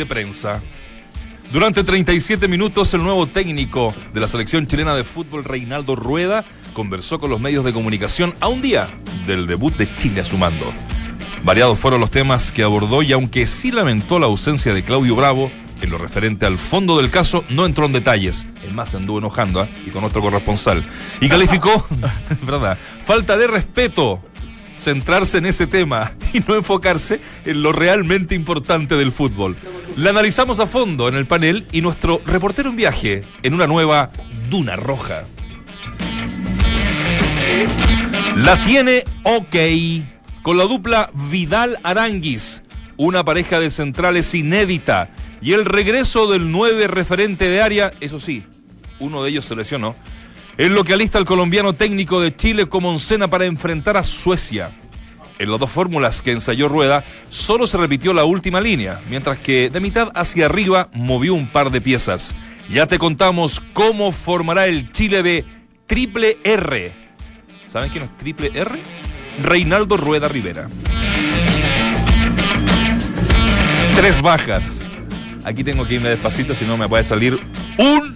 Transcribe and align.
de 0.00 0.06
prensa. 0.06 0.62
Durante 1.52 1.84
37 1.84 2.48
minutos, 2.48 2.94
el 2.94 3.02
nuevo 3.02 3.26
técnico 3.26 3.94
de 4.14 4.20
la 4.20 4.28
selección 4.28 4.66
chilena 4.66 4.94
de 4.94 5.04
fútbol, 5.04 5.44
Reinaldo 5.44 5.94
Rueda, 5.94 6.44
conversó 6.72 7.20
con 7.20 7.28
los 7.28 7.38
medios 7.38 7.66
de 7.66 7.74
comunicación 7.74 8.34
a 8.40 8.48
un 8.48 8.62
día 8.62 8.88
del 9.26 9.46
debut 9.46 9.76
de 9.76 9.94
Chile 9.96 10.22
a 10.22 10.24
su 10.24 10.38
mando. 10.38 10.72
Variados 11.44 11.78
fueron 11.78 12.00
los 12.00 12.10
temas 12.10 12.50
que 12.50 12.62
abordó 12.62 13.02
y 13.02 13.12
aunque 13.12 13.46
sí 13.46 13.72
lamentó 13.72 14.18
la 14.18 14.26
ausencia 14.26 14.72
de 14.72 14.84
Claudio 14.84 15.14
Bravo, 15.14 15.50
en 15.82 15.90
lo 15.90 15.98
referente 15.98 16.46
al 16.46 16.58
fondo 16.58 16.96
del 16.96 17.10
caso 17.10 17.44
no 17.50 17.66
entró 17.66 17.84
en 17.84 17.92
detalles. 17.92 18.46
Es 18.64 18.72
más, 18.72 18.94
anduvo 18.94 19.18
enojando 19.18 19.60
¿ah? 19.60 19.68
y 19.86 19.90
con 19.90 20.04
otro 20.04 20.22
corresponsal. 20.22 20.86
Y 21.20 21.28
calificó, 21.28 21.86
¿verdad? 22.42 22.78
Falta 23.02 23.36
de 23.36 23.46
respeto 23.46 24.22
centrarse 24.80 25.38
en 25.38 25.46
ese 25.46 25.66
tema 25.66 26.14
y 26.32 26.40
no 26.40 26.56
enfocarse 26.56 27.20
en 27.44 27.62
lo 27.62 27.72
realmente 27.72 28.34
importante 28.34 28.96
del 28.96 29.12
fútbol. 29.12 29.56
La 29.96 30.10
analizamos 30.10 30.58
a 30.60 30.66
fondo 30.66 31.08
en 31.08 31.14
el 31.14 31.26
panel 31.26 31.66
y 31.70 31.82
nuestro 31.82 32.20
reportero 32.26 32.70
en 32.70 32.76
viaje 32.76 33.24
en 33.42 33.54
una 33.54 33.66
nueva 33.66 34.10
Duna 34.48 34.76
Roja. 34.76 35.24
La 38.36 38.62
tiene 38.64 39.04
ok 39.24 39.56
con 40.42 40.56
la 40.56 40.64
dupla 40.64 41.10
Vidal 41.30 41.78
Aranguis, 41.82 42.62
una 42.96 43.24
pareja 43.24 43.60
de 43.60 43.70
centrales 43.70 44.34
inédita 44.34 45.10
y 45.42 45.52
el 45.52 45.66
regreso 45.66 46.30
del 46.30 46.50
nueve 46.50 46.86
referente 46.88 47.46
de 47.46 47.60
área, 47.60 47.92
eso 48.00 48.18
sí, 48.18 48.44
uno 48.98 49.22
de 49.22 49.30
ellos 49.30 49.44
se 49.44 49.56
lesionó, 49.56 49.96
es 50.60 50.70
lo 50.70 50.84
que 50.84 50.92
alista 50.92 51.18
el 51.18 51.24
colombiano 51.24 51.72
técnico 51.72 52.20
de 52.20 52.36
Chile 52.36 52.66
como 52.66 52.90
oncena 52.90 53.30
para 53.30 53.46
enfrentar 53.46 53.96
a 53.96 54.02
Suecia. 54.02 54.78
En 55.38 55.50
las 55.50 55.58
dos 55.58 55.70
fórmulas 55.70 56.20
que 56.20 56.32
ensayó 56.32 56.68
Rueda, 56.68 57.02
solo 57.30 57.66
se 57.66 57.78
repitió 57.78 58.12
la 58.12 58.24
última 58.24 58.60
línea, 58.60 59.00
mientras 59.08 59.38
que 59.38 59.70
de 59.70 59.80
mitad 59.80 60.10
hacia 60.14 60.44
arriba 60.44 60.90
movió 60.92 61.32
un 61.32 61.50
par 61.50 61.70
de 61.70 61.80
piezas. 61.80 62.36
Ya 62.68 62.86
te 62.86 62.98
contamos 62.98 63.62
cómo 63.72 64.12
formará 64.12 64.66
el 64.66 64.92
Chile 64.92 65.22
de 65.22 65.46
Triple 65.86 66.36
R. 66.44 66.92
¿Saben 67.64 67.88
quién 67.88 68.04
es 68.04 68.14
Triple 68.18 68.50
R? 68.52 68.78
Reinaldo 69.42 69.96
Rueda 69.96 70.28
Rivera. 70.28 70.68
Tres 73.96 74.20
bajas. 74.20 74.90
Aquí 75.42 75.64
tengo 75.64 75.86
que 75.86 75.94
irme 75.94 76.10
despacito, 76.10 76.52
si 76.52 76.66
no 76.66 76.76
me 76.76 76.86
puede 76.86 77.02
salir 77.02 77.40
un... 77.78 78.14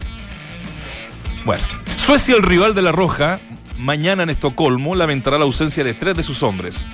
Bueno, 1.46 1.64
Suecia, 2.04 2.36
el 2.36 2.42
rival 2.42 2.74
de 2.74 2.82
la 2.82 2.92
Roja, 2.92 3.40
mañana 3.78 4.24
en 4.24 4.28
Estocolmo 4.28 4.94
lamentará 4.94 5.38
la 5.38 5.44
ausencia 5.44 5.82
de 5.82 5.94
tres 5.94 6.14
de 6.14 6.22
sus 6.22 6.42
hombres. 6.42 6.86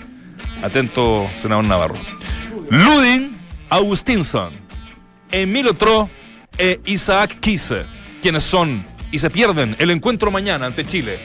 Atento, 0.63 1.29
senador 1.35 1.65
Navarro. 1.65 1.97
Ludin 2.71 3.37
Augustinsson, 3.71 4.53
Emilio 5.33 5.75
Tro 5.75 6.09
e 6.57 6.81
Isaac 6.85 7.41
Kisse, 7.41 7.87
quienes 8.23 8.45
son 8.45 8.87
y 9.11 9.19
se 9.19 9.31
pierden 9.31 9.75
el 9.81 9.91
encuentro 9.91 10.31
mañana 10.31 10.67
ante 10.67 10.87
Chile. 10.87 11.19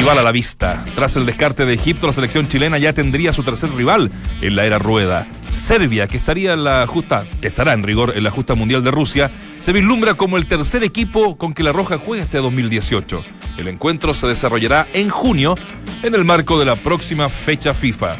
Rival 0.00 0.16
a 0.16 0.22
la 0.22 0.32
vista. 0.32 0.82
Tras 0.94 1.14
el 1.16 1.26
descarte 1.26 1.66
de 1.66 1.74
Egipto, 1.74 2.06
la 2.06 2.14
selección 2.14 2.48
chilena 2.48 2.78
ya 2.78 2.94
tendría 2.94 3.34
su 3.34 3.42
tercer 3.42 3.70
rival 3.74 4.10
en 4.40 4.56
la 4.56 4.64
era 4.64 4.78
rueda. 4.78 5.28
Serbia, 5.48 6.08
que 6.08 6.16
estaría 6.16 6.54
en 6.54 6.64
la 6.64 6.86
justa, 6.86 7.26
que 7.42 7.48
estará 7.48 7.74
en 7.74 7.82
rigor 7.82 8.14
en 8.16 8.24
la 8.24 8.30
justa 8.30 8.54
mundial 8.54 8.82
de 8.82 8.90
Rusia, 8.90 9.30
se 9.58 9.74
vislumbra 9.74 10.14
como 10.14 10.38
el 10.38 10.46
tercer 10.46 10.84
equipo 10.84 11.36
con 11.36 11.52
que 11.52 11.62
la 11.62 11.72
Roja 11.72 11.98
juega 11.98 12.24
este 12.24 12.38
2018. 12.38 13.22
El 13.58 13.68
encuentro 13.68 14.14
se 14.14 14.26
desarrollará 14.26 14.88
en 14.94 15.10
junio 15.10 15.58
en 16.02 16.14
el 16.14 16.24
marco 16.24 16.58
de 16.58 16.64
la 16.64 16.76
próxima 16.76 17.28
fecha 17.28 17.74
FIFA. 17.74 18.16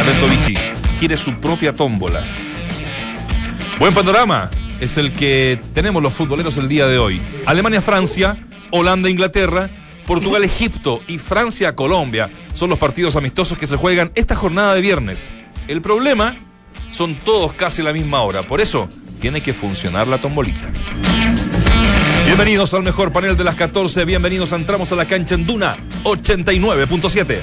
Atento 0.00 0.26
Vichy, 0.26 0.56
gire 0.98 1.18
su 1.18 1.34
propia 1.34 1.74
tómbola. 1.74 2.24
Buen 3.78 3.92
panorama 3.92 4.48
es 4.80 4.96
el 4.96 5.12
que 5.12 5.60
tenemos 5.74 6.02
los 6.02 6.14
futboleros 6.14 6.56
el 6.56 6.70
día 6.70 6.86
de 6.86 6.96
hoy. 6.96 7.20
Alemania-Francia, 7.44 8.38
Holanda-Inglaterra, 8.70 9.68
Portugal-Egipto 10.06 11.02
y 11.06 11.18
Francia-Colombia 11.18 12.30
son 12.52 12.70
los 12.70 12.78
partidos 12.78 13.16
amistosos 13.16 13.58
que 13.58 13.66
se 13.66 13.76
juegan 13.76 14.12
esta 14.14 14.36
jornada 14.36 14.74
de 14.74 14.80
viernes. 14.80 15.30
El 15.68 15.80
problema 15.80 16.36
son 16.90 17.16
todos 17.20 17.52
casi 17.52 17.82
la 17.82 17.92
misma 17.92 18.22
hora, 18.22 18.42
por 18.42 18.60
eso 18.60 18.88
tiene 19.20 19.42
que 19.42 19.54
funcionar 19.54 20.08
la 20.08 20.18
tombolita. 20.18 20.70
Bienvenidos 22.24 22.74
al 22.74 22.82
mejor 22.82 23.12
panel 23.12 23.36
de 23.36 23.44
las 23.44 23.54
14, 23.56 24.04
bienvenidos 24.04 24.52
a 24.52 24.56
Entramos 24.56 24.92
a 24.92 24.96
la 24.96 25.06
cancha 25.06 25.34
en 25.34 25.46
Duna 25.46 25.76
89.7. 26.04 27.42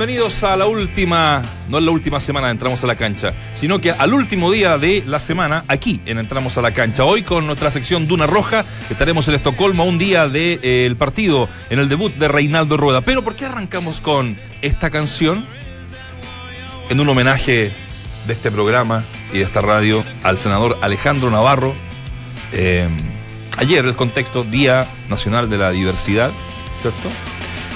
Bienvenidos 0.00 0.44
a 0.44 0.56
la 0.56 0.64
última, 0.64 1.42
no 1.68 1.76
es 1.76 1.84
la 1.84 1.90
última 1.90 2.20
semana 2.20 2.46
de 2.46 2.52
Entramos 2.52 2.82
a 2.82 2.86
la 2.86 2.94
Cancha, 2.94 3.34
sino 3.52 3.82
que 3.82 3.90
al 3.90 4.14
último 4.14 4.50
día 4.50 4.78
de 4.78 5.04
la 5.06 5.18
semana 5.18 5.62
aquí 5.68 6.00
en 6.06 6.16
Entramos 6.16 6.56
a 6.56 6.62
la 6.62 6.70
Cancha. 6.70 7.04
Hoy 7.04 7.22
con 7.22 7.44
nuestra 7.46 7.70
sección 7.70 8.08
Duna 8.08 8.26
Roja 8.26 8.64
estaremos 8.88 9.28
en 9.28 9.34
Estocolmo 9.34 9.84
un 9.84 9.98
día 9.98 10.26
del 10.26 10.96
partido 10.96 11.50
en 11.68 11.80
el 11.80 11.90
debut 11.90 12.14
de 12.14 12.28
Reinaldo 12.28 12.78
Rueda. 12.78 13.02
Pero 13.02 13.22
¿por 13.22 13.36
qué 13.36 13.44
arrancamos 13.44 14.00
con 14.00 14.38
esta 14.62 14.88
canción? 14.88 15.44
En 16.88 16.98
un 16.98 17.06
homenaje 17.06 17.70
de 18.26 18.32
este 18.32 18.50
programa 18.50 19.04
y 19.34 19.40
de 19.40 19.44
esta 19.44 19.60
radio 19.60 20.02
al 20.22 20.38
senador 20.38 20.78
Alejandro 20.80 21.30
Navarro. 21.30 21.74
Eh, 22.54 22.88
ayer 23.58 23.84
el 23.84 23.96
contexto, 23.96 24.44
Día 24.44 24.86
Nacional 25.10 25.50
de 25.50 25.58
la 25.58 25.70
Diversidad, 25.72 26.30
¿cierto? 26.80 27.10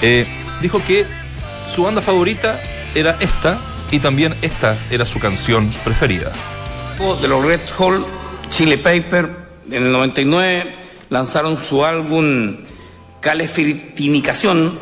Eh, 0.01 0.25
dijo 0.63 0.81
que 0.87 1.05
su 1.67 1.83
banda 1.83 2.01
favorita 2.01 2.59
era 2.93 3.17
esta 3.19 3.57
y 3.91 3.99
también 3.99 4.33
esta 4.41 4.75
era 4.89 5.05
su 5.05 5.19
canción 5.19 5.69
preferida. 5.83 6.31
de 7.21 7.27
los 7.27 7.43
Red 7.45 7.59
Hot 7.77 8.05
Chili 8.49 8.77
Paper 8.77 9.29
en 9.71 9.83
el 9.83 9.91
99 9.91 10.75
lanzaron 11.09 11.57
su 11.57 11.83
álbum 11.85 12.57
Calefitinicación 13.19 14.77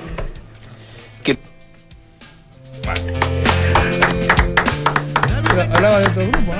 que 1.24 1.38
Pero 5.50 5.62
hablaba 5.76 6.00
de 6.00 6.06
otro 6.08 6.28
grupo, 6.28 6.54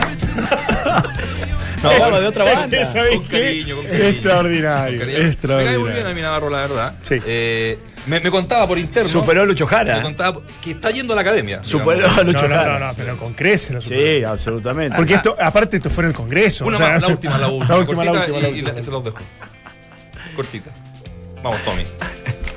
¿no? 1.84 1.90
hablaba 1.90 2.20
de 2.20 2.28
otra 2.28 2.44
banda. 2.46 2.86
¿Sabés 2.86 3.16
Con 3.18 3.28
qué? 3.28 3.40
cariño, 3.42 3.76
con 3.78 3.86
cariño. 3.86 4.04
Extraordinario, 4.10 5.00
Con 5.00 5.08
cariño. 5.10 5.28
Me 5.28 5.66
cae 5.66 5.78
muy 5.78 5.92
bien 5.92 6.06
a 6.06 6.12
extraordinario. 6.12 6.16
mi 6.16 6.22
Navarro, 6.22 6.50
la 6.50 6.58
verdad. 6.62 6.94
Sí. 7.04 7.16
Eh, 7.26 7.78
me, 8.08 8.20
me 8.20 8.30
contaba 8.32 8.68
por 8.68 8.78
interno. 8.78 9.10
Superó 9.10 9.42
a 9.44 9.46
Lucho 9.46 9.66
Me 9.66 9.70
Jara. 9.72 10.02
contaba 10.02 10.40
que 10.62 10.72
está 10.72 10.92
yendo 10.92 11.14
a 11.14 11.16
la 11.16 11.22
academia. 11.22 11.64
Superó 11.64 11.98
digamos. 11.98 12.18
a 12.18 12.24
Lucho 12.24 12.42
No, 12.44 12.48
no, 12.50 12.56
Jara. 12.56 12.80
no, 12.80 12.88
no, 12.88 12.94
pero 12.96 13.18
con 13.18 13.34
superó. 13.82 13.82
Sí, 14.20 14.24
absolutamente. 14.24 14.96
Porque 14.98 15.14
esto, 15.16 15.36
aparte, 15.40 15.78
esto 15.78 15.90
fue 15.90 16.04
en 16.04 16.10
el 16.10 16.16
Congreso. 16.16 16.66
Una 16.66 16.76
o 16.78 16.80
sea, 16.80 16.90
más, 16.94 17.02
la 17.02 17.08
última, 17.14 17.38
la 17.38 17.48
última. 17.50 17.68
La 17.74 17.78
última, 17.80 18.04
la 18.06 18.12
cortita 18.12 18.34
última, 18.34 18.40
la 18.42 18.50
y, 18.50 18.52
y 18.52 18.60
última. 18.60 18.78
la- 18.78 18.84
se 18.84 18.92
los 18.92 19.04
dejo. 19.04 19.18
Cortita. 20.36 20.72
Vamos, 21.44 21.62
Tommy. 21.64 21.84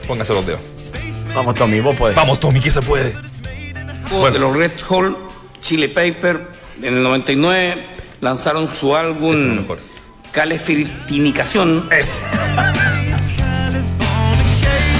Póngase 0.06 0.32
los 0.32 0.46
dedos. 0.46 0.60
Vamos, 1.34 1.54
Tommy, 1.54 1.80
vos 1.80 1.94
podés. 1.96 2.16
Vamos, 2.16 2.40
Tommy, 2.40 2.60
que 2.60 2.70
se 2.70 2.80
puede. 2.82 3.12
de 4.32 4.38
los 4.38 4.56
Red 4.56 4.70
Hot 4.86 5.16
Chili 5.60 5.88
Paper 5.88 6.40
en 6.82 6.94
el 6.96 7.02
99 7.02 7.76
lanzaron 8.20 8.68
su 8.68 8.94
Este 8.96 9.00
es 9.10 9.16
álbum 9.16 9.56
mejor. 9.56 9.78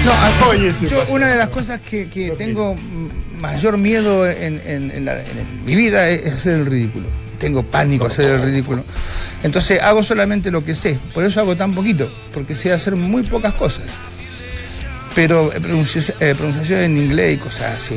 Calefitinicación. 0.07 0.41
No, 0.41 0.47
a- 0.47 0.49
Oye, 0.51 0.73
sí 0.73 0.87
yo 0.87 1.05
una 1.09 1.29
de 1.29 1.37
las 1.37 1.49
cosas 1.49 1.81
que, 1.81 2.09
que 2.09 2.31
tengo 2.33 2.77
mayor 3.41 3.77
miedo 3.79 4.29
en, 4.29 4.61
en- 4.65 4.91
en 4.91 5.05
la- 5.05 5.21
en 5.21 5.65
mi 5.65 5.75
vida 5.75 6.09
es 6.09 6.33
hacer 6.35 6.55
el 6.55 6.67
ridículo. 6.67 7.07
Tengo 7.39 7.63
pánico 7.63 8.05
a 8.05 8.09
hacer 8.09 8.31
el 8.31 8.43
ridículo. 8.43 8.83
Entonces 9.43 9.81
hago 9.83 10.03
solamente 10.03 10.51
lo 10.51 10.65
que 10.65 10.75
sé. 10.75 10.99
Por 11.13 11.23
eso 11.25 11.41
hago 11.41 11.55
tan 11.57 11.75
poquito, 11.75 12.11
porque 12.33 12.55
sé 12.55 12.73
hacer 12.73 12.97
muy 12.97 13.23
pocas 13.25 13.53
cosas. 13.55 13.85
Pero 15.15 15.53
eh, 15.53 15.57
eh, 15.57 16.35
pronunciación 16.37 16.81
en 16.81 16.97
inglés 16.99 17.35
y 17.37 17.39
cosas 17.39 17.75
así 17.77 17.97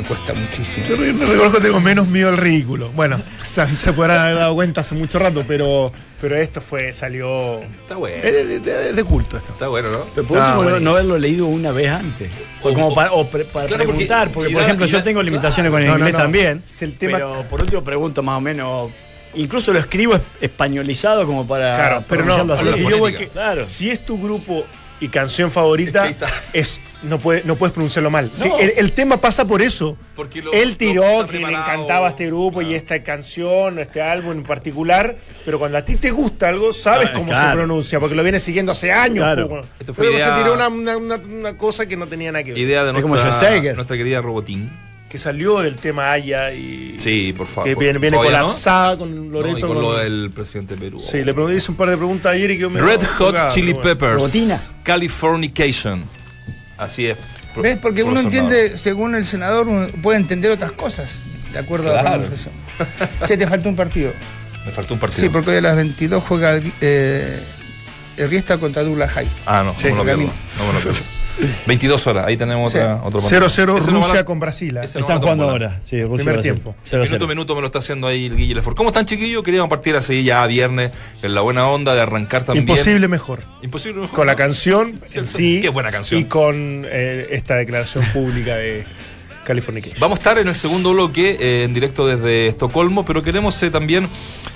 me 0.00 0.06
cuesta 0.06 0.34
muchísimo. 0.34 0.86
Yo 0.86 0.96
me 0.96 1.12
reconozco 1.12 1.52
que 1.58 1.60
tengo 1.66 1.80
menos 1.80 2.06
miedo 2.08 2.28
al 2.28 2.36
ridículo. 2.36 2.90
Bueno, 2.90 3.20
se, 3.46 3.66
se 3.78 3.92
podrán 3.92 4.18
haber 4.18 4.36
dado 4.36 4.54
cuenta 4.54 4.80
hace 4.82 4.94
mucho 4.94 5.18
rato, 5.18 5.44
pero, 5.46 5.92
pero 6.20 6.36
esto 6.36 6.60
fue, 6.60 6.92
salió. 6.92 7.58
Está 7.60 7.96
bueno. 7.96 8.16
Es 8.22 8.32
de, 8.32 8.44
de- 8.46 8.60
de- 8.60 8.92
de 8.92 9.04
culto 9.04 9.36
esto. 9.36 9.52
Está 9.52 9.68
bueno, 9.68 9.90
¿no? 9.90 10.04
Pero 10.14 10.26
por 10.26 10.38
último, 10.38 10.80
no- 10.80 10.90
haberlo 10.92 11.18
leído 11.18 11.46
una 11.46 11.72
vez 11.72 11.90
antes. 11.90 12.30
O, 12.62 12.68
O- 12.70 12.74
como 12.74 12.88
o- 12.88 12.94
para, 12.94 13.12
o 13.12 13.28
pre- 13.28 13.44
para 13.44 13.66
Claro, 13.66 13.84
porque- 13.84 13.92
preguntar, 14.06 14.30
porque, 14.30 14.50
por 14.52 14.62
ejemplo 14.62 14.86
yo 14.86 15.02
tengo 15.02 15.22
limitaciones 15.22 15.70
con 15.72 15.80
el 15.82 15.88
no, 15.88 15.94
inglés 15.96 16.12
no. 16.14 16.18
también. 16.18 16.62
Si 16.72 16.84
el 16.84 16.96
tema- 16.96 17.18
Pero 17.18 17.44
por 17.48 17.60
último 17.60 17.82
pregunto 17.82 18.22
más 18.22 18.38
o 18.38 18.40
menos. 18.40 18.90
Incluso 19.34 19.72
lo 19.72 19.78
escribo 19.78 20.14
es- 20.14 20.22
españolizado 20.40 21.26
como 21.26 21.46
para. 21.46 21.76
Claro, 21.76 22.04
pero 22.08 22.24
no, 22.24 22.54
así. 22.54 22.66
yo 22.88 22.98
voy 22.98 23.14
que 23.14 23.28
Claro. 23.28 23.64
si 23.64 23.90
es 23.90 24.04
tu 24.04 24.20
grupo 24.20 24.64
y 25.00 25.08
canción 25.08 25.50
favorita, 25.50 26.12
es 26.52 26.80
no, 27.02 27.18
puede, 27.18 27.42
no 27.44 27.54
puedes 27.54 27.72
pronunciarlo 27.72 28.10
mal. 28.10 28.30
Sí, 28.34 28.50
el, 28.58 28.72
el 28.76 28.92
tema 28.92 29.18
pasa 29.18 29.44
por 29.46 29.62
eso. 29.62 29.96
Porque 30.16 30.42
lo- 30.42 30.52
Él 30.52 30.76
tiró 30.76 31.26
que 31.28 31.38
le 31.38 31.52
encantaba 31.52 32.08
este 32.08 32.26
grupo 32.26 32.60
y 32.62 32.74
esta 32.74 33.00
canción, 33.04 33.78
este 33.78 34.02
álbum 34.02 34.32
en 34.32 34.42
particular, 34.42 35.16
pero 35.44 35.58
cuando 35.60 35.78
a 35.78 35.84
ti 35.84 35.94
te 35.96 36.10
gusta 36.10 36.48
algo, 36.48 36.72
sabes 36.72 37.10
Ah, 37.10 37.12
cómo 37.14 37.26
claro. 37.28 37.50
se 37.50 37.54
pronuncia, 37.56 38.00
porque 38.00 38.16
lo 38.16 38.22
vienes 38.24 38.42
siguiendo 38.42 38.72
hace 38.72 38.90
años. 38.92 39.18
Claro. 39.18 39.60
Esto 39.78 39.94
fue 39.94 40.10
idea- 40.12 40.36
se 40.36 40.42
tiró 40.42 40.54
una, 40.54 40.66
una- 40.68 40.96
una- 40.96 41.16
una 41.16 41.56
cosa 41.56 41.86
que 41.86 41.96
no 41.96 42.08
tenía 42.08 42.32
nada 42.32 42.42
que 42.42 42.50
ver. 42.52 42.58
Idea 42.60 42.82
de 42.82 42.90
Es 42.90 43.02
como 43.02 43.14
nuestra, 43.14 43.74
nuestra 43.74 43.96
querida 43.96 44.20
Robotín. 44.20 44.68
Que 45.10 45.16
salió 45.18 45.60
del 45.60 45.76
tema 45.76 46.12
Aya 46.12 46.52
y 46.52 46.96
Sí, 46.98 47.32
por 47.32 47.46
favor. 47.46 47.64
que 47.64 47.74
viene, 47.74 47.98
viene 47.98 48.16
¿Todavía 48.18 48.40
no? 48.40 48.44
colapsada 48.46 48.98
con 48.98 49.26
No, 49.30 49.38
Loreto. 49.40 49.58
y 49.58 49.60
con 49.62 49.70
con- 49.70 49.80
lo 49.82 49.96
del 49.96 50.30
presidente 50.34 50.74
de 50.74 50.80
Perú. 50.82 51.00
Sí, 51.00 51.24
le 51.24 51.32
pregunté 51.32 51.56
hice 51.56 51.70
un 51.70 51.76
par 51.78 51.88
de 51.88 51.96
preguntas 51.96 52.32
ayer 52.34 52.50
y 52.50 52.58
que 52.58 52.68
me 52.68 52.78
Red 52.80 53.00
Hot 53.16 53.28
tocaba, 53.28 53.48
Chili 53.50 53.72
bueno. 53.72 53.88
Peppers. 53.88 54.12
Robotina. 54.14 54.60
Californication. 54.82 56.04
Así 56.76 57.06
es. 57.06 57.16
Pro- 57.54 57.62
¿Ves? 57.62 57.78
Porque 57.80 58.02
uno 58.02 58.20
entiende, 58.20 58.76
según 58.76 59.14
el 59.14 59.24
senador, 59.24 59.66
uno 59.66 59.88
puede 60.02 60.18
entender 60.18 60.50
otras 60.50 60.72
cosas, 60.72 61.22
de 61.54 61.58
acuerdo 61.58 61.90
a 61.90 61.94
la 61.94 62.00
Claro. 62.02 62.22
pronunciación. 62.24 62.54
Che, 63.26 63.36
te 63.38 63.46
falta 63.46 63.68
un 63.68 63.76
partido. 63.76 64.12
Me 64.66 64.72
faltó 64.72 64.92
un 64.92 65.00
partido. 65.00 65.22
Sí, 65.22 65.28
porque 65.30 65.50
hoy 65.52 65.56
a 65.56 65.60
las 65.62 65.76
22 65.76 66.22
juega 66.22 66.60
eh, 66.82 67.40
el 68.18 68.28
Riesta 68.28 68.58
contra 68.58 68.82
Douglas 68.82 69.10
High. 69.12 69.28
Ah, 69.46 69.62
no, 69.64 69.74
Sí, 69.80 69.88
no 69.88 70.04
me 70.04 70.12
lo 70.12 70.18
pierdo. 70.18 70.32
No 70.58 70.66
me 70.66 70.72
lo 70.74 70.80
pierdo. 70.80 71.00
22 71.66 72.06
horas, 72.06 72.26
ahí 72.26 72.36
tenemos 72.36 72.72
Sí. 72.72 72.78
otra, 72.78 72.96
otro 73.04 73.20
partido. 73.20 73.48
0-0 73.48 73.78
Ese 73.78 73.92
no 73.92 74.00
Rusia 74.02 74.24
con 74.24 74.40
Brasil. 74.40 74.76
¿eh? 74.76 74.80
no 74.94 75.00
Están 75.00 75.20
jugando 75.20 75.48
ahora. 75.50 75.78
Sí, 75.80 76.02
Rusia 76.02 76.16
Primer 76.16 76.34
Brasil. 76.34 76.52
tiempo. 76.54 76.74
0 76.84 77.04
Minuto 77.04 77.24
a 77.24 77.28
minuto 77.28 77.54
me 77.54 77.60
lo 77.60 77.66
está 77.66 77.78
haciendo 77.78 78.06
ahí 78.06 78.26
el 78.26 78.36
Guille 78.36 78.54
Lefort. 78.56 78.76
¿Cómo 78.76 78.90
están, 78.90 79.04
chiquillos? 79.04 79.42
Queríamos 79.44 79.68
partir 79.70 79.96
así 79.96 80.24
ya 80.24 80.46
viernes, 80.46 80.90
en 81.22 81.34
la 81.34 81.40
buena 81.40 81.66
onda 81.68 81.94
de 81.94 82.00
arrancar 82.00 82.44
también. 82.44 82.68
Imposible 82.68 83.08
mejor. 83.08 83.42
Imposible 83.62 84.00
mejor. 84.00 84.16
Con 84.16 84.26
la 84.26 84.34
canción 84.36 85.00
en 85.14 85.26
sí. 85.26 85.60
Qué 85.62 85.68
buena 85.68 85.90
canción. 85.90 86.20
Y 86.20 86.24
con 86.24 86.84
eh, 86.88 87.28
esta 87.30 87.56
declaración 87.56 88.04
pública 88.12 88.56
de 88.56 88.84
California. 89.44 89.82
Vamos 89.98 90.18
a 90.18 90.20
estar 90.20 90.38
en 90.38 90.48
el 90.48 90.54
segundo 90.54 90.92
bloque, 90.92 91.36
eh, 91.40 91.62
en 91.64 91.72
directo 91.72 92.06
desde 92.06 92.48
Estocolmo, 92.48 93.04
pero 93.04 93.22
queremos 93.22 93.60
eh, 93.62 93.70
también 93.70 94.06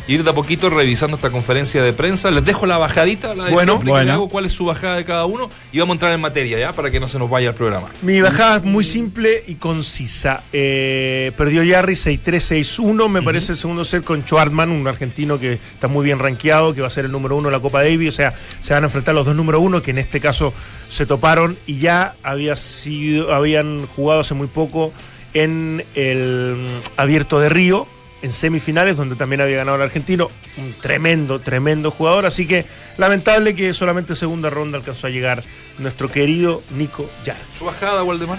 ir 0.08 0.24
de 0.24 0.30
a 0.30 0.32
poquito 0.32 0.70
revisando 0.70 1.16
esta 1.16 1.30
conferencia 1.30 1.82
de 1.82 1.92
prensa. 1.92 2.30
Les 2.30 2.44
dejo 2.44 2.66
la 2.66 2.78
bajadita, 2.78 3.34
la 3.34 3.44
de 3.44 3.50
Bueno, 3.52 3.74
siempre, 3.74 3.90
bueno. 3.92 4.28
cuál 4.28 4.46
es 4.46 4.52
su 4.52 4.64
bajada 4.64 4.96
de 4.96 5.04
cada 5.04 5.26
uno 5.26 5.50
y 5.72 5.78
vamos 5.78 5.92
a 5.92 5.96
entrar 5.96 6.12
en 6.12 6.20
materia, 6.20 6.58
¿ya? 6.58 6.72
Para 6.72 6.90
que 6.90 7.00
no 7.00 7.08
se 7.08 7.18
nos 7.18 7.30
vaya 7.30 7.50
el 7.50 7.54
programa. 7.54 7.88
Mi 8.02 8.20
bajada 8.20 8.56
es 8.56 8.64
muy 8.64 8.84
simple 8.84 9.44
y 9.46 9.54
concisa. 9.56 10.42
Eh, 10.52 11.32
perdió 11.36 11.62
Yarri 11.62 11.94
6-3-6-1. 11.94 13.08
Me 13.08 13.22
parece 13.22 13.52
el 13.52 13.58
segundo 13.58 13.84
set 13.84 14.04
con 14.04 14.22
Schwartman, 14.22 14.70
un 14.70 14.86
argentino 14.86 15.38
que 15.38 15.52
está 15.52 15.88
muy 15.88 16.04
bien 16.04 16.18
rankeado, 16.18 16.74
que 16.74 16.80
va 16.80 16.86
a 16.88 16.90
ser 16.90 17.04
el 17.04 17.12
número 17.12 17.36
uno 17.36 17.48
de 17.48 17.52
la 17.52 17.60
Copa 17.60 17.82
Davis. 17.82 18.08
O 18.08 18.12
sea, 18.12 18.34
se 18.60 18.74
van 18.74 18.82
a 18.84 18.86
enfrentar 18.86 19.14
los 19.14 19.26
dos 19.26 19.34
número 19.34 19.60
uno, 19.60 19.82
que 19.82 19.92
en 19.92 19.98
este 19.98 20.20
caso 20.20 20.52
se 20.88 21.06
toparon 21.06 21.56
y 21.66 21.78
ya 21.78 22.14
había 22.22 22.56
sido, 22.56 23.32
habían 23.34 23.86
jugado 23.86 24.20
hace 24.20 24.34
muy 24.34 24.46
poco 24.46 24.92
en 25.34 25.82
el 25.94 26.66
Abierto 26.96 27.40
de 27.40 27.48
Río, 27.48 27.86
en 28.22 28.32
semifinales, 28.32 28.96
donde 28.96 29.16
también 29.16 29.40
había 29.40 29.56
ganado 29.58 29.76
el 29.76 29.82
argentino. 29.82 30.28
Un 30.56 30.72
tremendo, 30.80 31.40
tremendo 31.40 31.90
jugador. 31.90 32.24
Así 32.26 32.46
que 32.46 32.64
lamentable 32.98 33.54
que 33.54 33.74
solamente 33.74 34.14
segunda 34.14 34.48
ronda 34.48 34.78
alcanzó 34.78 35.08
a 35.08 35.10
llegar 35.10 35.42
nuestro 35.78 36.08
querido 36.08 36.62
Nico 36.76 37.10
Yarri. 37.24 37.40
¿Su 37.58 37.64
bajada, 37.64 38.02
Waldemar? 38.04 38.38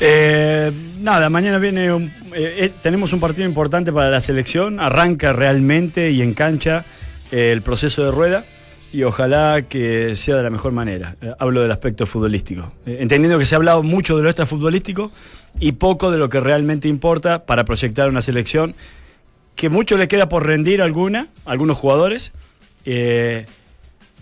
Eh, 0.00 0.72
nada, 1.00 1.28
mañana 1.30 1.58
viene 1.58 1.92
un- 1.92 2.12
eh, 2.34 2.56
eh, 2.58 2.72
tenemos 2.82 3.12
un 3.12 3.20
partido 3.20 3.46
importante 3.46 3.92
para 3.92 4.10
la 4.10 4.20
selección. 4.20 4.80
Arranca 4.80 5.32
realmente 5.32 6.10
y 6.10 6.22
en 6.22 6.34
cancha 6.34 6.84
eh, 7.30 7.50
el 7.52 7.62
proceso 7.62 8.04
de 8.04 8.10
rueda 8.10 8.44
y 8.92 9.02
ojalá 9.04 9.62
que 9.62 10.14
sea 10.16 10.36
de 10.36 10.42
la 10.42 10.50
mejor 10.50 10.72
manera. 10.72 11.16
Eh, 11.22 11.32
hablo 11.38 11.62
del 11.62 11.70
aspecto 11.72 12.06
futbolístico. 12.06 12.72
Eh, 12.86 12.98
entendiendo 13.00 13.38
que 13.38 13.46
se 13.46 13.54
ha 13.54 13.58
hablado 13.58 13.82
mucho 13.82 14.16
de 14.16 14.22
lo 14.22 14.28
extrafutbolístico 14.28 15.10
y 15.60 15.72
poco 15.72 16.10
de 16.10 16.18
lo 16.18 16.28
que 16.28 16.40
realmente 16.40 16.88
importa 16.88 17.44
para 17.44 17.64
proyectar 17.64 18.08
una 18.08 18.20
selección 18.20 18.74
que 19.56 19.68
mucho 19.68 19.96
le 19.96 20.08
queda 20.08 20.28
por 20.28 20.46
rendir 20.46 20.80
a 20.82 20.84
alguna, 20.84 21.28
a 21.44 21.52
algunos 21.52 21.76
jugadores 21.78 22.32
eh, 22.84 23.46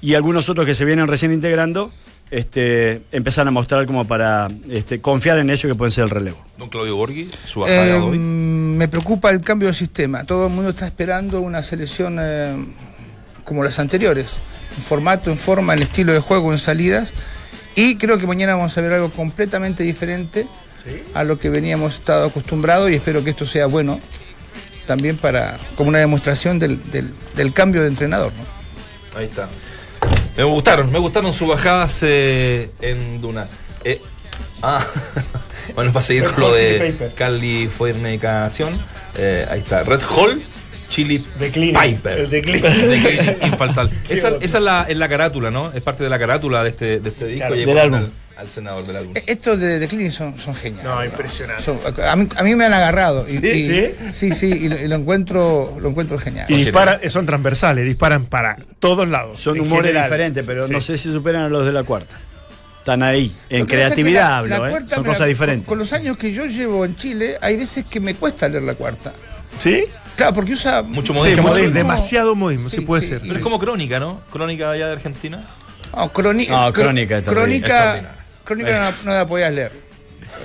y 0.02 0.14
algunos 0.14 0.48
otros 0.48 0.66
que 0.66 0.74
se 0.74 0.84
vienen 0.84 1.06
recién 1.06 1.32
integrando. 1.32 1.90
Este, 2.30 3.02
empezar 3.10 3.48
a 3.48 3.50
mostrar 3.50 3.86
como 3.86 4.06
para 4.06 4.46
este, 4.70 5.00
confiar 5.00 5.38
en 5.38 5.50
ellos 5.50 5.62
que 5.64 5.74
pueden 5.74 5.90
ser 5.90 6.04
el 6.04 6.10
relevo. 6.10 6.38
Don 6.58 6.68
Claudio 6.68 6.94
Borghi, 6.94 7.28
su 7.44 7.58
bajada 7.58 7.82
de 7.84 7.90
Eh, 7.90 7.98
hoy. 7.98 8.18
me 8.20 8.86
preocupa 8.86 9.30
el 9.32 9.40
cambio 9.40 9.66
de 9.66 9.74
sistema. 9.74 10.22
Todo 10.22 10.46
el 10.46 10.52
mundo 10.52 10.70
está 10.70 10.86
esperando 10.86 11.40
una 11.40 11.60
selección 11.60 12.18
eh, 12.20 12.54
como 13.42 13.64
las 13.64 13.80
anteriores. 13.80 14.28
En 14.76 14.82
formato, 14.82 15.30
en 15.30 15.38
forma, 15.38 15.74
en 15.74 15.82
estilo 15.82 16.12
de 16.12 16.20
juego, 16.20 16.52
en 16.52 16.58
salidas. 16.58 17.12
Y 17.74 17.96
creo 17.96 18.18
que 18.18 18.26
mañana 18.26 18.54
vamos 18.54 18.76
a 18.76 18.80
ver 18.80 18.92
algo 18.92 19.10
completamente 19.10 19.82
diferente 19.82 20.46
a 21.14 21.24
lo 21.24 21.38
que 21.38 21.50
veníamos 21.50 21.96
estado 21.96 22.26
acostumbrados 22.26 22.90
y 22.90 22.94
espero 22.94 23.22
que 23.22 23.30
esto 23.30 23.46
sea 23.46 23.66
bueno 23.66 24.00
también 24.86 25.18
para 25.18 25.56
como 25.76 25.90
una 25.90 25.98
demostración 25.98 26.58
del, 26.58 26.90
del- 26.90 27.12
del 27.36 27.52
cambio 27.52 27.82
de 27.82 27.88
entrenador. 27.88 28.32
¿no? 28.32 29.18
Ahí 29.18 29.26
está. 29.26 29.48
Me 30.36 30.42
gustaron, 30.44 30.90
me 30.90 30.98
gustaron 30.98 31.32
sus 31.32 31.48
bajadas 31.48 31.98
eh, 32.02 32.70
en 32.80 33.20
Duna. 33.20 33.46
Eh, 33.84 34.00
ah, 34.62 34.84
bueno, 35.74 35.92
para 35.92 36.04
seguir 36.04 36.24
con 36.24 36.40
lo 36.40 36.52
de. 36.54 36.94
Californicación. 37.16 38.72
Eh, 39.16 39.46
ahí 39.50 39.60
está. 39.60 39.82
Red 39.84 40.00
Hall 40.08 40.42
Chili 40.90 41.24
Decline. 41.38 41.72
Piper. 41.96 42.18
El. 42.18 42.28
Decline 42.30 43.38
infaltable. 43.46 43.92
Qué 44.06 44.14
esa 44.14 44.32
es, 44.40 44.52
la, 44.60 44.84
es 44.88 44.96
la 44.98 45.08
carátula, 45.08 45.50
¿no? 45.50 45.72
Es 45.72 45.80
parte 45.80 46.04
de 46.04 46.10
la 46.10 46.18
carátula 46.18 46.62
de 46.62 46.68
este, 46.68 47.00
de 47.00 47.08
este 47.08 47.26
disco. 47.26 47.38
Claro, 47.46 47.56
y 47.56 47.64
del 47.64 47.78
álbum. 47.78 47.98
Al, 48.00 48.12
al 48.36 48.48
senador 48.48 48.86
del 48.86 48.96
álbum. 48.96 49.16
Eh, 49.16 49.22
Estos 49.26 49.58
de, 49.60 49.86
Clean 49.88 50.10
son, 50.10 50.36
son 50.36 50.54
geniales. 50.54 50.84
No, 50.84 51.04
impresionante. 51.04 51.62
Son- 51.62 51.78
a, 52.04 52.16
mí, 52.16 52.28
a 52.36 52.42
mí 52.42 52.54
me 52.56 52.64
han 52.64 52.72
agarrado. 52.72 53.24
Y, 53.26 53.30
¿Sí? 53.30 53.46
y- 53.46 53.64
¿Sí? 53.64 53.94
sí, 54.12 54.30
sí, 54.32 54.46
y 54.46 54.68
lo, 54.68 54.78
y 54.78 54.88
lo 54.88 54.96
encuentro, 54.96 55.78
lo 55.80 55.88
encuentro 55.90 56.18
genial. 56.18 56.46
Y 56.48 56.54
dispara, 56.54 57.00
son 57.08 57.24
transversales, 57.24 57.84
disparan 57.86 58.26
para 58.26 58.56
todos 58.78 59.08
lados. 59.08 59.38
Son 59.38 59.58
humores 59.60 59.88
general. 59.92 60.04
diferentes, 60.04 60.44
pero 60.44 60.66
Sí. 60.66 60.72
no 60.72 60.80
sé 60.80 60.96
si 60.96 61.12
superan 61.12 61.42
a 61.42 61.48
los 61.48 61.64
de 61.64 61.72
la 61.72 61.84
cuarta. 61.84 62.16
Están 62.78 63.02
ahí. 63.02 63.30
En 63.50 63.66
creatividad 63.66 64.22
la- 64.30 64.36
hablo, 64.38 64.48
la 64.66 64.70
¿eh? 64.70 64.80
Son 64.88 65.00
mira, 65.02 65.12
cosas 65.12 65.28
diferentes. 65.28 65.66
Con, 65.68 65.72
con 65.72 65.78
los 65.78 65.92
años 65.92 66.16
que 66.16 66.32
yo 66.32 66.46
llevo 66.46 66.84
en 66.86 66.96
Chile, 66.96 67.36
hay 67.40 67.56
veces 67.58 67.84
que 67.84 68.00
me 68.00 68.14
cuesta 68.14 68.48
leer 68.48 68.62
la 68.64 68.74
cuarta. 68.74 69.12
¿Sí? 69.58 69.84
Claro, 70.16 70.34
porque 70.34 70.52
usa 70.52 70.82
Mucho 70.82 71.12
Sí, 71.14 71.18
modismo. 71.40 71.54
demasiado 71.70 72.34
modismo, 72.34 72.68
Sí, 72.68 72.76
sí, 72.76 72.82
puede 72.82 73.02
sí, 73.02 73.08
ser. 73.08 73.20
Pero 73.22 73.36
es 73.36 73.42
como 73.42 73.58
crónica, 73.58 73.98
¿no? 74.00 74.20
Crónica 74.32 74.70
allá 74.70 74.86
de 74.86 74.92
Argentina. 74.92 75.46
No, 75.96 76.12
crónica 76.12 76.72
crónica, 76.72 78.14
crónica 78.44 78.92
no, 79.04 79.10
no 79.10 79.16
la 79.18 79.26
podías 79.26 79.52
leer. 79.52 79.90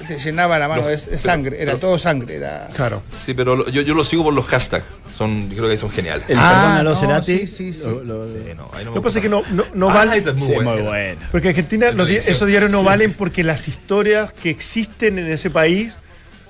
Te 0.08 0.20
llenaba 0.20 0.60
la 0.60 0.68
mano 0.68 0.82
No, 0.84 0.88
de 0.90 0.98
de 0.98 1.04
pero- 1.06 1.18
sangre, 1.20 1.62
era 1.62 1.78
todo 1.78 1.98
sangre. 1.98 2.36
Era... 2.36 2.68
Claro. 2.76 3.02
Sí, 3.06 3.34
pero 3.34 3.56
lo- 3.56 3.70
yo, 3.70 3.82
yo 3.82 3.94
lo 3.94 4.04
sigo 4.04 4.24
por 4.24 4.34
los 4.34 4.46
hashtags. 4.46 4.84
Son, 5.16 5.50
yo 5.50 5.58
creo 5.58 5.70
que 5.70 5.78
son 5.78 5.90
geniales. 5.90 6.26
El 6.28 6.38
Ah, 6.38 6.50
perdón 6.52 6.78
a 6.78 6.84
los 6.84 7.02
no, 7.02 7.08
Cerati. 7.08 7.38
sí, 7.40 7.48
sí, 7.48 7.74
sí. 7.74 7.84
lo- 7.86 8.04
lo- 8.04 8.28
Sí, 8.28 8.34
no, 8.58 8.70
ahí 8.74 8.84
no 8.84 8.92
me 8.92 8.96
Lo 8.96 9.02
que 9.02 9.02
pasa 9.02 9.20
es 9.20 9.24
que 9.24 9.30
no, 9.30 9.44
no, 9.52 9.64
no 9.74 9.90
Ah, 9.90 9.94
vale. 9.94 10.18
esa 10.18 10.32
es 10.32 10.36
muy 10.36 10.48
Sí, 10.48 10.54
buena. 10.54 10.72
muy 10.72 10.82
bueno. 10.82 11.22
Porque 11.32 11.50
Argentina, 11.50 11.86
los 11.92 12.08
di- 12.08 12.14
Tradición. 12.16 12.36
esos 12.36 12.48
diarios 12.48 12.72
no 12.72 12.84
valen 12.84 13.14
porque 13.14 13.44
las 13.44 13.68
historias 13.70 14.34
que 14.34 14.50
existen 14.50 15.18
en 15.18 15.32
ese 15.32 15.50
país 15.50 15.98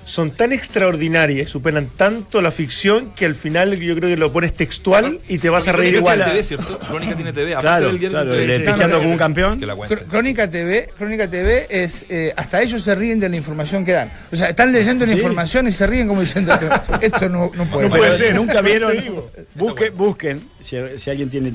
son 0.06 0.30
tan 0.30 0.52
extraordinarias, 0.52 1.50
superan 1.50 1.88
tanto 1.96 2.40
la 2.40 2.50
ficción 2.50 3.12
que 3.14 3.26
al 3.26 3.34
final 3.34 3.78
yo 3.78 3.94
creo 3.96 4.08
que 4.08 4.16
lo 4.16 4.32
pones 4.32 4.52
textual 4.54 5.20
y 5.28 5.38
te 5.38 5.50
vas 5.50 5.66
a 5.68 5.72
reír 5.72 5.96
igual. 5.96 6.16
tiene 6.18 6.30
TV, 6.32 6.42
¿cierto? 6.44 6.78
Crónica 6.78 7.14
tiene 7.16 7.32
TV. 7.32 7.52
aparte 7.54 7.66
Claro, 7.66 7.86
del 7.92 8.08
claro, 8.10 8.30
de- 8.34 8.56
Sí, 8.56 8.92
como 8.96 9.10
un 9.10 9.18
campeón. 9.18 9.60
que 9.60 9.66
la 9.66 9.76
Crónica 10.08 10.48
TV, 10.48 10.88
Crónica 10.96 11.28
TV 11.28 11.66
es 11.68 12.06
eh, 12.08 12.32
hasta 12.36 12.62
ellos 12.62 12.82
se 12.82 12.94
ríen 12.94 13.20
de 13.20 13.28
la 13.28 13.36
información 13.36 13.84
que 13.84 13.92
dan. 13.92 14.12
O 14.32 14.36
sea, 14.36 14.48
están 14.48 14.72
leyendo 14.72 15.04
la 15.04 15.10
Sí. 15.12 15.18
información 15.18 15.66
y 15.68 15.72
se 15.72 15.86
ríen 15.86 16.06
como 16.08 16.20
diciendo 16.20 16.52
esto, 16.54 16.68
esto 17.00 17.28
no, 17.28 17.50
no 17.54 17.64
puede 17.66 17.86
No 17.88 17.90
ser. 17.92 18.00
puede 18.00 18.12
ser. 18.12 18.34
Nunca 18.36 18.60
vieron. 18.62 18.92
digo. 18.96 19.30
Busquen, 19.54 19.96
busquen 19.96 20.48
si, 20.60 20.76
si 20.96 21.10
alguien 21.10 21.28
tiene 21.30 21.50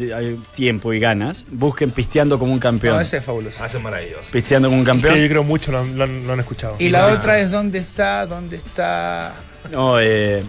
tiempo 0.54 0.92
y 0.94 1.00
ganas, 1.00 1.46
busquen 1.50 1.92
pisteando 1.92 2.38
como 2.38 2.52
un 2.52 2.60
campeón. 2.60 2.96
No, 2.96 3.02
ese 3.02 3.18
es 3.18 3.24
fabuloso. 3.24 3.64
Ah, 3.64 3.68
ese 3.68 3.78
es 3.78 3.84
maravilloso. 3.84 4.30
Pisteando 4.32 4.68
como 4.68 4.80
un 4.82 4.86
Sí, 4.86 4.92
campeón. 4.92 5.16
yo 5.16 5.28
creo 5.30 5.44
mucho 5.44 5.72
lo, 5.72 5.80
han- 5.80 5.98
lo 5.98 6.04
han- 6.04 6.28
lo 6.28 6.34
han 6.34 6.40
escuchado. 6.42 6.76
Y 6.80 6.90
la 6.90 7.08
otra 7.08 7.40
es 7.40 7.52
dónde 7.52 7.80
está, 7.80 8.26
dónde 8.26 8.41
está. 8.50 9.34
No, 9.72 10.00
eh, 10.00 10.44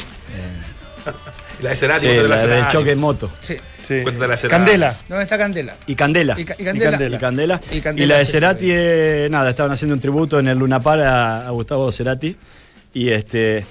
La 1.62 1.70
de 1.70 1.76
Cerati, 1.76 2.00
sí, 2.06 2.06
cuéntate 2.14 2.28
la 2.28 2.42
de 2.42 2.54
del 2.56 2.68
choque 2.68 2.90
en 2.92 2.98
moto. 2.98 3.30
Sí. 3.40 3.56
Sí. 3.82 4.02
La 4.04 4.36
Cerati. 4.36 4.48
Candela. 4.48 4.96
¿Dónde 5.08 5.24
está 5.24 5.36
Candela? 5.38 5.74
Y 5.86 5.94
Candela. 5.94 6.34
Y 6.38 6.44
Ca- 6.44 6.54
y 6.58 6.64
Candela. 6.64 7.16
Y 7.16 7.18
Candela. 7.18 7.60
Y 7.70 7.76
Y, 7.76 7.80
Candela 7.80 8.14
la 8.14 8.18
de 8.20 8.24
Cerati, 8.26 8.66
eh, 8.70 9.28
nada, 9.30 9.50
estaban 9.50 9.72
haciendo 9.72 9.94
un 9.94 10.00
tributo 10.00 10.38
en 10.38 10.48
el 10.48 10.58
Lunapar 10.58 11.00
a, 11.00 11.46
a 11.46 11.50
Gustavo 11.50 11.90
Cerati. 11.92 12.36
Y 12.94 13.08
este 13.10 13.64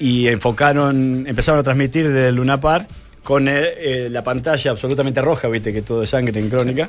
y 0.00 0.28
enfocaron, 0.28 1.24
empezaron 1.26 1.58
a 1.60 1.62
transmitir 1.64 2.06
desde 2.06 2.28
el 2.28 2.36
Lunapar 2.36 2.86
con 3.24 3.48
eh, 3.48 3.74
eh, 3.76 4.08
la 4.10 4.22
pantalla 4.22 4.70
absolutamente 4.70 5.20
roja, 5.20 5.48
viste 5.48 5.72
que 5.72 5.82
todo 5.82 6.02
es 6.04 6.10
sangre 6.10 6.38
en 6.40 6.48
crónica. 6.48 6.88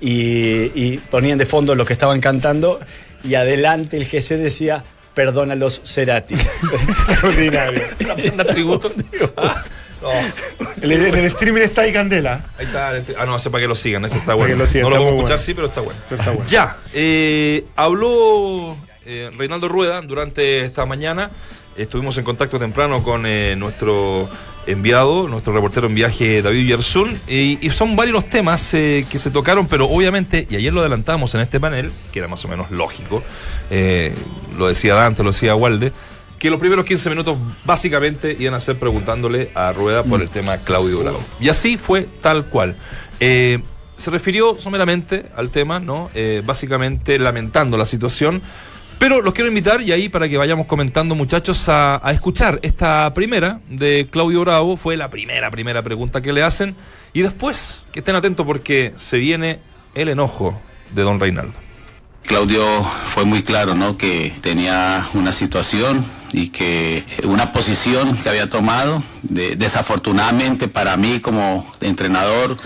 Y, 0.00 0.70
y 0.74 1.00
ponían 1.10 1.38
de 1.38 1.46
fondo 1.46 1.74
los 1.74 1.86
que 1.86 1.94
estaban 1.94 2.20
cantando. 2.20 2.78
Y 3.24 3.34
adelante 3.34 3.96
el 3.96 4.04
GC 4.06 4.36
decía. 4.36 4.84
Perdona 5.14 5.54
los 5.54 5.80
Cerati. 5.84 6.34
Extraordinario. 7.08 7.82
Una 8.34 8.44
tributo. 8.44 8.92
Ah, 9.36 9.62
no, 10.02 10.10
En 10.82 10.90
el, 10.90 10.92
el 10.92 11.24
streaming 11.26 11.62
está 11.62 11.82
ahí 11.82 11.92
Candela. 11.92 12.44
ahí 12.58 12.66
está. 12.66 12.92
Ah, 13.18 13.26
no, 13.26 13.36
ese 13.36 13.50
para 13.50 13.62
que 13.62 13.68
lo 13.68 13.74
sigan, 13.74 14.04
ese 14.04 14.18
está 14.18 14.34
bueno. 14.34 14.54
que 14.54 14.58
lo 14.58 14.66
sigan, 14.66 14.88
no 14.88 14.96
lo 14.96 15.02
muy 15.02 15.06
escuchar, 15.14 15.36
bueno. 15.36 15.42
sí, 15.44 15.54
pero 15.54 15.66
está 15.66 15.80
bueno. 15.80 16.00
Pero 16.08 16.20
está 16.20 16.32
bueno. 16.32 16.48
Ya, 16.48 16.76
eh, 16.94 17.64
habló 17.76 18.76
eh, 19.04 19.30
Reinaldo 19.36 19.68
Rueda 19.68 20.00
durante 20.02 20.64
esta 20.64 20.86
mañana. 20.86 21.30
Estuvimos 21.76 22.16
en 22.18 22.24
contacto 22.24 22.58
temprano 22.58 23.02
con 23.02 23.26
eh, 23.26 23.56
nuestro 23.56 24.28
enviado, 24.66 25.28
nuestro 25.28 25.52
reportero 25.52 25.86
en 25.86 25.94
viaje, 25.94 26.42
David 26.42 26.66
Yersun, 26.66 27.20
y, 27.26 27.58
son 27.70 27.96
varios 27.96 28.14
los 28.14 28.28
temas 28.28 28.74
eh, 28.74 29.06
que 29.10 29.18
se 29.18 29.30
tocaron, 29.30 29.66
pero 29.66 29.86
obviamente, 29.86 30.46
y 30.50 30.56
ayer 30.56 30.72
lo 30.72 30.80
adelantamos 30.80 31.34
en 31.34 31.40
este 31.40 31.60
panel, 31.60 31.90
que 32.12 32.18
era 32.18 32.28
más 32.28 32.44
o 32.44 32.48
menos 32.48 32.70
lógico, 32.70 33.22
eh, 33.70 34.14
lo 34.58 34.68
decía 34.68 34.94
Dante, 34.94 35.22
lo 35.22 35.30
decía 35.30 35.54
Walde, 35.54 35.92
que 36.38 36.50
los 36.50 36.58
primeros 36.58 36.84
15 36.84 37.10
minutos 37.10 37.38
básicamente 37.64 38.36
iban 38.38 38.54
a 38.54 38.60
ser 38.60 38.78
preguntándole 38.78 39.50
a 39.54 39.72
Rueda 39.72 40.02
por 40.02 40.22
el 40.22 40.30
tema 40.30 40.58
Claudio 40.58 41.00
Bravo. 41.00 41.20
Y 41.38 41.48
así 41.48 41.76
fue 41.76 42.08
tal 42.20 42.46
cual. 42.46 42.76
Eh, 43.20 43.60
se 43.94 44.10
refirió 44.10 44.58
someramente 44.58 45.26
al 45.36 45.50
tema, 45.50 45.78
¿no? 45.78 46.08
Básicamente 46.44 47.18
lamentando 47.18 47.76
la 47.76 47.84
situación. 47.84 48.40
Pero 49.00 49.22
los 49.22 49.32
quiero 49.32 49.48
invitar, 49.48 49.80
y 49.80 49.92
ahí 49.92 50.10
para 50.10 50.28
que 50.28 50.36
vayamos 50.36 50.66
comentando, 50.66 51.14
muchachos, 51.14 51.70
a, 51.70 52.02
escuchar 52.12 52.60
esta 52.62 53.14
primera 53.14 53.58
de 53.70 54.06
Claudio 54.10 54.42
Bravo. 54.42 54.76
Fue 54.76 54.94
la 54.94 55.08
primera, 55.08 55.50
primera 55.50 55.80
pregunta 55.80 56.20
que 56.20 56.34
le 56.34 56.42
hacen. 56.42 56.76
Y 57.14 57.22
después, 57.22 57.86
que 57.92 58.00
estén 58.00 58.14
atentos 58.14 58.44
porque 58.44 58.92
se 58.96 59.16
viene 59.16 59.58
el 59.94 60.10
enojo 60.10 60.60
de 60.94 61.02
don 61.02 61.18
Reinaldo. 61.18 61.54
Claudio 62.26 62.62
fue 62.84 63.24
muy 63.24 63.42
claro, 63.42 63.74
¿no? 63.74 63.96
Que 63.96 64.34
tenía 64.42 65.06
una 65.14 65.32
situación 65.32 66.04
y 66.32 66.50
que 66.50 67.02
una 67.24 67.52
posición 67.52 68.14
que 68.18 68.28
había 68.28 68.50
tomado, 68.50 69.02
de- 69.22 69.56
desafortunadamente 69.56 70.68
para 70.68 70.98
mí 70.98 71.20
como 71.20 71.66
entrenador, 71.80 72.58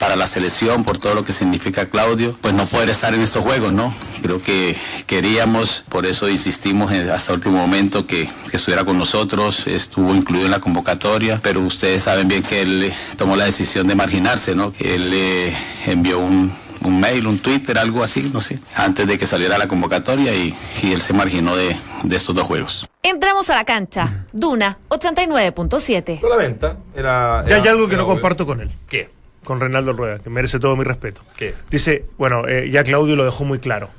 para 0.00 0.16
la 0.16 0.26
selección, 0.26 0.82
por 0.82 0.98
todo 0.98 1.14
lo 1.14 1.24
que 1.24 1.32
significa 1.32 1.86
Claudio, 1.86 2.36
pues 2.40 2.54
no 2.54 2.64
poder 2.66 2.88
estar 2.90 3.14
en 3.14 3.20
estos 3.20 3.44
juegos, 3.44 3.72
¿no? 3.72 3.94
Creo 4.22 4.42
que 4.42 4.74
queríamos, 5.06 5.84
por 5.90 6.06
eso 6.06 6.28
insistimos 6.28 6.90
en- 6.92 7.10
hasta 7.10 7.32
el 7.32 7.38
último 7.38 7.58
momento 7.58 8.06
que, 8.06 8.28
que 8.50 8.56
estuviera 8.56 8.84
con 8.84 8.96
nosotros, 8.98 9.66
estuvo 9.66 10.14
incluido 10.14 10.46
en 10.46 10.50
la 10.52 10.58
convocatoria, 10.60 11.38
pero 11.42 11.60
ustedes 11.60 12.02
saben 12.02 12.26
bien 12.28 12.42
que 12.42 12.62
él 12.62 12.84
eh, 12.84 12.94
tomó 13.18 13.36
la 13.36 13.44
decisión 13.44 13.86
de 13.86 13.94
marginarse, 13.94 14.54
¿no? 14.54 14.72
Que 14.72 14.94
él 14.94 15.10
eh, 15.12 15.54
envió 15.86 16.18
un, 16.18 16.50
un 16.82 16.98
mail, 17.00 17.26
un 17.26 17.38
Twitter, 17.38 17.76
algo 17.78 18.02
así, 18.02 18.30
no 18.32 18.40
sé, 18.40 18.58
antes 18.74 19.06
de 19.06 19.18
que 19.18 19.26
saliera 19.26 19.58
la 19.58 19.68
convocatoria 19.68 20.34
y, 20.34 20.56
y 20.82 20.92
él 20.92 21.02
se 21.02 21.12
marginó 21.12 21.56
de, 21.56 21.76
de 22.04 22.16
estos 22.16 22.34
dos 22.34 22.44
juegos. 22.46 22.88
Entramos 23.02 23.50
a 23.50 23.54
la 23.56 23.64
cancha. 23.66 24.24
Duna 24.32 24.78
89.7. 24.88 26.20
Lo 26.22 26.28
lamenta. 26.30 26.76
Era, 26.94 27.44
Y 27.48 27.52
hay 27.52 27.60
era- 27.60 27.70
algo 27.72 27.86
que 27.88 27.94
era 27.94 28.02
no 28.02 28.08
obvio. 28.08 28.14
comparto 28.16 28.46
con 28.46 28.60
él, 28.62 28.70
¿Qué? 28.88 29.10
Con 29.44 29.60
Reinaldo 29.60 29.92
Rueda, 29.92 30.18
que 30.18 30.30
merece 30.30 30.58
todo 30.58 30.76
mi 30.76 30.84
respeto. 30.84 31.22
¿Qué? 31.36 31.54
Dice, 31.70 32.04
bueno, 32.18 32.46
eh, 32.46 32.68
ya 32.70 32.84
Claudio 32.84 33.16
lo 33.16 33.24
dejó 33.24 33.44
muy 33.44 33.58
claro. 33.58 33.90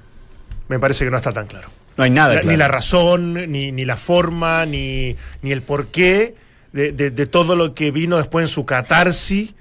Me 0.68 0.80
parece 0.80 1.04
que 1.06 1.12
no 1.12 1.18
está 1.18 1.32
tan 1.34 1.48
claro. 1.48 1.70
No 1.98 2.04
hay 2.04 2.10
nada. 2.10 2.36
La- 2.36 2.40
claro. 2.42 2.52
Ni 2.52 2.58
la 2.58 2.68
razón, 2.68 3.34
ni, 3.52 3.72
ni 3.72 3.84
la 3.86 3.98
forma, 3.98 4.66
ni, 4.66 5.16
ni 5.42 5.52
el 5.52 5.62
porqué 5.62 6.36
de, 6.72 6.92
de- 6.94 7.12
de 7.12 7.26
todo 7.26 7.56
lo 7.56 7.74
que 7.74 7.92
vino 7.92 8.18
después 8.18 8.44
en 8.44 8.48
su 8.48 8.66
catarsis 8.66 9.54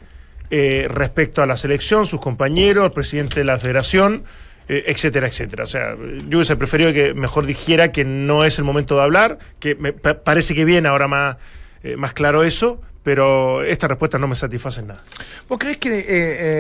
eh, 0.51 0.87
respecto 0.91 1.43
a 1.43 1.47
la 1.47 1.57
selección, 1.57 2.07
sus 2.07 2.21
compañeros, 2.21 2.85
el 2.85 2.93
presidente 2.93 3.37
de 3.41 3.45
la 3.45 3.57
federación, 3.59 4.25
eh, 4.69 4.85
etcétera, 4.87 5.27
etcétera. 5.27 5.65
O 5.65 5.67
sea, 5.67 5.97
yo 6.29 6.39
hubiese 6.39 6.57
preferido 6.57 6.93
que 6.93 7.15
mejor 7.15 7.47
dijera 7.47 7.91
que 7.93 8.05
no 8.05 8.45
es 8.45 8.59
el 8.59 8.65
momento 8.65 8.97
de 8.97 9.03
hablar, 9.03 9.39
que 9.59 9.75
me 9.75 9.93
pa- 9.93 10.23
parece 10.23 10.55
que 10.55 10.65
viene 10.65 10.89
ahora 10.89 11.09
más, 11.09 11.37
eh, 11.83 11.97
más 11.97 12.13
claro 12.13 12.45
eso, 12.45 12.81
pero 13.03 13.63
esta 13.63 13.89
respuesta 13.89 14.19
no 14.19 14.29
me 14.29 14.37
satisface 14.37 14.81
en 14.81 14.89
nada. 14.89 15.03
¿Vos 15.49 15.59
crees 15.59 15.79
que 15.79 15.99
eh, 15.99 16.05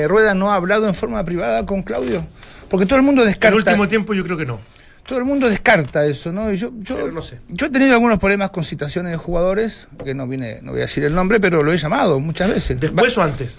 eh, 0.02 0.08
Rueda 0.08 0.34
no 0.34 0.50
ha 0.52 0.56
hablado 0.56 0.86
en 0.88 0.94
forma 0.94 1.22
privada 1.24 1.66
con 1.66 1.82
Claudio? 1.82 2.26
Porque 2.68 2.86
todo 2.86 2.96
el 2.98 3.04
mundo 3.04 3.22
En 3.22 3.28
el 3.28 3.34
descarta. 3.34 3.56
último 3.56 3.88
tiempo 3.88 4.14
yo 4.14 4.24
creo 4.24 4.36
que 4.36 4.46
no. 4.46 4.60
Todo 5.06 5.18
el 5.18 5.24
mundo 5.24 5.48
descarta 5.48 6.06
eso, 6.06 6.30
¿no? 6.30 6.52
Y 6.52 6.56
yo, 6.56 6.70
yo, 6.78 6.94
Pero 6.96 7.10
no 7.10 7.20
sé. 7.22 7.40
yo 7.48 7.66
he 7.66 7.70
tenido 7.70 7.94
algunos 7.94 8.18
problemas 8.18 8.50
con 8.50 8.62
citaciones 8.64 9.10
de 9.10 9.18
jugadores, 9.18 9.88
que 10.04 10.14
no 10.14 10.28
viene, 10.28 10.60
no 10.62 10.70
voy 10.72 10.80
a 10.80 10.84
decir 10.84 11.02
el 11.04 11.14
nombre, 11.14 11.40
pero 11.40 11.62
lo 11.64 11.72
he 11.72 11.78
llamado 11.78 12.20
muchas 12.20 12.48
veces. 12.48 12.78
¿Después 12.78 13.16
o 13.18 13.22
antes? 13.22 13.56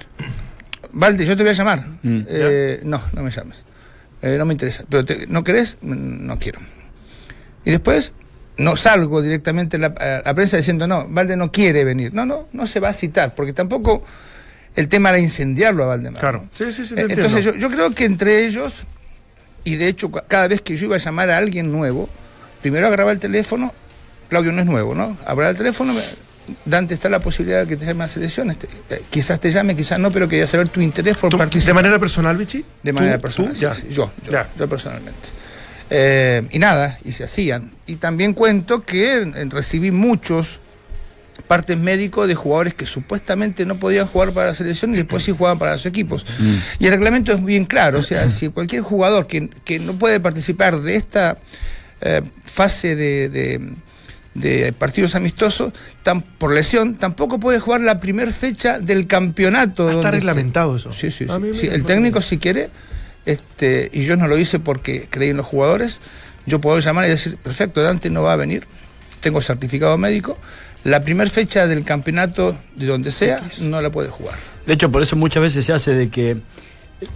Valde, 0.93 1.25
yo 1.25 1.35
te 1.35 1.43
voy 1.43 1.49
a 1.49 1.53
llamar. 1.55 1.85
Eh, 2.03 2.79
no, 2.83 3.01
no 3.13 3.23
me 3.23 3.31
llames. 3.31 3.63
Eh, 4.21 4.35
no 4.37 4.45
me 4.45 4.53
interesa. 4.53 4.85
Pero 4.87 5.03
te- 5.03 5.27
¿no 5.27 5.43
querés? 5.43 5.77
Mm, 5.81 6.25
No 6.25 6.37
quiero. 6.39 6.59
Y 7.65 7.71
después 7.71 8.13
no 8.57 8.75
salgo 8.75 9.21
directamente 9.21 9.77
a 9.77 9.79
la, 9.79 9.87
a 9.87 10.21
la 10.25 10.33
prensa 10.33 10.57
diciendo, 10.57 10.87
no, 10.87 11.07
Valde 11.07 11.35
no 11.35 11.51
quiere 11.51 11.83
venir. 11.83 12.13
No, 12.13 12.25
no, 12.25 12.47
no 12.53 12.67
se 12.67 12.79
va 12.79 12.89
a 12.89 12.93
citar, 12.93 13.33
porque 13.35 13.53
tampoco 13.53 14.03
el 14.75 14.87
tema 14.87 15.09
era 15.09 15.19
incendiarlo 15.19 15.83
a 15.83 15.87
Valdemar. 15.87 16.19
Claro. 16.19 16.43
¿no? 16.43 16.49
Sí, 16.53 16.71
sí, 16.71 16.85
sí, 16.85 16.95
te 16.95 17.01
Eh, 17.01 17.05
Entonces 17.09 17.43
yo, 17.43 17.55
yo 17.55 17.69
creo 17.69 17.91
que 17.91 18.05
entre 18.05 18.45
ellos, 18.45 18.83
y 19.63 19.75
de 19.75 19.87
hecho 19.87 20.11
cada 20.11 20.47
vez 20.47 20.61
que 20.61 20.75
yo 20.75 20.85
iba 20.85 20.95
a 20.95 20.99
llamar 20.99 21.29
a 21.29 21.37
alguien 21.37 21.71
nuevo, 21.71 22.09
primero 22.61 22.87
agarraba 22.87 23.11
el 23.11 23.19
teléfono, 23.19 23.73
Claudio 24.29 24.51
no 24.51 24.61
es 24.61 24.67
nuevo, 24.67 24.95
¿no? 24.95 25.17
Agarraba 25.23 25.49
el 25.49 25.57
teléfono, 25.57 25.93
Dante 26.65 26.93
está 26.95 27.07
la 27.09 27.19
posibilidad 27.19 27.61
de 27.61 27.67
que 27.67 27.77
te 27.77 27.85
llame 27.85 28.03
a 28.03 28.07
selección, 28.07 28.49
este, 28.49 28.67
eh, 28.89 29.01
quizás 29.09 29.39
te 29.39 29.51
llame, 29.51 29.75
quizás 29.75 29.99
no, 29.99 30.11
pero 30.11 30.27
quería 30.27 30.47
saber 30.47 30.69
tu 30.69 30.81
interés 30.81 31.17
por 31.17 31.29
¿Tú- 31.29 31.37
participar. 31.37 31.67
¿De 31.67 31.73
manera 31.81 31.99
personal, 31.99 32.35
Vichy? 32.37 32.65
De 32.83 32.93
manera 32.93 33.17
¿Tú- 33.17 33.21
personal. 33.21 33.51
tú? 33.51 33.55
sí, 33.57 33.61
Ya. 33.63 33.73
sí, 33.73 33.87
yo, 33.89 34.11
yo, 34.25 34.31
Ya. 34.31 34.49
yo 34.57 34.67
personalmente. 34.69 35.19
Eh, 35.93 36.47
y 36.51 36.57
nada, 36.59 36.97
y 37.03 37.11
se 37.11 37.25
hacían. 37.25 37.71
Y 37.85 37.97
también 37.97 38.33
cuento 38.33 38.85
que 38.85 39.25
recibí 39.49 39.91
muchos 39.91 40.61
partes 41.47 41.77
médicos 41.77 42.27
de 42.29 42.35
jugadores 42.35 42.73
que 42.73 42.85
supuestamente 42.85 43.65
no 43.65 43.77
podían 43.77 44.05
jugar 44.07 44.31
para 44.31 44.47
la 44.47 44.53
selección 44.55 44.93
y 44.93 44.97
después 44.97 45.23
sí 45.23 45.33
jugaban 45.33 45.59
para 45.59 45.75
sus 45.77 45.87
equipos. 45.87 46.25
Y 46.79 46.85
el 46.85 46.91
reglamento 46.93 47.33
es 47.33 47.43
bien 47.43 47.65
claro, 47.65 47.99
o 47.99 48.03
sea, 48.03 48.29
si 48.29 48.47
cualquier 48.49 48.83
jugador 48.83 49.27
que, 49.27 49.49
que 49.65 49.79
no 49.79 49.93
puede 49.99 50.19
participar 50.21 50.79
de 50.81 50.95
esta 50.95 51.37
eh, 52.01 52.21
fase 52.45 52.95
de, 52.95 53.29
de- 53.29 53.73
de 54.33 54.71
partidos 54.71 55.13
amistosos, 55.15 55.73
tan, 56.03 56.21
por 56.21 56.53
lesión, 56.53 56.95
tampoco 56.95 57.37
puede 57.37 57.59
jugar 57.59 57.81
la 57.81 57.99
primera 57.99 58.31
fecha 58.31 58.79
del 58.79 59.05
campeonato. 59.05 59.89
Ah, 59.89 59.93
Está 59.95 60.11
reglamentado 60.11 60.77
eso. 60.77 60.89
Sí, 60.93 61.11
sí, 61.11 61.25
A 61.27 61.35
sí. 61.35 61.41
mí 61.41 61.49
me- 61.49 61.57
Sí, 61.57 61.67
el 61.67 61.83
técnico 61.83 62.21
si 62.21 62.37
quiere, 62.37 62.69
este, 63.25 63.89
y 63.93 64.03
yo 64.03 64.15
no 64.17 64.27
lo 64.27 64.37
hice 64.37 64.59
porque 64.59 65.07
creí 65.09 65.29
en 65.29 65.37
los 65.37 65.45
jugadores, 65.45 65.99
yo 66.45 66.59
puedo 66.59 66.79
llamar 66.79 67.05
y 67.05 67.09
decir, 67.09 67.37
perfecto, 67.37 67.81
Dante 67.81 68.09
no 68.09 68.23
va 68.23 68.33
a 68.33 68.35
venir, 68.35 68.65
tengo 69.19 69.41
certificado 69.41 69.97
médico, 69.97 70.37
la 70.83 71.01
primera 71.03 71.29
fecha 71.29 71.67
del 71.67 71.83
campeonato 71.83 72.57
de 72.75 72.85
donde 72.87 73.11
sea 73.11 73.39
no 73.61 73.81
la 73.81 73.91
puede 73.91 74.09
jugar. 74.09 74.35
De 74.65 74.73
hecho, 74.73 74.91
por 74.91 75.01
eso 75.03 75.15
muchas 75.15 75.43
veces 75.43 75.65
se 75.65 75.73
hace 75.73 75.93
de 75.93 76.09
que 76.09 76.37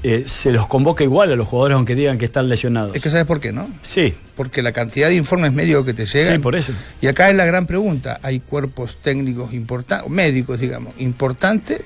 eh, 0.04 0.24
se 0.28 0.52
los 0.52 0.68
convoca 0.68 1.04
igual 1.04 1.32
a 1.32 1.36
los 1.36 1.48
jugadores 1.48 1.76
aunque 1.76 1.96
digan 1.96 2.18
que 2.20 2.26
están 2.26 2.48
lesionados. 2.48 2.96
Es 2.96 3.02
que 3.02 3.10
sabes 3.10 3.26
por 3.26 3.40
qué, 3.40 3.52
¿no? 3.52 3.68
Sí, 3.84 4.14
Porque 4.36 4.62
la 4.62 4.72
cantidad 4.72 5.10
de 5.10 5.16
informes 5.16 5.54
médicos 5.54 5.86
que 5.86 5.94
te 5.96 6.06
llegan. 6.06 6.34
sí, 6.34 6.40
por 6.40 6.56
eso. 6.56 6.74
Y 7.02 7.08
acá 7.08 7.30
es 7.30 7.36
la 7.36 7.46
gran 7.46 7.66
pregunta, 7.66 8.20
hay 8.22 8.40
cuerpos 8.40 8.98
técnicos 9.02 9.54
importantes, 9.54 10.10
médicos, 10.10 10.60
digamos, 10.60 10.94
importantes 11.00 11.82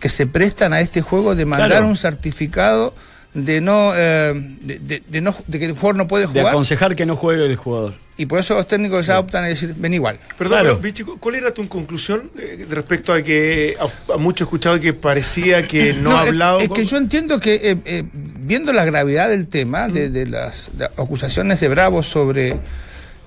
que 0.00 0.08
se 0.08 0.26
prestan 0.26 0.72
a 0.72 0.80
este 0.80 1.00
juego 1.00 1.34
de 1.34 1.44
mandar 1.46 1.70
Claro. 1.70 1.88
un 1.88 1.96
certificado 1.96 2.94
de 3.34 3.60
no, 3.60 3.92
eh, 3.94 4.32
de, 4.62 4.78
de- 4.78 5.02
de 5.08 5.20
no 5.20 5.34
de 5.48 5.58
que 5.58 5.64
el 5.66 5.72
jugador 5.72 5.96
no 5.96 6.06
puede 6.06 6.22
De 6.26 6.28
jugar. 6.32 6.46
aconsejar 6.48 6.94
que 6.96 7.04
no 7.04 7.16
juegue 7.16 7.44
el 7.44 7.56
jugador. 7.56 7.94
Y 8.16 8.26
por 8.26 8.38
eso 8.38 8.54
los 8.54 8.68
técnicos 8.68 9.06
ya 9.06 9.18
optan 9.18 9.42
a 9.42 9.48
decir, 9.48 9.74
ven 9.76 9.92
igual. 9.92 10.20
Perdón, 10.38 10.60
Claro. 10.80 11.16
¿cuál 11.18 11.34
era 11.34 11.52
tu 11.52 11.66
conclusión 11.66 12.30
eh, 12.38 12.64
respecto 12.70 13.12
a 13.12 13.22
que 13.22 13.76
a, 13.80 14.12
a 14.12 14.16
mucho 14.18 14.44
escuchado 14.44 14.78
que 14.78 14.92
parecía 14.94 15.66
que 15.66 15.92
no, 16.00 16.16
ha 16.16 16.20
hablado? 16.20 16.60
Es, 16.60 16.68
con- 16.68 16.76
que 16.76 16.84
yo 16.84 16.96
entiendo 16.96 17.40
que, 17.40 17.54
eh, 17.56 17.76
eh, 17.84 18.04
viendo 18.12 18.72
la 18.72 18.84
gravedad 18.84 19.28
del 19.28 19.48
tema, 19.48 19.88
de, 19.88 20.10
de 20.10 20.26
las, 20.26 20.70
de 20.74 20.84
acusaciones 20.84 21.58
de 21.58 21.68
Bravo 21.68 22.04
sobre, 22.04 22.56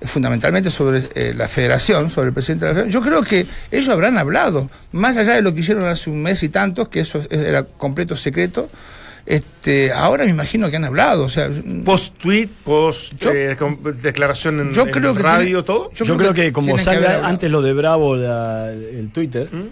fundamentalmente 0.02 0.70
sobre 0.70 1.02
eh, 1.14 1.34
la 1.36 1.48
federación, 1.48 2.08
sobre 2.08 2.28
el 2.28 2.32
presidente 2.32 2.64
de 2.64 2.70
la 2.70 2.74
federación, 2.76 3.02
yo 3.02 3.06
creo 3.06 3.22
que 3.22 3.46
ellos 3.70 3.88
habrán 3.90 4.16
hablado, 4.16 4.70
más 4.92 5.18
allá 5.18 5.34
de 5.34 5.42
lo 5.42 5.52
que 5.52 5.60
hicieron 5.60 5.84
hace 5.84 6.08
un 6.08 6.22
mes 6.22 6.42
y 6.42 6.48
tantos, 6.48 6.88
que 6.88 7.00
eso 7.00 7.20
era 7.30 7.64
completo 7.64 8.16
secreto. 8.16 8.70
Este, 9.28 9.92
ahora 9.92 10.24
me 10.24 10.30
imagino 10.30 10.70
que 10.70 10.76
han 10.76 10.86
hablado, 10.86 11.24
o 11.24 11.28
sea, 11.28 11.50
Post-tweet, 11.84 12.48
post 12.64 13.12
Yo- 13.20 13.30
eh, 13.32 13.56
com- 13.58 13.76
declaración 14.00 14.58
en, 14.60 14.72
yo 14.72 14.84
en 14.86 14.90
creo 14.90 15.14
que 15.14 15.22
radio, 15.22 15.46
tiene- 15.46 15.62
todo. 15.64 15.90
Yo, 15.92 16.16
creo 16.16 16.32
que, 16.32 16.50
como 16.50 16.74
que 16.74 16.82
salga 16.82 17.26
antes 17.28 17.50
lo 17.50 17.60
de 17.60 17.74
Bravo, 17.74 18.16
la- 18.16 18.72
el 18.72 19.10
Twitter, 19.12 19.46
¿Mm? 19.52 19.66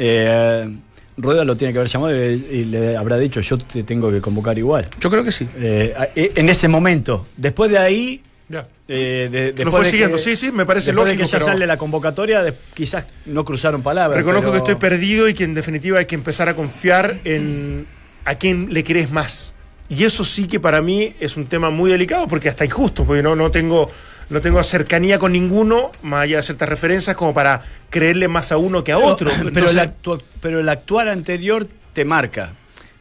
eh, 0.00 0.76
Rueda 1.18 1.44
lo 1.44 1.56
tiene 1.56 1.72
que 1.72 1.78
haber 1.78 1.88
llamado 1.90 2.14
y, 2.16 2.46
y 2.50 2.64
le 2.64 2.96
habrá 2.96 3.16
dicho, 3.16 3.40
yo 3.40 3.56
te 3.58 3.84
tengo 3.84 4.10
que 4.10 4.20
convocar 4.20 4.58
igual. 4.58 4.88
Yo 5.00 5.08
creo 5.08 5.22
que 5.22 5.30
sí. 5.32 5.48
Eh, 5.56 5.94
en 6.34 6.48
ese 6.48 6.66
momento. 6.68 7.26
Después 7.36 7.70
de 7.70 7.78
ahí... 7.78 8.22
Ya. 8.48 8.66
eh, 8.88 9.52
de- 9.56 9.64
Lo 9.64 9.70
fue 9.72 9.84
de 9.84 9.90
siguiendo, 9.90 10.16
que- 10.18 10.22
sí, 10.22 10.36
sí, 10.36 10.50
me 10.52 10.66
parece 10.66 10.86
después 10.90 11.06
lógico. 11.06 11.22
de 11.22 11.26
que 11.26 11.32
ya 11.32 11.38
pero 11.38 11.52
sale 11.52 11.66
la 11.66 11.76
convocatoria, 11.78 12.42
de- 12.42 12.54
quizás 12.74 13.04
no 13.26 13.44
cruzaron 13.44 13.82
palabras. 13.82 14.16
reconozco 14.18 14.50
pero- 14.50 14.64
que 14.64 14.72
estoy 14.72 14.88
perdido 14.90 15.28
y 15.28 15.34
que 15.34 15.44
en 15.44 15.54
definitiva 15.54 16.00
hay 16.00 16.06
que 16.06 16.14
empezar 16.16 16.48
a 16.48 16.54
confiar 16.54 17.16
en 17.24 17.86
a 18.26 18.34
quién 18.34 18.68
le 18.72 18.84
crees 18.84 19.10
más. 19.10 19.54
Y 19.88 20.04
eso 20.04 20.24
sí 20.24 20.46
que 20.48 20.60
para 20.60 20.82
mí 20.82 21.14
es 21.20 21.36
un 21.36 21.46
tema 21.46 21.70
muy 21.70 21.90
delicado 21.90 22.26
porque 22.26 22.48
hasta 22.48 22.64
injusto, 22.64 23.04
porque 23.04 23.22
no, 23.22 23.34
no 23.36 23.50
tengo 23.50 23.90
no 24.28 24.40
tengo 24.40 24.60
cercanía 24.64 25.20
con 25.20 25.30
ninguno, 25.30 25.92
más 26.02 26.24
allá 26.24 26.38
de 26.38 26.42
ciertas 26.42 26.68
referencias, 26.68 27.14
como 27.14 27.32
para 27.32 27.62
creerle 27.90 28.26
más 28.26 28.50
a 28.50 28.56
uno 28.56 28.82
que 28.82 28.90
a 28.90 28.98
otro. 28.98 29.30
Pero, 29.54 29.70
el 29.70 29.78
actu- 29.78 30.20
pero 30.40 30.58
el 30.58 30.68
actuar 30.68 31.08
anterior 31.08 31.68
te 31.92 32.04
marca. 32.04 32.52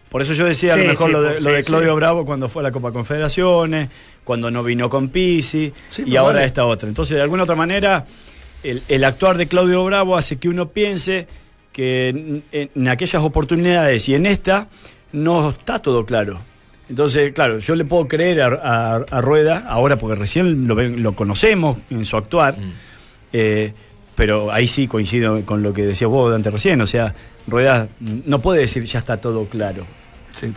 Por 0.09 0.21
eso 0.21 0.33
yo 0.33 0.45
decía 0.45 0.75
a 0.75 0.77
lo 0.77 0.83
mejor 0.85 1.07
sí, 1.07 1.11
lo 1.13 1.21
de, 1.23 1.41
lo 1.41 1.63
Claudio. 1.65 1.95
Bravo 1.95 2.25
cuando 2.25 2.47
fue 2.47 2.61
a 2.61 2.63
la 2.63 2.71
Copa 2.71 2.91
Confederaciones, 2.91 3.89
cuando 4.23 4.51
no 4.51 4.61
vino 4.63 4.87
con 4.87 5.09
Pisi 5.09 5.73
y 6.05 6.15
ahora 6.15 6.35
vale. 6.35 6.45
esta 6.45 6.63
otra. 6.65 6.87
Entonces, 6.87 7.17
de 7.17 7.23
alguna 7.23 7.43
otra 7.43 7.55
manera, 7.55 8.05
el, 8.63 8.83
el 8.87 9.03
actuar 9.03 9.35
de 9.37 9.47
Claudio 9.47 9.83
Bravo 9.83 10.15
hace 10.15 10.37
que 10.37 10.47
uno 10.47 10.69
piense 10.69 11.27
que 11.73 12.09
en, 12.09 12.43
en 12.51 12.87
aquellas 12.87 13.23
oportunidades 13.23 14.07
y 14.07 14.13
en 14.13 14.27
esta 14.27 14.67
no 15.15 15.49
está 15.49 15.79
todo 15.79 16.05
claro. 16.05 16.39
Entonces, 16.89 17.33
claro, 17.33 17.57
yo 17.57 17.73
le 17.75 17.83
puedo 17.85 18.07
creer 18.07 18.41
a, 18.43 18.47
a- 18.95 19.05
a 19.09 19.21
Rueda, 19.21 19.65
ahora 19.67 19.97
porque 19.97 20.15
recién 20.15 20.67
lo, 20.67 20.75
ven- 20.75 21.01
lo 21.01 21.15
conocemos 21.15 21.79
en 21.89 22.05
su 22.05 22.15
actuar, 22.17 22.55
eh, 23.33 23.73
pero 24.15 24.51
ahí 24.51 24.67
sí 24.67 24.87
coincido 24.87 25.41
con 25.45 25.61
lo 25.63 25.73
que 25.73 25.81
decías 25.85 26.09
vos 26.09 26.31
Dante 26.31 26.51
recién, 26.51 26.79
o 26.81 26.87
sea, 26.87 27.13
Rueda 27.47 27.87
no 27.99 28.39
puede 28.39 28.61
decir 28.61 28.83
ya 28.85 28.99
está 28.99 29.17
todo 29.19 29.45
claro. 29.45 29.85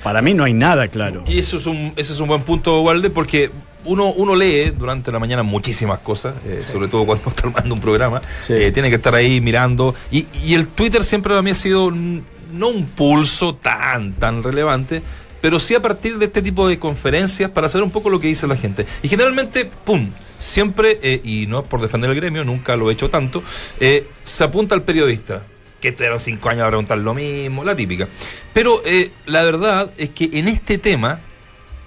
Para 0.03 0.23
mí 0.23 0.35
no 0.35 0.45
hay 0.45 0.53
nada 0.55 0.89
claro. 0.89 1.23
Y 1.27 1.39
eso 1.39 1.57
es 1.57 1.67
un, 1.67 1.93
ese 1.97 2.13
es 2.13 2.21
un 2.21 2.29
buen 2.29 2.43
punto, 2.43 2.83
Walde, 2.83 3.11
porque 3.11 3.51
uno, 3.85 4.11
uno 4.13 4.35
lee 4.35 4.71
durante 4.77 5.11
la 5.13 5.19
mañana 5.21 5.43
muchísimas 5.45 6.01
cosas, 6.01 6.35
eh, 6.45 6.61
sobre 6.67 6.89
todo 6.89 7.07
cuando 7.07 7.29
está 7.31 7.47
armando 7.47 7.75
un 7.77 7.81
programa. 7.81 8.21
Sí. 8.43 8.55
Eh, 8.55 8.73
tiene 8.73 8.91
que 8.91 8.97
estar 8.97 9.15
ahí 9.15 9.41
mirando. 9.41 9.95
Y, 10.11 10.27
y 10.45 10.55
el 10.55 10.67
Twitter 10.67 11.05
siempre 11.05 11.31
para 11.31 11.43
mí 11.43 11.51
ha 11.53 11.55
sido 11.55 11.87
un- 11.87 12.25
no 12.53 12.69
un 12.69 12.87
pulso 12.87 13.55
tan, 13.55 14.15
tan 14.15 14.43
relevante, 14.43 15.03
pero 15.41 15.59
sí 15.59 15.75
a 15.75 15.83
partir 15.83 16.19
de 16.19 16.27
este 16.27 16.43
tipo 16.43 16.69
de 16.69 16.79
conferencias 16.79 17.51
para 17.51 17.69
saber 17.69 17.85
un 17.85 17.91
poco 17.91 18.11
lo 18.11 18.21
que 18.21 18.29
dice 18.29 18.47
la 18.47 18.57
gente. 18.57 18.87
Y 19.03 19.09
generalmente, 19.09 19.71
¡pum! 19.85 20.11
Siempre, 20.39 20.99
eh, 21.03 21.21
y 21.25 21.47
no 21.47 21.61
es 21.61 21.67
por 21.67 21.81
defender 21.81 22.11
el 22.11 22.17
gremio, 22.17 22.45
nunca 22.45 22.77
lo 22.77 22.91
he 22.91 22.93
hecho 22.93 23.11
tanto, 23.11 23.43
eh, 23.81 24.07
se 24.23 24.45
apunta 24.45 24.75
al 24.75 24.83
periodista. 24.83 25.43
Que 25.81 25.89
estuvieron 25.89 26.19
cinco 26.19 26.49
años 26.49 26.65
a 26.65 26.69
preguntar 26.69 26.99
lo 26.99 27.15
mismo, 27.15 27.65
la 27.65 27.77
típica. 27.77 28.09
Pero 28.53 28.83
eh, 28.85 29.11
la 29.27 29.45
verdad 29.45 29.93
es 29.97 30.11
que 30.11 30.29
en 30.33 30.49
este 30.49 30.77
tema, 30.79 31.21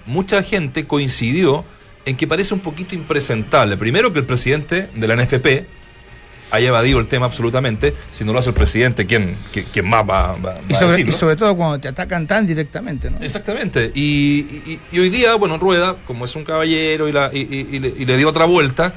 mucha 0.06 0.42
gente 0.42 0.86
coincidió 0.86 1.64
en 2.06 2.16
que 2.16 2.26
parece 2.26 2.54
un 2.54 2.60
poquito 2.60 2.94
impresentable. 2.94 3.76
Primero 3.76 4.12
que 4.12 4.20
el 4.20 4.24
presidente 4.24 4.88
de 4.94 5.06
la 5.06 5.16
NFP 5.16 5.66
haya 6.52 6.68
evadido 6.68 7.00
el 7.00 7.06
tema 7.08 7.26
absolutamente. 7.26 7.94
Si 8.10 8.24
no 8.24 8.32
lo 8.32 8.38
hace 8.38 8.50
el 8.50 8.54
presidente, 8.54 9.06
¿quién, 9.06 9.36
qui- 9.52 9.64
quién 9.72 9.88
más 9.88 10.02
va, 10.08 10.34
va- 10.34 10.36
va 10.36 10.54
Y 10.68 10.74
a 10.74 10.78
sobre, 10.78 10.86
y 10.88 10.90
decirlo? 10.98 11.12
sobre 11.18 11.36
todo 11.36 11.56
cuando 11.56 11.80
te 11.80 11.88
atacan 11.88 12.26
tan 12.26 12.46
directamente, 12.46 13.10
¿no? 13.10 13.18
Exactamente. 13.20 13.90
Y, 13.94 14.02
y- 14.66 14.80
y 14.92 14.98
hoy 15.00 15.08
día, 15.10 15.34
bueno, 15.34 15.58
Rueda, 15.58 15.96
como 16.06 16.24
es 16.26 16.36
un 16.36 16.44
caballero 16.44 17.08
y, 17.08 17.12
la- 17.12 17.30
y- 17.32 17.38
y- 17.40 17.76
y 17.76 17.78
le, 17.80 17.88
y 17.88 18.04
le 18.04 18.16
dio 18.16 18.28
otra 18.28 18.44
vuelta, 18.44 18.92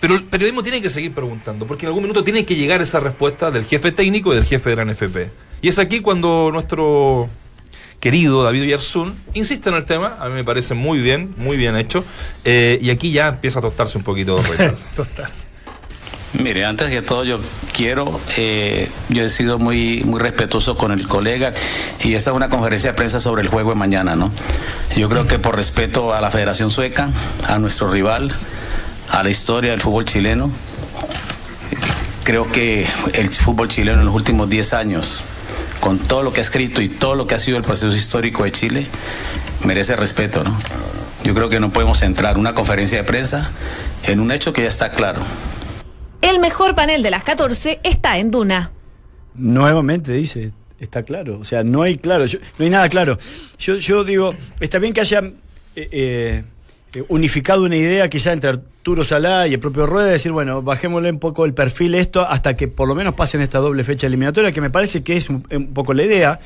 pero 0.00 0.14
el 0.14 0.24
periodismo 0.24 0.62
tiene 0.62 0.82
que 0.82 0.90
seguir 0.90 1.14
preguntando, 1.14 1.66
porque 1.66 1.86
en 1.86 1.88
algún 1.88 2.02
minuto 2.02 2.22
tiene 2.22 2.44
que 2.44 2.54
llegar 2.56 2.82
esa 2.82 3.00
respuesta 3.00 3.50
del 3.50 3.64
jefe 3.64 3.90
técnico 3.90 4.32
y 4.32 4.36
del 4.36 4.44
jefe 4.44 4.70
de 4.70 4.76
la 4.76 4.84
NFP. 4.84 5.30
Y 5.62 5.68
es 5.68 5.78
aquí 5.78 6.00
cuando 6.00 6.50
nuestro 6.52 7.30
querido 8.00 8.42
David 8.42 8.62
Oyarzún 8.64 9.16
insiste 9.32 9.70
en 9.70 9.76
el 9.76 9.86
tema, 9.86 10.18
a 10.20 10.28
mí 10.28 10.34
me 10.34 10.44
parece 10.44 10.74
muy 10.74 10.98
bien, 10.98 11.32
muy 11.38 11.56
bien 11.56 11.74
hecho, 11.76 12.04
eh, 12.44 12.78
y 12.82 12.90
aquí 12.90 13.12
ya 13.12 13.28
empieza 13.28 13.60
a 13.60 13.62
tostarse 13.62 13.96
un 13.96 14.04
poquito. 14.04 14.36
Reinaldo. 14.42 14.76
Mire, 16.34 16.64
antes 16.64 16.90
que 16.90 17.00
todo 17.00 17.24
yo 17.24 17.38
quiero, 17.72 18.20
eh, 18.36 18.90
yo 19.08 19.24
he 19.24 19.28
sido 19.28 19.60
muy, 19.60 20.02
muy 20.04 20.20
respetuoso 20.20 20.76
con 20.76 20.90
el 20.90 21.06
colega 21.06 21.54
y 22.02 22.14
esta 22.14 22.30
es 22.30 22.36
una 22.36 22.48
conferencia 22.48 22.90
de 22.90 22.96
prensa 22.96 23.20
sobre 23.20 23.42
el 23.42 23.48
juego 23.48 23.70
de 23.70 23.76
mañana, 23.76 24.16
¿no? 24.16 24.32
Yo 24.96 25.08
creo 25.08 25.28
que 25.28 25.38
por 25.38 25.54
respeto 25.54 26.12
a 26.12 26.20
la 26.20 26.32
Federación 26.32 26.70
Sueca, 26.70 27.10
a 27.46 27.58
nuestro 27.58 27.88
rival, 27.88 28.34
a 29.10 29.22
la 29.22 29.30
historia 29.30 29.70
del 29.70 29.80
fútbol 29.80 30.06
chileno, 30.06 30.50
creo 32.24 32.50
que 32.50 32.84
el 33.12 33.28
fútbol 33.28 33.68
chileno 33.68 34.00
en 34.00 34.06
los 34.06 34.14
últimos 34.14 34.48
10 34.48 34.72
años, 34.72 35.20
con 35.78 35.98
todo 35.98 36.24
lo 36.24 36.32
que 36.32 36.40
ha 36.40 36.42
escrito 36.42 36.82
y 36.82 36.88
todo 36.88 37.14
lo 37.14 37.28
que 37.28 37.36
ha 37.36 37.38
sido 37.38 37.58
el 37.58 37.62
proceso 37.62 37.94
histórico 37.94 38.42
de 38.42 38.50
Chile, 38.50 38.86
merece 39.62 39.94
respeto, 39.94 40.42
¿no? 40.42 40.58
Yo 41.22 41.32
creo 41.32 41.48
que 41.48 41.60
no 41.60 41.70
podemos 41.70 42.02
entrar 42.02 42.36
una 42.38 42.54
conferencia 42.54 42.98
de 42.98 43.04
prensa 43.04 43.50
en 44.02 44.18
un 44.18 44.32
hecho 44.32 44.52
que 44.52 44.62
ya 44.62 44.68
está 44.68 44.90
claro. 44.90 45.22
El 46.30 46.38
mejor 46.38 46.74
panel 46.74 47.02
de 47.02 47.10
las 47.10 47.22
14 47.22 47.80
está 47.82 48.16
en 48.18 48.30
Duna. 48.30 48.70
Nuevamente 49.34 50.12
dice, 50.12 50.52
está 50.80 51.02
claro. 51.02 51.38
O 51.38 51.44
sea, 51.44 51.62
no 51.64 51.82
hay 51.82 51.98
claro, 51.98 52.24
yo- 52.24 52.38
no 52.58 52.64
hay 52.64 52.70
nada 52.70 52.88
claro. 52.88 53.18
Yo, 53.58 53.76
yo 53.76 54.04
digo, 54.04 54.34
está 54.60 54.78
bien 54.78 54.94
que 54.94 55.00
haya 55.02 55.18
eh, 55.20 55.32
eh, 55.92 56.44
eh, 56.94 57.04
unificado 57.08 57.64
una 57.64 57.76
idea 57.76 58.08
quizá 58.08 58.32
entre 58.32 58.50
Arturo 58.50 59.04
Salá 59.04 59.46
y 59.48 59.54
el 59.54 59.60
propio 59.60 59.84
Rueda, 59.86 60.06
de 60.06 60.12
decir, 60.12 60.32
bueno, 60.32 60.62
bajémosle 60.62 61.10
un 61.10 61.18
poco 61.18 61.44
el 61.44 61.52
perfil 61.52 61.94
esto 61.94 62.26
hasta 62.26 62.56
que 62.56 62.68
por 62.68 62.88
lo 62.88 62.94
menos 62.94 63.14
pasen 63.14 63.40
esta 63.42 63.58
doble 63.58 63.84
fecha 63.84 64.06
eliminatoria, 64.06 64.52
que 64.52 64.60
me 64.62 64.70
parece 64.70 65.02
que 65.02 65.16
es 65.18 65.28
un, 65.28 65.44
un 65.50 65.74
poco 65.74 65.92
la 65.92 66.04
idea. 66.04 66.40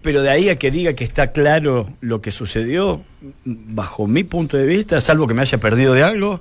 Pero 0.00 0.22
de 0.22 0.30
ahí 0.30 0.48
a 0.48 0.56
que 0.56 0.70
diga 0.70 0.94
que 0.94 1.02
está 1.04 1.32
claro 1.32 1.88
lo 2.00 2.22
que 2.22 2.30
sucedió, 2.30 3.02
bajo 3.44 4.06
mi 4.06 4.22
punto 4.24 4.56
de 4.56 4.64
vista, 4.64 5.00
salvo 5.00 5.26
que 5.26 5.34
me 5.34 5.42
haya 5.42 5.58
perdido 5.58 5.92
de 5.92 6.04
algo, 6.04 6.40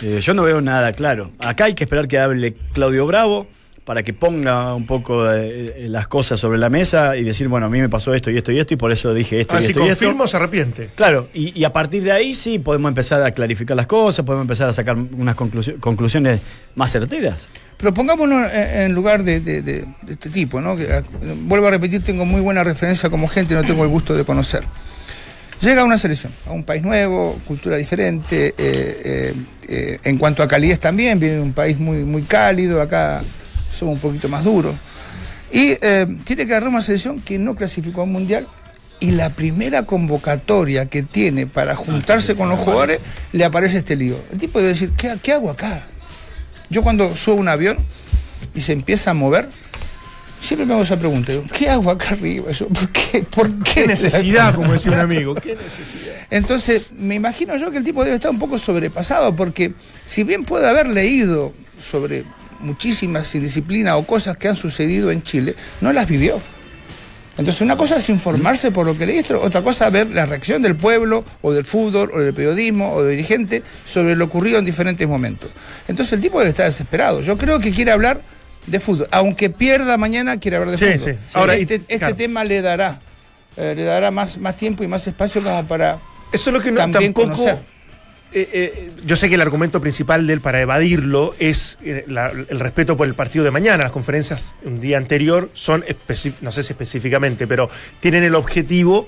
eh, 0.00 0.20
yo 0.20 0.34
no 0.34 0.42
veo 0.42 0.60
nada 0.60 0.92
claro. 0.92 1.30
Acá 1.38 1.64
hay 1.64 1.74
que 1.74 1.84
esperar 1.84 2.08
que 2.08 2.18
hable 2.18 2.54
Claudio 2.72 3.06
Bravo 3.06 3.46
para 3.84 4.04
que 4.04 4.12
ponga 4.12 4.74
un 4.76 4.86
poco 4.86 5.28
eh, 5.28 5.74
eh, 5.76 5.86
las 5.88 6.06
cosas 6.06 6.38
sobre 6.38 6.56
la 6.56 6.70
mesa 6.70 7.16
y 7.16 7.24
decir, 7.24 7.48
bueno, 7.48 7.66
a 7.66 7.68
mí 7.68 7.80
me 7.80 7.88
pasó 7.88 8.14
esto 8.14 8.30
y 8.30 8.36
esto 8.36 8.52
y 8.52 8.60
esto 8.60 8.74
y 8.74 8.76
por 8.76 8.92
eso 8.92 9.12
dije 9.12 9.40
esto 9.40 9.54
Ah, 9.56 9.58
y 9.58 9.62
si 9.62 9.68
esto 9.72 9.80
y 9.84 9.88
esto. 9.88 10.04
confirmo, 10.04 10.28
se 10.28 10.36
arrepiente. 10.36 10.88
Claro, 10.94 11.28
y, 11.34 11.58
y 11.58 11.64
a 11.64 11.72
partir 11.72 12.04
de 12.04 12.12
ahí 12.12 12.32
sí 12.32 12.60
podemos 12.60 12.88
empezar 12.88 13.20
a 13.24 13.32
clarificar 13.32 13.76
las 13.76 13.88
cosas, 13.88 14.24
podemos 14.24 14.44
empezar 14.44 14.68
a 14.68 14.72
sacar 14.72 14.96
unas 14.96 15.34
conclusio- 15.34 15.80
conclusiones 15.80 16.40
más 16.76 16.92
certeras. 16.92 17.48
Pero 17.76 17.92
pongámonos 17.92 18.48
en, 18.52 18.92
lugar 18.94 19.24
de, 19.24 19.40
de- 19.40 19.62
de- 19.62 19.80
de 20.02 20.12
este 20.12 20.30
tipo, 20.30 20.60
¿no? 20.60 20.76
Que, 20.76 21.02
vuelvo 21.42 21.66
a 21.66 21.72
repetir, 21.72 22.04
tengo 22.04 22.24
muy 22.24 22.40
buena 22.40 22.62
referencia 22.62 23.10
como 23.10 23.26
gente, 23.26 23.54
no 23.54 23.62
tengo 23.64 23.82
el 23.82 23.88
gusto 23.90 24.14
de 24.14 24.24
conocer. 24.24 24.62
Llega 25.62 25.82
a 25.82 25.84
una 25.84 25.96
selección, 25.96 26.32
a 26.48 26.50
un 26.50 26.64
país 26.64 26.82
nuevo, 26.82 27.38
cultura 27.46 27.76
diferente, 27.76 28.48
eh, 28.48 28.54
eh, 28.58 29.34
eh, 29.68 29.98
en 30.02 30.18
cuanto 30.18 30.42
a 30.42 30.48
calidez 30.48 30.80
también, 30.80 31.20
viene 31.20 31.36
de 31.36 31.40
un 31.40 31.52
país 31.52 31.78
muy, 31.78 31.98
muy 31.98 32.22
cálido, 32.22 32.82
acá 32.82 33.22
somos 33.70 33.94
un 33.94 34.00
poquito 34.00 34.28
más 34.28 34.42
duros. 34.42 34.74
Y 35.52 35.76
tiene 35.76 36.46
que 36.46 36.52
agarrar 36.52 36.68
una 36.68 36.82
selección 36.82 37.20
que 37.20 37.38
no 37.38 37.54
clasificó 37.54 38.02
al 38.02 38.08
Mundial 38.08 38.48
y 38.98 39.12
la 39.12 39.36
primera 39.36 39.86
convocatoria 39.86 40.86
que 40.86 41.04
tiene 41.04 41.46
para 41.46 41.76
juntarse 41.76 42.34
con 42.34 42.48
los 42.48 42.58
jugadores 42.58 42.98
le 43.30 43.44
aparece 43.44 43.78
este 43.78 43.94
lío. 43.94 44.16
El 44.32 44.38
tipo 44.38 44.58
debe 44.58 44.70
decir, 44.70 44.92
¿qué, 44.96 45.16
qué 45.22 45.32
hago 45.32 45.48
acá? 45.48 45.84
Yo 46.70 46.82
cuando 46.82 47.14
subo 47.16 47.36
un 47.36 47.48
avión 47.48 47.78
y 48.52 48.62
se 48.62 48.72
empieza 48.72 49.12
a 49.12 49.14
mover, 49.14 49.48
siempre 50.42 50.66
me 50.66 50.74
hago 50.74 50.82
esa 50.82 50.98
pregunta. 50.98 51.32
digo, 51.32 51.44
¿Qué 51.56 51.70
hago 51.70 51.90
acá 51.90 52.10
arriba? 52.10 52.50
Yo, 52.52 52.68
¿Por 52.68 52.88
qué? 52.90 53.22
¿Por 53.22 53.62
qué? 53.62 53.72
Qué 53.82 53.86
necesidad, 53.86 54.54
como 54.56 54.72
decía 54.72 54.92
un 54.92 54.98
amigo. 54.98 55.34
Qué 55.34 55.54
necesidad. 55.54 56.14
Entonces, 56.30 56.86
me 56.96 57.14
imagino 57.14 57.56
yo 57.56 57.70
que 57.70 57.78
el 57.78 57.84
tipo 57.84 58.04
debe 58.04 58.16
estar 58.16 58.30
un 58.30 58.38
poco 58.38 58.58
sobrepasado, 58.58 59.34
porque 59.34 59.72
si 60.04 60.24
bien 60.24 60.44
puede 60.44 60.68
haber 60.68 60.88
leído 60.88 61.52
sobre 61.78 62.24
muchísimas 62.60 63.34
indisciplinas 63.34 63.94
o 63.94 64.06
cosas 64.06 64.36
que 64.36 64.48
han 64.48 64.56
sucedido 64.56 65.10
en 65.10 65.22
Chile, 65.22 65.54
no 65.80 65.92
las 65.92 66.06
vivió. 66.06 66.40
Entonces, 67.38 67.62
una 67.62 67.78
cosa 67.78 67.96
es 67.96 68.08
informarse 68.10 68.70
por 68.72 68.84
lo 68.84 68.96
que 68.96 69.06
leí, 69.06 69.22
otra 69.40 69.62
cosa 69.62 69.86
es 69.86 69.92
ver 69.92 70.10
la 70.12 70.26
reacción 70.26 70.60
del 70.60 70.76
pueblo, 70.76 71.24
o 71.40 71.52
del 71.52 71.64
fútbol, 71.64 72.10
o 72.12 72.20
del 72.20 72.34
periodismo, 72.34 72.92
o 72.92 73.02
del 73.02 73.16
dirigente 73.16 73.62
sobre 73.86 74.14
lo 74.16 74.26
ocurrido 74.26 74.58
en 74.58 74.66
diferentes 74.66 75.08
momentos. 75.08 75.50
Entonces, 75.88 76.12
el 76.12 76.20
tipo 76.20 76.38
debe 76.38 76.50
estar 76.50 76.66
desesperado. 76.66 77.22
Yo 77.22 77.38
creo 77.38 77.58
que 77.58 77.72
quiere 77.72 77.90
hablar 77.90 78.20
de 78.66 78.80
fútbol. 78.80 79.08
Aunque 79.10 79.50
pierda 79.50 79.96
mañana, 79.96 80.38
quiere 80.38 80.56
hablar 80.58 80.76
de 80.76 80.78
Sí, 80.78 80.98
fútbol. 80.98 81.14
sí. 81.14 81.20
Ahora, 81.34 81.54
este, 81.56 81.74
este 81.76 81.98
claro. 81.98 82.16
tema 82.16 82.44
le 82.44 82.62
dará, 82.62 83.00
eh, 83.56 83.74
le 83.76 83.84
dará 83.84 84.10
más, 84.10 84.38
más 84.38 84.56
tiempo 84.56 84.82
y 84.84 84.88
más 84.88 85.06
espacio 85.06 85.42
como 85.42 85.66
para 85.66 85.98
Eso 86.32 86.50
es 86.50 86.54
lo 86.54 86.60
que 86.60 86.70
no, 86.72 86.88
tampoco. 86.90 87.32
eh, 88.34 88.48
eh, 88.52 88.92
yo 89.04 89.14
sé 89.16 89.28
que 89.28 89.34
el 89.34 89.42
argumento 89.42 89.80
principal 89.80 90.26
de 90.26 90.32
él 90.34 90.40
para 90.40 90.60
evadirlo 90.60 91.34
es 91.38 91.78
eh, 91.84 92.04
la- 92.06 92.30
el 92.30 92.60
respeto 92.60 92.96
por 92.96 93.06
el 93.06 93.14
partido 93.14 93.44
de 93.44 93.50
mañana. 93.50 93.82
Las 93.82 93.92
conferencias 93.92 94.54
un 94.64 94.80
día 94.80 94.96
anterior 94.96 95.50
son, 95.52 95.84
no 96.40 96.50
sé 96.52 96.62
si 96.62 96.72
específicamente, 96.72 97.46
pero 97.46 97.68
tienen 98.00 98.24
el 98.24 98.34
objetivo 98.34 99.06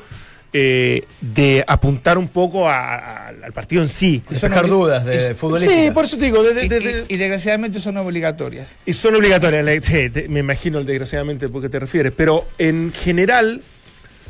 eh, 0.57 1.03
de 1.21 1.65
apuntar 1.67 2.17
un 2.17 2.29
poco 2.29 2.69
a- 2.69 2.77
a- 2.95 3.27
al 3.29 3.53
partido 3.53 3.83
en 3.83 3.89
sí. 3.89 4.23
Despejar 4.31 4.69
dudas 4.69 5.05
de 5.05 5.35
futbolísticas. 5.35 5.85
Sí, 5.85 5.91
por 5.91 6.05
eso 6.05 6.17
te 6.17 6.27
digo, 6.27 6.43
Y, 6.49 6.69
desde- 6.69 7.05
y- 7.09 7.15
y 7.15 7.17
desgraciadamente 7.17 7.81
son 7.81 7.97
obligatorias. 7.97 8.79
Y 8.87 8.93
son 8.93 9.17
obligatorias, 9.17 9.65
le- 9.65 9.81
sí, 9.83 10.11
te- 10.11 10.29
me 10.29 10.39
imagino 10.41 10.79
el 10.79 10.87
desgraciadamente 10.87 11.49
por 11.49 11.61
qué 11.61 11.69
te 11.69 11.81
refieres, 11.81 12.13
pero 12.17 12.47
en 12.59 12.93
general, 12.93 13.63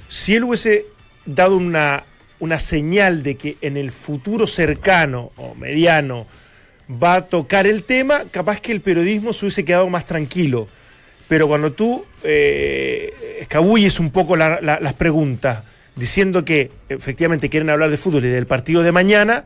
si 0.09 0.35
él 0.35 0.45
hubiese 0.45 0.87
dado 1.27 1.59
una, 1.59 2.05
una 2.39 2.59
señal 2.59 3.23
de 3.23 3.37
que 3.37 3.59
en 3.61 3.77
el 3.77 3.93
futuro 3.93 4.47
cercano 4.47 5.31
o 5.37 5.55
mediano 5.55 6.27
va 6.91 7.17
a 7.17 7.23
tocar 7.27 7.67
el 7.67 7.85
tema, 7.85 8.25
capaz 8.31 8.61
que 8.61 8.73
el 8.73 8.81
periodismo 8.81 9.35
se 9.35 9.45
hubiese 9.45 9.65
quedado 9.67 9.91
más 9.91 10.07
tranquilo. 10.07 10.69
Pero 11.29 11.49
cuando 11.49 11.73
tú 11.73 12.07
eh, 12.23 13.37
escabulles 13.41 14.01
un 14.01 14.11
poco 14.11 14.37
la- 14.37 14.61
la- 14.63 14.81
las 14.81 14.95
preguntas, 14.95 15.63
diciendo 15.97 16.45
que 16.45 16.71
efectivamente 16.89 17.49
quieren 17.51 17.71
hablar 17.71 17.91
de 17.91 17.97
fútbol 17.97 18.25
y 18.25 18.29
del 18.29 18.47
partido 18.47 18.83
de 18.83 18.93
mañana, 18.93 19.45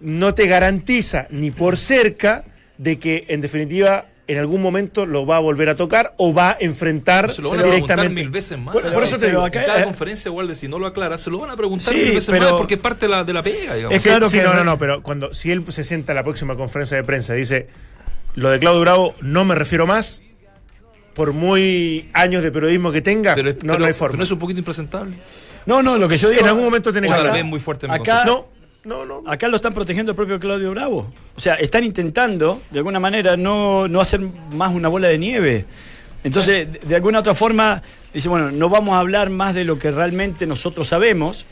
no 0.00 0.34
te 0.34 0.46
garantiza 0.46 1.26
ni 1.30 1.50
por 1.50 1.76
cerca 1.76 2.44
de 2.78 2.98
que 2.98 3.26
en 3.28 3.40
definitiva 3.40 4.06
en 4.28 4.38
algún 4.38 4.62
momento 4.62 5.04
lo 5.04 5.26
va 5.26 5.36
a 5.36 5.40
volver 5.40 5.68
a 5.68 5.76
tocar 5.76 6.14
o 6.16 6.32
va 6.32 6.50
a 6.52 6.56
enfrentar 6.60 7.30
Se 7.32 7.42
lo 7.42 7.50
van 7.50 7.58
a 7.58 7.62
preguntar 7.62 7.96
directamente. 7.98 8.22
mil 8.22 8.30
veces 8.30 8.56
más. 8.58 8.72
Por, 8.72 8.92
por 8.92 9.02
eso 9.02 9.14
te 9.16 9.26
Pero 9.26 9.30
digo. 9.38 9.44
acá- 9.44 9.60
en 9.60 9.66
cada 9.66 9.80
eh, 9.80 9.84
conferencia, 9.84 10.28
igual 10.28 10.54
si 10.56 10.68
no 10.68 10.78
lo 10.78 10.86
aclara, 10.86 11.18
se 11.18 11.28
lo 11.30 11.38
van 11.38 11.50
a 11.50 11.56
preguntar 11.56 11.92
Sí, 11.92 12.00
mil 12.00 12.14
veces 12.14 12.30
pero- 12.30 12.44
más 12.50 12.52
porque 12.52 12.74
es 12.74 12.80
parte 12.80 13.06
de 13.06 13.10
la, 13.10 13.24
de 13.24 13.32
la 13.32 13.42
pega, 13.42 13.74
digamos. 13.74 13.94
Es 13.96 14.02
Sí, 14.02 14.08
claro 14.08 14.28
sí, 14.28 14.38
que- 14.38 14.44
no, 14.44 14.54
no, 14.54 14.64
no, 14.64 14.78
pero 14.78 15.02
cuando 15.02 15.34
si 15.34 15.50
él 15.50 15.64
se 15.68 15.82
sienta 15.84 16.12
a 16.12 16.14
la 16.14 16.22
próxima 16.22 16.56
conferencia 16.56 16.96
de 16.96 17.04
prensa 17.04 17.34
y 17.34 17.40
dice 17.40 17.66
lo 18.34 18.48
de 18.50 18.58
Claudio 18.60 18.80
Bravo 18.80 19.14
no 19.20 19.44
me 19.44 19.54
refiero 19.56 19.86
más, 19.86 20.22
por 21.14 21.32
muy 21.32 22.08
años 22.14 22.42
de 22.42 22.50
periodismo 22.52 22.90
que 22.92 23.02
tenga, 23.02 23.34
pero, 23.34 23.50
es- 23.50 23.56
no, 23.56 23.60
pero- 23.60 23.78
no 23.80 23.84
hay 23.84 23.92
pero 23.92 23.94
forma. 23.98 24.16
no 24.18 24.24
es 24.24 24.30
un 24.30 24.38
poquito 24.38 24.58
impresentable. 24.60 25.14
No, 25.66 25.82
no, 25.82 25.96
lo 25.96 26.08
que 26.08 26.16
yo 26.16 26.28
en 26.30 26.36
digo. 26.36 26.46
algún 26.48 26.64
momento 26.64 26.92
tiene 26.92 27.08
que 27.08 27.14
hablar. 27.14 27.44
muy 27.44 27.60
fuerte 27.60 27.86
Acá-. 27.88 28.24
No, 28.24 28.46
no, 28.84 29.04
no. 29.04 29.22
Acá 29.30 29.46
lo 29.48 29.56
están 29.56 29.72
protegiendo 29.74 30.10
el 30.12 30.16
propio 30.16 30.40
Claudio 30.40 30.70
Bravo. 30.72 31.12
O 31.36 31.40
sea, 31.40 31.54
están 31.54 31.84
intentando, 31.84 32.62
de 32.70 32.78
alguna 32.80 32.98
manera, 32.98 33.36
no, 33.36 33.86
no 33.86 34.00
hacer 34.00 34.20
más 34.20 34.72
una 34.74 34.88
bola 34.88 35.08
de 35.08 35.18
nieve. 35.18 35.64
Entonces, 36.24 36.72
de, 36.72 36.78
de 36.80 36.94
alguna 36.96 37.20
otra 37.20 37.34
forma, 37.34 37.80
dice, 38.12 38.28
bueno, 38.28 38.50
no 38.50 38.68
vamos 38.68 38.94
a 38.94 38.98
hablar 38.98 39.30
más 39.30 39.54
de 39.54 39.64
lo 39.64 39.78
que 39.78 39.90
realmente 39.90 40.46
nosotros 40.46 40.88
sabemos, 40.88 41.46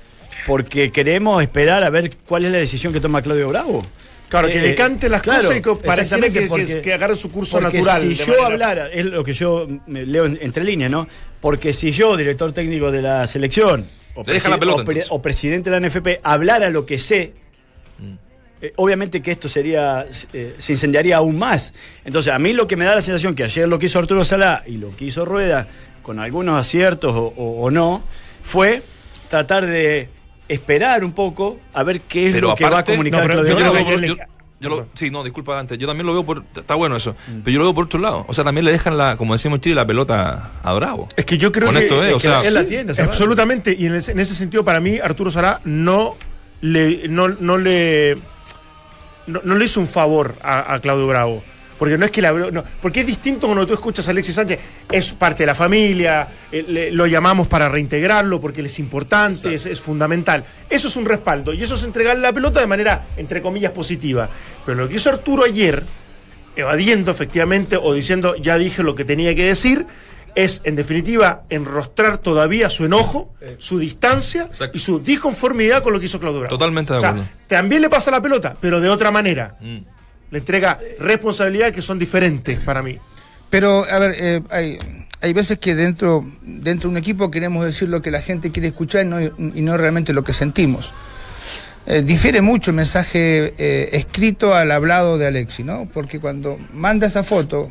porque 0.47 0.91
queremos 0.91 1.43
esperar 1.43 1.85
a 1.85 1.91
ver 1.91 2.11
cuál 2.27 2.47
es 2.47 2.53
la 2.53 2.59
decisión 2.59 2.93
que 2.93 3.01
toma 3.01 3.23
Claudio 3.23 3.49
Bravo. 3.49 3.83
Claro, 4.29 4.47
que 4.49 4.59
Eh, 4.59 4.61
decante 4.61 5.09
las 5.09 5.23
claro, 5.23 5.43
cosas 5.43 5.57
y 5.57 5.63
que 5.63 5.75
pareciera 5.87 6.29
que, 6.29 6.33
que- 6.41 6.47
porque- 6.47 6.81
que 6.83 6.93
agarre 6.95 7.17
su 7.17 7.31
curso 7.33 7.61
porque 7.61 7.79
natural. 7.79 8.03
Si 8.03 8.15
yo 8.15 8.27
manera- 8.29 8.47
hablara, 8.47 8.89
es 8.93 9.05
lo 9.07 9.25
que 9.25 9.33
yo 9.35 9.67
me 9.89 10.07
leo 10.07 10.25
en- 10.27 10.39
entre 10.41 10.63
líneas, 10.65 10.91
¿no? 10.91 11.09
Porque 11.41 11.73
si 11.73 11.91
yo, 11.91 12.17
director 12.17 12.53
técnico 12.53 12.93
de 12.93 13.03
la 13.03 13.27
selección, 13.27 13.87
o, 14.21 14.25
Le 14.27 14.33
deja 14.35 14.49
la 14.49 14.57
presi- 14.57 14.61
pelota, 14.61 14.83
o 14.83 14.85
pre- 14.85 14.93
entonces. 14.95 15.13
o 15.13 15.23
presidente 15.23 15.71
de 15.71 15.81
la 15.81 15.87
NFP, 15.89 16.21
hablara 16.23 16.71
lo 16.71 16.85
que 16.87 16.99
sé, 16.99 17.33
eh, 18.63 18.73
obviamente 18.77 19.23
que 19.23 19.33
esto 19.33 19.49
sería, 19.49 20.07
eh, 20.33 20.55
se 20.59 20.73
incendiaría 20.73 21.17
aún 21.17 21.39
más. 21.39 21.73
Entonces, 22.05 22.33
a 22.33 22.39
mí 22.39 22.53
lo 22.53 22.67
que 22.67 22.77
me 22.77 22.85
da 22.85 22.95
la 22.95 23.01
sensación 23.01 23.35
que 23.35 23.45
ayer 23.45 23.67
lo 23.69 23.79
que 23.79 23.87
hizo 23.87 23.99
Arturo 23.99 24.25
Salá 24.25 24.63
y 24.67 24.73
lo 24.77 24.95
que 24.95 25.07
hizo 25.07 25.25
Rueda, 25.25 25.67
con 26.03 26.19
algunos 26.19 26.59
aciertos 26.61 27.15
o, 27.15 27.33
o- 27.37 27.63
o 27.63 27.71
no, 27.71 28.03
fue 28.43 28.83
tratar 29.29 29.67
de 29.67 30.09
esperar 30.49 31.05
un 31.05 31.13
poco 31.13 31.59
a 31.73 31.83
ver 31.85 32.01
qué 32.03 32.27
es 32.29 32.33
Pero 32.35 32.49
lo 32.49 32.55
que 32.55 32.65
va 32.69 32.79
a 32.81 32.85
comunicar 32.85 33.21
No, 33.29 33.43
pero 33.43 33.49
yo, 33.49 34.01
yo- 34.07 34.17
yo 34.61 34.69
lo- 34.69 34.87
sí, 34.95 35.11
no, 35.11 35.25
disculpa 35.25 35.59
antes. 35.59 35.79
Yo 35.79 35.87
también 35.87 36.07
lo 36.07 36.13
veo 36.13 36.25
por. 36.25 36.45
Está 36.55 36.75
bueno 36.75 36.97
eso. 36.97 37.17
Pero 37.27 37.51
yo 37.51 37.59
lo 37.59 37.65
veo 37.65 37.75
por 37.75 37.85
otro 37.87 37.99
lado. 38.01 38.25
O 38.29 38.35
sea, 38.35 38.45
también 38.45 38.65
le 38.65 38.73
dejan 38.73 38.97
la, 38.99 39.17
como 39.17 39.33
decimos 39.33 39.57
en 39.57 39.61
Chile, 39.63 39.75
la 39.77 39.87
pelota 39.87 40.53
a 40.63 40.73
Bravo. 40.75 41.09
Es 41.17 41.25
que 41.25 41.39
yo 41.39 41.51
creo 41.51 41.67
Con 41.67 41.77
que, 41.77 41.83
esto, 41.85 42.05
eh, 42.05 42.13
o 42.13 42.17
que 42.19 42.29
sea- 42.29 42.43
Él 42.47 42.55
la 42.55 42.65
tiene, 42.67 42.93
absolutamente. 43.03 43.75
Y 43.79 43.87
en 43.87 43.95
ese, 43.95 44.13
en 44.13 44.21
ese 44.21 44.35
sentido, 44.35 44.65
para 44.65 44.81
mí, 44.81 44.99
Arturo 44.99 45.31
Sará 45.31 45.61
no 45.65 46.17
le, 46.61 47.09
no, 47.09 47.29
no 47.29 47.57
le, 47.59 48.19
no, 49.27 49.41
no 49.45 49.55
le 49.55 49.65
hizo 49.65 49.81
un 49.81 49.87
favor 49.89 50.35
a, 50.43 50.75
a 50.75 50.81
Claudio 50.81 51.07
Bravo. 51.07 51.43
Porque 51.81 51.97
no 51.99 52.05
es 52.05 52.11
que 52.13 52.21
la 52.23 52.31
no, 52.33 52.63
porque 52.83 53.01
es 53.01 53.07
distinto 53.07 53.47
cuando 53.47 53.67
tú 53.67 53.73
escuchas 53.73 54.07
a 54.07 54.11
Alexis 54.11 54.35
Sánchez, 54.35 54.61
es 54.93 55.13
parte 55.15 55.45
de 55.45 55.47
la 55.47 55.55
familia, 55.55 56.29
eh, 56.53 56.63
le- 56.69 56.91
lo 56.93 57.07
llamamos 57.07 57.49
para 57.49 57.69
reintegrarlo 57.71 58.39
porque 58.39 58.61
él 58.61 58.67
es 58.67 58.79
importante, 58.79 59.55
es, 59.55 59.65
es 59.65 59.81
fundamental. 59.81 60.45
Eso 60.69 60.89
es 60.89 60.97
un 60.97 61.07
respaldo 61.07 61.55
y 61.55 61.63
eso 61.63 61.75
es 61.77 61.83
entregarle 61.83 62.21
la 62.23 62.33
pelota 62.35 62.61
de 62.61 62.67
manera, 62.67 63.07
entre 63.17 63.41
comillas, 63.41 63.73
positiva. 63.73 64.29
Pero 64.67 64.77
lo 64.83 64.89
que 64.91 64.97
hizo 64.97 65.09
Arturo 65.09 65.43
ayer, 65.45 65.83
evadiendo 66.55 67.11
efectivamente 67.11 67.77
o 67.77 67.95
diciendo 67.95 68.37
ya 68.37 68.59
dije 68.59 68.83
lo 68.83 68.95
que 68.95 69.05
tenía 69.07 69.35
que 69.35 69.45
decir, 69.47 69.87
es 70.35 70.61
en 70.65 70.77
definitiva 70.77 71.43
enrostrar 71.49 72.19
todavía 72.19 72.71
su 72.71 72.85
enojo, 72.85 73.35
su 73.59 73.79
distancia 73.79 74.43
Exacto. 74.43 74.77
y 74.77 74.81
su 74.81 74.99
disconformidad 75.01 75.83
con 75.83 75.93
lo 75.93 75.99
que 75.99 76.07
hizo 76.07 76.21
Claudio 76.21 76.41
Bravo. 76.41 76.55
Totalmente 76.57 76.93
de 76.93 76.99
O 76.99 77.01
sea, 77.01 77.09
acuerdo. 77.11 77.29
también 77.47 77.83
le 77.83 77.89
pasa 77.89 78.11
la 78.11 78.21
pelota, 78.21 78.55
pero 78.61 78.81
de 78.81 78.89
otra 78.91 79.11
manera. 79.11 79.57
Mm. 79.61 79.79
Le 80.31 80.39
entrega 80.39 80.79
responsabilidades 80.99 81.75
que 81.75 81.83
son 81.83 81.99
diferentes 81.99 82.59
para 82.61 82.83
mí. 82.83 82.99
Pero, 83.51 83.85
a 83.91 83.99
ver, 83.99 84.15
eh, 84.19 84.43
hay, 84.51 84.79
hay 85.21 85.33
veces 85.33 85.59
que 85.59 85.75
dentro, 85.75 86.25
dentro 86.43 86.89
de 86.89 86.93
un 86.95 86.99
equipo 86.99 87.31
queremos 87.31 87.65
decir 87.65 87.89
lo 87.89 88.01
que 88.01 88.11
la 88.13 88.23
gente 88.23 88.53
quiere 88.53 88.69
escuchar 88.69 89.05
y 89.05 89.09
no, 89.09 89.21
y 89.21 89.63
no 89.63 89.77
realmente 89.77 90.13
lo 90.13 90.23
que 90.23 90.33
sentimos. 90.33 90.93
Eh, 91.87 92.03
difiere 92.03 92.43
mucho 92.43 92.71
el 92.71 92.77
mensaje 92.77 93.55
eh, 93.59 93.89
escrito 93.95 94.55
al 94.55 94.71
hablado 94.71 95.19
de 95.19 95.27
Alexi, 95.27 95.65
¿no? 95.65 95.89
Porque 95.93 96.21
cuando 96.21 96.59
manda 96.73 97.09
esa 97.09 97.25
foto, 97.25 97.69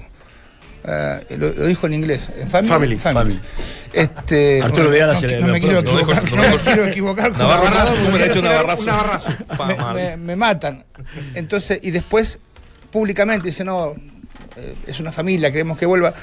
eh, 0.84 1.38
lo, 1.38 1.54
lo 1.54 1.66
dijo 1.66 1.88
en 1.88 1.94
inglés, 1.94 2.30
en 2.38 2.50
family. 2.50 2.98
Family. 2.98 3.40
Este, 3.94 4.62
Arturo 4.62 4.90
Vidal 4.90 5.08
no, 5.08 5.12
hace 5.14 5.28
no, 5.40 5.48
la- 5.48 5.54
me 5.54 5.62
quiero 5.62 5.80
equivocar, 5.80 6.32
no 6.32 6.38
me 6.42 6.58
quiero 6.58 6.86
equivocar. 6.86 7.30
con 7.30 7.40
Navarro, 7.40 7.70
Navarro, 7.70 7.92
¿cómo 8.04 8.18
le 8.18 8.24
ha 8.24 8.28
hecho 8.28 8.42
Navarrazo? 8.42 8.82
Un 8.82 8.88
Navarrazo. 8.88 9.30
Pa, 9.58 9.94
me, 9.94 9.94
me- 9.94 10.18
me 10.18 10.36
matan. 10.36 10.84
Entonces, 11.36 11.80
y 11.84 11.92
después 11.92 12.40
públicamente 12.92 13.48
dice, 13.48 13.64
no, 13.64 13.94
eh, 14.56 14.76
es 14.88 15.00
una 15.00 15.12
familia, 15.12 15.52
queremos 15.52 15.78
que 15.78 15.86
vuelva. 15.86 16.14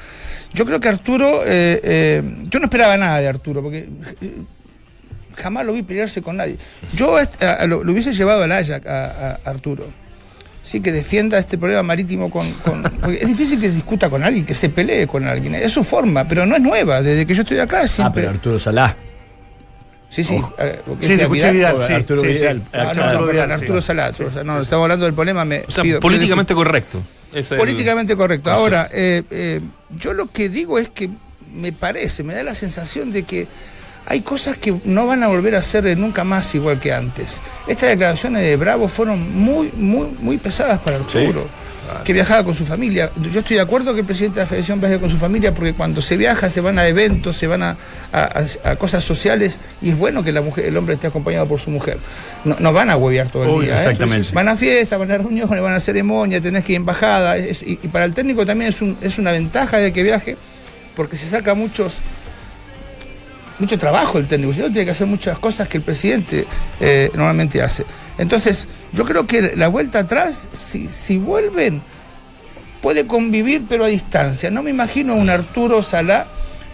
Yo 0.54 0.64
creo 0.64 0.80
que 0.80 0.88
Arturo, 0.88 1.42
eh, 1.44 1.80
eh, 1.82 2.22
yo 2.50 2.58
no 2.58 2.66
esperaba 2.66 2.96
nada 2.96 3.18
de 3.20 3.28
Arturo, 3.28 3.62
porque 3.62 3.88
jamás 5.36 5.66
lo 5.66 5.72
vi 5.72 5.82
pelearse 5.82 6.22
con 6.22 6.36
nadie. 6.36 6.56
Yo 6.94 7.18
est- 7.18 7.42
a- 7.42 7.54
a 7.54 7.66
lo, 7.66 7.84
lo 7.84 7.92
hubiese 7.92 8.12
llevado 8.14 8.42
al 8.44 8.52
Ajax 8.52 8.86
a, 8.86 9.30
a 9.44 9.50
Arturo. 9.50 9.84
Sí, 10.62 10.80
que 10.80 10.90
defienda 10.90 11.38
este 11.38 11.58
problema 11.58 11.82
marítimo 11.84 12.28
con, 12.30 12.46
es 13.20 13.28
difícil 13.28 13.60
que 13.60 13.68
discuta 13.70 14.10
con 14.10 14.24
alguien, 14.24 14.44
que 14.44 14.54
se 14.54 14.68
pelee 14.68 15.06
con 15.06 15.26
alguien. 15.26 15.54
Es 15.54 15.72
su 15.72 15.84
forma, 15.84 16.26
pero 16.26 16.44
no 16.46 16.56
es 16.56 16.62
nueva. 16.62 17.02
Desde 17.02 17.24
que 17.26 17.34
yo 17.34 17.42
estoy 17.42 17.58
acá 17.58 17.80
Ah, 17.82 17.88
siempre. 17.88 18.22
pero 18.22 18.34
Arturo 18.34 18.58
Salá. 18.58 18.96
Sí, 20.22 20.24
sí. 20.24 20.42
eh, 20.58 20.80
porque 20.86 21.06
Sí, 21.06 21.16
te 21.16 21.22
escuché 21.22 21.50
Vidal, 21.52 21.82
sí. 21.86 21.92
Arturo 21.92 22.20
sí, 22.22 22.26
sí. 22.28 22.32
Vidal. 22.34 22.62
Ah, 22.72 22.92
no, 22.94 23.02
Arturo 23.04 23.26
no, 23.26 23.32
Vidal. 23.32 23.52
Arturo 23.52 23.80
Salat. 23.80 24.20
o 24.20 24.30
sea, 24.32 24.44
no, 24.44 24.60
estamos 24.60 24.84
hablando 24.84 25.04
del 25.04 25.14
problema. 25.14 25.44
Me 25.44 25.64
O 25.66 25.70
sea, 25.70 25.82
pido- 25.82 26.00
políticamente 26.00 26.54
correcto. 26.54 27.02
Es 27.34 27.50
el- 27.52 27.58
políticamente 27.58 28.16
correcto. 28.16 28.50
Ahora, 28.50 28.88
eh, 28.92 29.22
eh, 29.30 29.60
yo 29.98 30.12
lo 30.14 30.26
que 30.30 30.48
digo 30.48 30.78
es 30.78 30.88
que 30.88 31.10
me 31.54 31.72
parece, 31.72 32.22
me 32.22 32.34
da 32.34 32.42
la 32.42 32.54
sensación 32.54 33.12
de 33.12 33.22
que 33.24 33.46
hay 34.08 34.20
cosas 34.20 34.56
que 34.56 34.74
no 34.84 35.06
van 35.06 35.22
a 35.22 35.28
volver 35.28 35.54
a 35.56 35.62
ser 35.62 35.96
nunca 35.98 36.22
más 36.22 36.54
igual 36.54 36.78
que 36.78 36.92
antes. 36.92 37.38
Estas 37.66 37.88
declaraciones 37.90 38.42
de 38.42 38.56
Bravo 38.56 38.86
fueron 38.88 39.34
muy, 39.34 39.72
muy, 39.76 40.08
muy 40.20 40.38
pesadas 40.38 40.78
para 40.78 40.96
Arturo. 40.98 41.46
Que 42.04 42.12
viajaba 42.12 42.44
con 42.44 42.54
su 42.54 42.64
familia. 42.64 43.10
Yo 43.32 43.40
estoy 43.40 43.56
de 43.56 43.62
acuerdo 43.62 43.94
que 43.94 44.00
el 44.00 44.06
presidente 44.06 44.36
de 44.36 44.44
la 44.44 44.48
Federación 44.48 44.80
viaje 44.80 44.98
con 45.00 45.10
su 45.10 45.16
familia 45.16 45.52
porque 45.54 45.72
cuando 45.74 46.00
se 46.02 46.16
viaja 46.16 46.48
se 46.50 46.60
van 46.60 46.78
a 46.78 46.86
eventos, 46.86 47.36
se 47.36 47.46
van 47.46 47.62
a, 47.62 47.76
a- 48.12 48.76
cosas 48.76 49.04
sociales 49.04 49.58
y 49.82 49.90
es 49.90 49.98
bueno 49.98 50.22
que 50.22 50.32
la 50.32 50.40
mujer, 50.42 50.64
el 50.66 50.76
hombre 50.76 50.94
esté 50.94 51.06
acompañado 51.06 51.46
por 51.46 51.60
su 51.60 51.70
mujer. 51.70 51.98
No, 52.44 52.56
no 52.60 52.72
van 52.72 52.90
a 52.90 52.96
huevear 52.96 53.28
todo 53.30 53.44
el 53.44 53.48
día. 53.66 53.74
¿eh? 53.74 53.76
exactamente. 53.76 54.16
Van 54.34 54.48
a 54.48 54.56
fiestas, 54.56 54.98
van 54.98 55.10
a 55.10 55.18
reuniones, 55.18 55.62
van 55.62 55.74
a 55.74 55.80
ceremonias, 55.80 56.40
tenés 56.42 56.64
que 56.64 56.72
ir 56.72 56.76
a 56.78 56.80
embajada. 56.80 57.36
es- 57.36 57.62
y, 57.62 57.78
y 57.82 57.88
para 57.88 58.04
el 58.04 58.12
técnico 58.14 58.44
también 58.46 58.70
es, 58.70 58.80
un- 58.82 58.96
es 59.00 59.18
una 59.18 59.32
ventaja 59.32 59.78
de 59.78 59.92
que 59.92 60.02
viaje, 60.02 60.36
porque 60.94 61.16
se 61.16 61.28
saca 61.28 61.54
muchos 61.54 61.94
mucho 63.58 63.78
trabajo 63.78 64.18
el 64.18 64.26
técnico, 64.28 64.52
si 64.52 64.60
no 64.60 64.66
tiene 64.66 64.84
que 64.84 64.90
hacer 64.90 65.06
muchas 65.06 65.38
cosas 65.38 65.66
que 65.66 65.78
el 65.78 65.82
presidente 65.82 66.44
eh, 66.78 67.10
normalmente 67.14 67.62
hace. 67.62 67.86
Entonces, 68.18 68.66
yo 68.92 69.04
creo 69.04 69.26
que 69.26 69.52
la 69.56 69.68
vuelta 69.68 70.00
atrás, 70.00 70.48
si, 70.52 70.88
si 70.88 71.18
vuelven, 71.18 71.82
puede 72.80 73.06
convivir 73.06 73.64
pero 73.68 73.84
a 73.84 73.88
distancia. 73.88 74.50
No 74.50 74.62
me 74.62 74.70
imagino 74.70 75.14
un 75.14 75.28
Arturo 75.30 75.82
Salá 75.82 76.26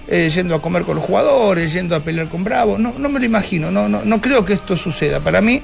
eh, 0.09 0.31
yendo 0.35 0.55
a 0.55 0.63
comer 0.63 0.83
con 0.83 0.97
los 0.97 1.05
jugadores, 1.05 1.73
yendo 1.73 1.97
a 1.97 2.01
pelear 2.01 2.29
con 2.29 2.45
Bravo. 2.45 2.79
No, 2.79 2.95
no 2.99 3.09
me 3.09 3.19
lo 3.19 3.25
imagino, 3.27 3.71
no, 3.71 3.89
no, 3.89 4.03
no 4.05 4.21
creo 4.21 4.45
que 4.45 4.53
esto 4.53 4.77
suceda. 4.77 5.21
Para 5.21 5.41
mí, 5.41 5.63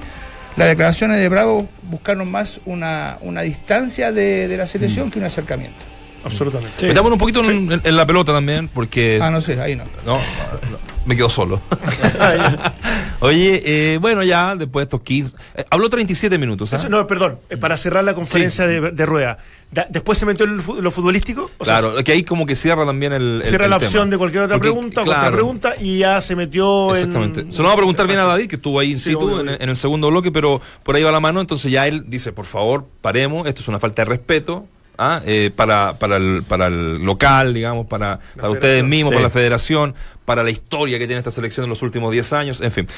las 0.57 0.69
declaraciones 0.69 1.19
de 1.19 1.29
Bravo 1.29 1.69
buscaron 1.91 2.31
más 2.31 2.61
una, 2.67 3.19
una 3.21 3.43
distancia 3.43 4.11
de, 4.13 4.49
de 4.49 4.57
la 4.57 4.67
selección 4.67 5.11
que 5.11 5.19
un 5.19 5.25
acercamiento. 5.27 5.85
Absolutamente. 6.25 6.87
Metámonos 6.89 7.15
un 7.15 7.19
poquito 7.21 7.45
en, 7.45 7.71
en- 7.73 7.81
en 7.85 7.97
la 7.97 8.05
pelota 8.05 8.33
también, 8.33 8.67
porque. 8.69 9.21
Ah, 9.23 9.31
no 9.31 9.41
sé, 9.41 9.61
ahí 9.61 9.77
no. 9.77 9.85
No, 10.05 10.15
no, 10.17 10.79
me 11.09 11.17
quedo 11.17 11.31
solo. 11.31 11.61
Oye, 13.21 13.63
eh, 13.95 13.99
bueno, 13.99 14.23
ya 14.23 14.55
después 14.55 14.83
de 14.83 14.85
estos 14.85 15.01
15. 15.03 15.37
eh, 15.57 15.65
habló 15.71 15.91
37 15.91 16.39
minutos. 16.39 16.73
¿ah? 16.73 16.77
Eso, 16.77 16.89
no, 16.89 17.07
perdón, 17.07 17.39
eh, 17.51 17.57
para 17.57 17.77
cerrar 17.77 18.05
la 18.05 18.15
conferencia 18.15 18.67
de, 18.67 18.93
de 18.93 19.07
rueda. 19.07 19.39
Da- 19.73 19.87
después 19.91 20.17
se 20.19 20.25
metió 20.27 20.45
el 20.47 20.57
lo 20.81 20.91
futbolístico. 20.91 21.51
O 21.59 21.65
sea, 21.65 21.81
claro, 21.81 22.05
que 22.05 22.13
ahí 22.13 22.23
como 22.23 22.47
que 22.47 22.55
cierra 22.57 22.87
también 22.87 23.13
el. 23.13 23.43
cierra 23.47 23.65
el 23.65 23.71
la 23.71 23.79
tema. 23.79 23.89
opción 23.89 24.11
de 24.11 24.19
cualquier 24.19 24.45
otra 24.45 24.57
Porque, 24.57 24.69
pregunta, 24.71 25.03
claro, 25.03 25.21
cualquier 25.21 25.33
pregunta, 25.35 25.75
y 25.81 25.99
ya 25.99 26.21
se 26.21 26.37
metió 26.37 26.93
Exactamente. 26.95 27.41
en. 27.41 27.53
Se 27.53 27.59
lo 27.59 27.65
vamos 27.65 27.75
a 27.75 27.79
preguntar 27.79 28.07
bien 28.07 28.19
a 28.19 28.25
David, 28.25 28.47
que 28.47 28.57
estuvo 28.57 28.79
ahí 28.79 28.93
in 28.93 28.99
Sí, 28.99 29.11
situ 29.11 29.21
obvio, 29.21 29.41
en, 29.41 29.49
obvio. 29.49 29.61
en 29.61 29.69
el 29.69 29.77
segundo 29.77 30.09
bloque, 30.11 30.31
pero 30.31 30.61
por 30.85 30.95
ahí 30.95 31.03
va 31.03 31.11
la 31.11 31.21
mano. 31.21 31.41
Entonces 31.41 31.73
ya 31.73 31.87
él 31.87 32.05
dice, 32.07 32.33
por 32.33 32.45
favor, 32.47 32.87
paremos, 33.01 33.47
esto 33.49 33.63
es 33.63 33.69
una 33.69 33.81
falta 33.81 34.03
de 34.03 34.07
respeto. 34.11 34.67
¿Ah? 34.99 35.23
Eh, 35.25 35.51
para, 35.55 35.95
para, 35.99 36.17
el, 36.17 36.43
para 36.47 36.67
el 36.67 37.05
local, 37.05 37.55
digamos, 37.55 37.87
para, 37.87 38.19
para 38.37 38.51
ustedes 38.51 38.85
mismos, 38.85 39.11
sí. 39.11 39.15
para 39.15 39.23
la 39.23 39.31
federación, 39.31 39.95
para 40.25 40.43
la 40.43 40.51
historia 40.51 40.99
que 40.99 41.07
tiene 41.07 41.19
esta 41.19 41.31
selección 41.31 41.65
en 41.65 41.71
los 41.71 41.83
últimos 41.83 42.13
10 42.13 42.33
años, 42.35 42.61
en 42.61 42.73
fin. 42.73 42.89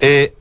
Eh, 0.00 0.34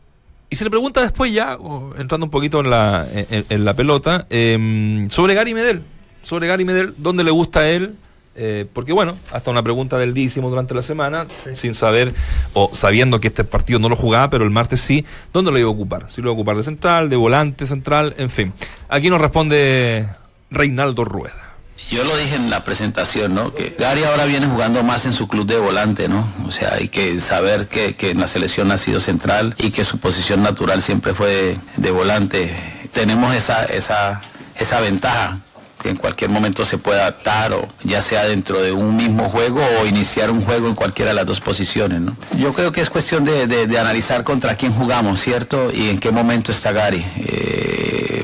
y 0.49 0.55
se 0.55 0.63
le 0.63 0.71
pregunta 0.71 1.01
después 1.01 1.31
ya, 1.31 1.57
entrando 1.97 2.25
un 2.25 2.31
poquito 2.31 2.59
en 2.61 2.71
la, 2.71 3.05
en, 3.13 3.45
en 3.47 3.65
la 3.65 3.75
pelota, 3.75 4.25
eh, 4.31 5.05
sobre 5.09 5.35
Gary 5.35 5.53
Medel. 5.53 5.83
Sobre 6.23 6.47
Gary 6.47 6.65
Medel, 6.65 6.95
¿dónde 6.97 7.23
le 7.23 7.31
gusta 7.31 7.61
a 7.61 7.69
él? 7.69 7.95
Eh, 8.41 8.65
porque 8.71 8.93
bueno, 8.93 9.17
hasta 9.33 9.51
una 9.51 9.61
pregunta 9.63 9.97
del 9.97 10.13
día 10.13 10.23
hicimos 10.23 10.49
durante 10.49 10.73
la 10.73 10.81
semana, 10.81 11.27
sin 11.51 11.73
saber 11.73 12.13
o 12.53 12.69
sabiendo 12.71 13.19
que 13.19 13.27
este 13.27 13.43
partido 13.43 13.79
no 13.79 13.89
lo 13.89 13.97
jugaba, 13.97 14.29
pero 14.29 14.45
el 14.45 14.49
martes 14.49 14.79
sí, 14.79 15.05
¿dónde 15.33 15.51
lo 15.51 15.59
iba 15.59 15.67
a 15.67 15.71
ocupar? 15.71 16.09
Si 16.09 16.21
lo 16.21 16.27
iba 16.27 16.31
a 16.31 16.35
ocupar 16.35 16.55
de 16.55 16.63
central, 16.63 17.09
de 17.09 17.17
volante 17.17 17.67
central, 17.67 18.15
en 18.17 18.29
fin. 18.29 18.53
Aquí 18.87 19.09
nos 19.09 19.19
responde 19.19 20.07
Reinaldo 20.51 21.05
Rueda. 21.05 21.45
Yo 21.91 22.03
lo 22.03 22.15
dije 22.17 22.35
en 22.35 22.49
la 22.51 22.63
presentación, 22.63 23.33
¿no? 23.33 23.53
Que 23.53 23.75
Gary 23.79 24.03
ahora 24.03 24.25
viene 24.25 24.45
jugando 24.45 24.83
más 24.83 25.05
en 25.05 25.13
su 25.13 25.27
club 25.27 25.47
de 25.47 25.57
volante, 25.57 26.07
¿no? 26.07 26.27
O 26.45 26.51
sea, 26.51 26.75
hay 26.75 26.87
que 26.89 27.19
saber 27.19 27.67
que, 27.67 27.95
que 27.95 28.11
en 28.11 28.19
la 28.19 28.27
selección 28.27 28.71
ha 28.71 28.77
sido 28.77 28.99
central 28.99 29.55
y 29.57 29.71
que 29.71 29.83
su 29.83 29.97
posición 29.97 30.43
natural 30.43 30.81
siempre 30.83 31.15
fue 31.15 31.57
de, 31.77 31.91
volante. 31.91 32.53
Tenemos 32.93 33.33
esa, 33.33 33.65
esa, 33.65 34.21
esa 34.55 34.81
ventaja 34.81 35.39
que 35.81 35.89
en 35.89 35.95
cualquier 35.95 36.29
momento 36.29 36.65
se 36.65 36.77
puede 36.77 36.99
adaptar 37.01 37.53
o 37.53 37.67
ya 37.85 38.01
sea 38.01 38.25
dentro 38.25 38.61
de 38.61 38.73
un 38.73 38.95
mismo 38.97 39.29
juego 39.29 39.61
o 39.81 39.85
iniciar 39.87 40.29
un 40.29 40.41
juego 40.41 40.67
en 40.67 40.75
cualquiera 40.75 41.11
de 41.11 41.15
las 41.15 41.25
dos 41.25 41.39
posiciones, 41.39 42.01
¿no? 42.01 42.15
Yo 42.37 42.53
creo 42.53 42.71
que 42.73 42.81
es 42.81 42.89
cuestión 42.89 43.23
de, 43.23 43.47
de- 43.47 43.65
de 43.65 43.79
analizar 43.79 44.23
contra 44.25 44.55
quién 44.55 44.73
jugamos, 44.73 45.21
¿cierto? 45.21 45.71
Y 45.73 45.89
en 45.89 45.97
qué 45.99 46.11
momento 46.11 46.51
está 46.51 46.71
Gary. 46.73 47.03
Eh, 47.15 47.78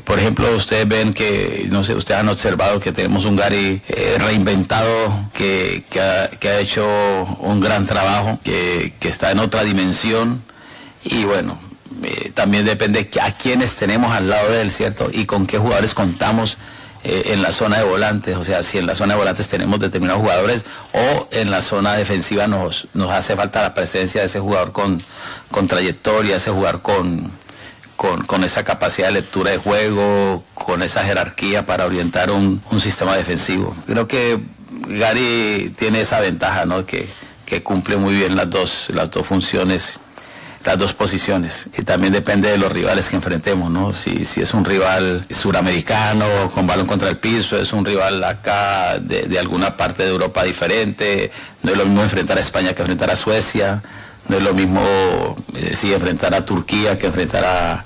por 0.05 0.19
ejemplo, 0.19 0.55
ustedes 0.55 0.87
ven 0.87 1.13
que, 1.13 1.67
no 1.69 1.83
sé, 1.83 1.95
ustedes 1.95 2.19
han 2.19 2.29
observado 2.29 2.79
que 2.79 2.91
tenemos 2.91 3.25
un 3.25 3.35
Gary 3.35 3.81
eh, 3.87 4.17
reinventado, 4.19 5.29
que, 5.33 5.83
que 5.89 5.99
ha, 5.99 6.59
hecho 6.59 6.85
un 7.39 7.59
gran 7.59 7.85
trabajo, 7.85 8.39
que, 8.43 8.93
que 8.99 9.09
está 9.09 9.31
en 9.31 9.39
otra 9.39 9.63
dimensión. 9.63 10.43
Y 11.03 11.25
bueno, 11.25 11.57
eh, 12.03 12.31
también 12.33 12.65
depende 12.65 13.09
a 13.21 13.31
quiénes 13.31 13.75
tenemos 13.75 14.11
al 14.13 14.29
lado 14.29 14.51
de 14.51 14.61
él, 14.61 14.71
¿cierto? 14.71 15.09
Y 15.11 15.25
con 15.25 15.47
qué 15.47 15.57
jugadores 15.57 15.93
contamos 15.93 16.57
eh, 17.03 17.33
en 17.33 17.41
la 17.41 17.51
zona 17.51 17.77
de 17.77 17.83
volantes, 17.83 18.35
o 18.35 18.43
sea, 18.43 18.63
si 18.63 18.77
en 18.77 18.87
la 18.87 18.95
zona 18.95 19.13
de 19.13 19.19
volantes 19.19 19.47
tenemos 19.47 19.79
determinados 19.79 20.21
jugadores 20.21 20.65
o 20.91 21.27
en 21.29 21.51
la 21.51 21.61
zona 21.61 21.93
defensiva 21.95 22.47
nos, 22.47 22.87
nos 22.93 23.11
hace 23.11 23.35
falta 23.35 23.61
la 23.61 23.73
presencia 23.73 24.21
de 24.21 24.27
ese 24.27 24.39
jugador 24.39 24.71
con, 24.71 25.01
con 25.51 25.67
trayectoria, 25.67 26.37
ese 26.37 26.49
jugador 26.49 26.81
con, 26.81 27.31
con, 27.95 28.23
con 28.25 28.43
esa 28.43 28.63
capacidad 28.63 29.07
de 29.07 29.13
lectura 29.13 29.51
de 29.51 29.57
juego, 29.57 30.43
con 30.53 30.81
esa 30.83 31.03
jerarquía 31.03 31.65
para 31.65 31.85
orientar 31.85 32.31
un, 32.31 32.61
un 32.71 32.81
sistema 32.81 33.15
defensivo. 33.15 33.75
Creo 33.85 34.07
que 34.07 34.39
Gary 34.87 35.73
tiene 35.77 36.01
esa 36.01 36.19
ventaja, 36.19 36.65
¿no? 36.65 36.85
Que, 36.85 37.07
que 37.45 37.63
cumple 37.63 37.97
muy 37.97 38.15
bien 38.15 38.35
las 38.35 38.49
dos, 38.49 38.87
las 38.93 39.11
dos 39.11 39.25
funciones 39.27 39.99
las 40.65 40.77
dos 40.77 40.93
posiciones. 40.93 41.69
Y 41.77 41.83
también 41.83 42.11
depende 42.11 42.49
de 42.49 42.57
los 42.57 42.71
rivales 42.71 43.07
que 43.07 43.15
enfrentemos, 43.15 43.69
¿no? 43.71 43.93
Si, 43.93 44.25
si 44.25 44.41
es 44.41 44.53
un 44.53 44.65
rival 44.65 45.25
suramericano 45.29 46.25
con 46.53 46.65
balón 46.65 46.87
contra 46.87 47.07
el 47.07 47.17
piso, 47.17 47.55
es 47.57 47.71
un 47.71 47.85
rival 47.85 48.23
acá 48.23 48.97
de, 48.99 49.23
de 49.23 49.39
alguna 49.39 49.77
parte 49.77 50.03
de 50.03 50.09
Europa 50.09 50.43
diferente, 50.43 51.31
no 51.61 51.71
es 51.71 51.77
lo 51.77 51.85
mismo 51.85 52.01
enfrentar 52.01 52.37
a 52.37 52.41
España 52.41 52.73
que 52.73 52.81
enfrentar 52.81 53.11
a 53.11 53.15
Suecia, 53.15 53.83
no 54.27 54.37
es 54.37 54.43
lo 54.43 54.53
mismo 54.53 54.81
eh, 55.55 55.75
si 55.75 55.93
enfrentar 55.93 56.33
a 56.35 56.45
Turquía 56.45 56.97
que 56.97 57.07
enfrentar 57.07 57.43
a, 57.45 57.83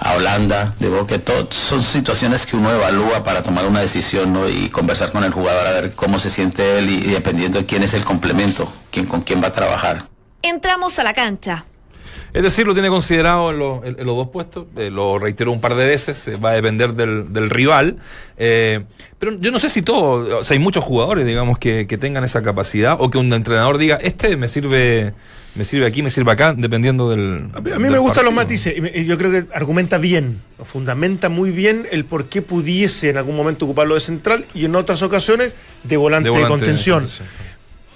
a 0.00 0.14
Holanda. 0.14 0.74
Digo 0.78 1.06
que 1.06 1.18
todo, 1.18 1.48
son 1.50 1.80
situaciones 1.82 2.46
que 2.46 2.56
uno 2.56 2.70
evalúa 2.72 3.22
para 3.24 3.42
tomar 3.42 3.66
una 3.66 3.80
decisión 3.80 4.32
¿no? 4.32 4.48
y 4.48 4.68
conversar 4.68 5.12
con 5.12 5.24
el 5.24 5.32
jugador 5.32 5.66
a 5.66 5.70
ver 5.72 5.92
cómo 5.94 6.18
se 6.18 6.30
siente 6.30 6.78
él 6.78 6.88
y, 6.90 6.94
y 6.94 7.10
dependiendo 7.12 7.58
de 7.58 7.66
quién 7.66 7.82
es 7.82 7.94
el 7.94 8.04
complemento, 8.04 8.72
quién, 8.90 9.06
con 9.06 9.20
quién 9.22 9.42
va 9.42 9.48
a 9.48 9.52
trabajar. 9.52 10.04
Entramos 10.42 10.98
a 10.98 11.04
la 11.04 11.12
cancha. 11.14 11.64
Es 12.32 12.44
decir, 12.44 12.64
lo 12.64 12.74
tiene 12.74 12.88
considerado 12.88 13.50
en, 13.50 13.58
los- 13.58 13.84
en- 13.84 13.98
en 13.98 14.06
los 14.06 14.16
dos 14.16 14.28
puestos, 14.28 14.66
eh, 14.76 14.88
lo 14.88 15.18
reiteró 15.18 15.50
un 15.50 15.60
par 15.60 15.74
de 15.74 15.84
veces, 15.84 16.28
eh, 16.28 16.36
va 16.36 16.50
a 16.50 16.52
depender 16.52 16.94
del, 16.94 17.32
del 17.32 17.50
rival. 17.50 17.96
eh, 18.38 18.84
pero 19.18 19.32
yo 19.38 19.50
no 19.50 19.58
sé 19.58 19.68
si 19.68 19.82
todo, 19.82 20.38
o 20.38 20.44
sea, 20.44 20.54
hay 20.54 20.60
muchos 20.62 20.84
jugadores, 20.84 21.26
digamos, 21.26 21.58
que, 21.58 21.86
que 21.88 21.98
tengan 21.98 22.22
esa 22.24 22.40
capacidad 22.42 22.96
o 23.00 23.10
que 23.10 23.18
un 23.18 23.30
entrenador 23.32 23.76
diga, 23.78 23.96
este 23.96 24.36
me 24.36 24.46
sirve, 24.48 25.12
me 25.54 25.64
sirve 25.64 25.86
aquí, 25.86 26.02
me 26.02 26.10
sirve 26.10 26.32
acá, 26.32 26.54
dependiendo 26.56 27.10
del. 27.10 27.48
A 27.54 27.60
mí, 27.60 27.70
del 27.70 27.90
me 27.90 27.98
gustan 27.98 28.24
los 28.24 28.34
matices. 28.34 28.74
yo 29.06 29.18
creo 29.18 29.30
que 29.30 29.44
argumenta 29.52 29.98
bien, 29.98 30.40
fundamenta 30.62 31.28
muy 31.28 31.50
bien 31.50 31.86
el 31.90 32.04
por 32.04 32.26
qué 32.26 32.42
pudiese 32.42 33.10
en 33.10 33.16
algún 33.16 33.36
momento 33.36 33.64
ocuparlo 33.64 33.94
de 33.94 34.00
central 34.00 34.44
y 34.54 34.64
en 34.64 34.76
otras 34.76 35.02
ocasiones 35.02 35.52
de 35.82 35.96
volante 35.96 36.28
de, 36.28 36.30
volante 36.30 36.54
de 36.54 36.58
contención. 36.58 37.06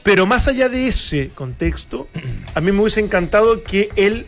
Pero 0.02 0.26
más 0.26 0.48
allá 0.48 0.68
de 0.68 0.86
ese 0.86 1.30
contexto, 1.34 2.08
a 2.54 2.60
mí 2.60 2.72
me 2.72 2.80
hubiese 2.80 3.00
encantado 3.00 3.62
que 3.62 3.88
él 3.96 4.26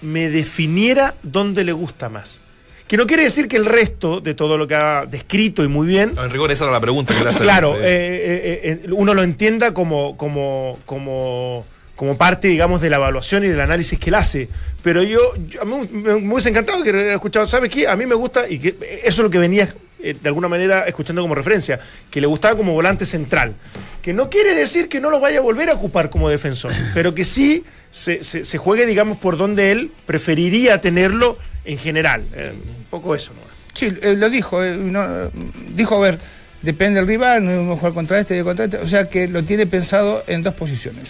me 0.00 0.28
definiera 0.28 1.14
dónde 1.22 1.64
le 1.64 1.72
gusta 1.72 2.08
más. 2.08 2.40
Que 2.86 2.96
no 2.96 3.06
quiere 3.06 3.24
decir 3.24 3.48
que 3.48 3.56
el 3.56 3.66
resto 3.66 4.20
de 4.20 4.34
todo 4.34 4.56
lo 4.56 4.66
que 4.66 4.74
ha 4.74 5.04
descrito 5.04 5.62
y 5.62 5.68
muy 5.68 5.86
bien, 5.86 6.14
en 6.16 6.30
rigor, 6.30 6.50
esa 6.50 6.64
era 6.64 6.72
la 6.72 6.80
pregunta 6.80 7.14
que 7.14 7.22
le 7.22 7.30
hace. 7.30 7.40
claro, 7.40 7.76
eh, 7.76 7.80
eh, 7.82 8.60
eh, 8.62 8.86
uno 8.92 9.12
lo 9.12 9.22
entienda 9.22 9.74
como, 9.74 10.16
como, 10.16 10.78
como, 10.86 11.66
como 11.98 12.16
parte, 12.16 12.46
digamos, 12.46 12.80
de 12.80 12.90
la 12.90 12.96
evaluación 12.96 13.42
y 13.44 13.48
del 13.48 13.60
análisis 13.60 13.98
que 13.98 14.10
él 14.10 14.14
hace. 14.14 14.48
Pero 14.84 15.02
yo, 15.02 15.18
yo- 15.48 15.62
a 15.62 15.64
mí 15.64 15.88
me, 15.90 16.14
me 16.20 16.32
hubiese 16.32 16.48
encantado 16.50 16.80
que 16.84 16.90
hubiera 16.92 17.12
escuchado, 17.12 17.44
¿sabes 17.48 17.70
qué? 17.70 17.88
A 17.88 17.96
mí 17.96 18.06
me 18.06 18.14
gusta, 18.14 18.48
y 18.48 18.60
que 18.60 18.68
eso 19.02 19.08
es 19.08 19.18
lo 19.18 19.30
que 19.30 19.38
venía 19.38 19.68
eh, 20.00 20.14
de 20.22 20.28
alguna 20.28 20.46
manera 20.46 20.84
escuchando 20.86 21.20
como 21.22 21.34
referencia, 21.34 21.80
que 22.08 22.20
le 22.20 22.28
gustaba 22.28 22.56
como 22.56 22.72
volante 22.72 23.04
central. 23.04 23.56
Que 24.00 24.12
no 24.12 24.30
quiere 24.30 24.54
decir 24.54 24.88
que 24.88 25.00
no 25.00 25.10
lo 25.10 25.18
vaya 25.18 25.38
a 25.38 25.42
volver 25.42 25.70
a 25.70 25.74
ocupar 25.74 26.08
como 26.08 26.28
defensor, 26.30 26.70
pero 26.94 27.16
que 27.16 27.24
sí 27.24 27.64
se, 27.90 28.22
se- 28.22 28.44
se 28.44 28.58
juegue, 28.58 28.86
digamos, 28.86 29.18
por 29.18 29.36
donde 29.36 29.72
él 29.72 29.90
preferiría 30.06 30.80
tenerlo 30.80 31.36
en 31.64 31.78
general. 31.78 32.24
Eh, 32.32 32.52
un 32.54 32.84
poco 32.90 33.16
eso, 33.16 33.32
¿no? 33.34 33.40
Sí, 33.74 33.92
eh, 34.02 34.14
lo 34.16 34.30
dijo. 34.30 34.62
no, 34.62 35.30
dijo, 35.74 35.96
a 35.96 36.00
ver, 36.00 36.18
depende 36.62 37.00
del 37.00 37.08
rival, 37.08 37.44
no 37.44 37.50
es 37.52 37.58
mejor 37.60 37.76
jugar 37.78 37.92
contra 37.94 38.18
este 38.20 38.42
contra 38.44 38.64
este. 38.66 38.78
O 38.78 38.86
sea 38.86 39.08
que 39.08 39.28
lo 39.28 39.42
tiene 39.44 39.66
pensado 39.66 40.22
en 40.26 40.42
dos 40.42 40.54
posiciones. 40.54 41.08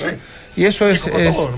Y 0.56 0.64
eso 0.64 0.88
es. 0.88 1.06
Es- 1.06 1.34
todo. 1.36 1.56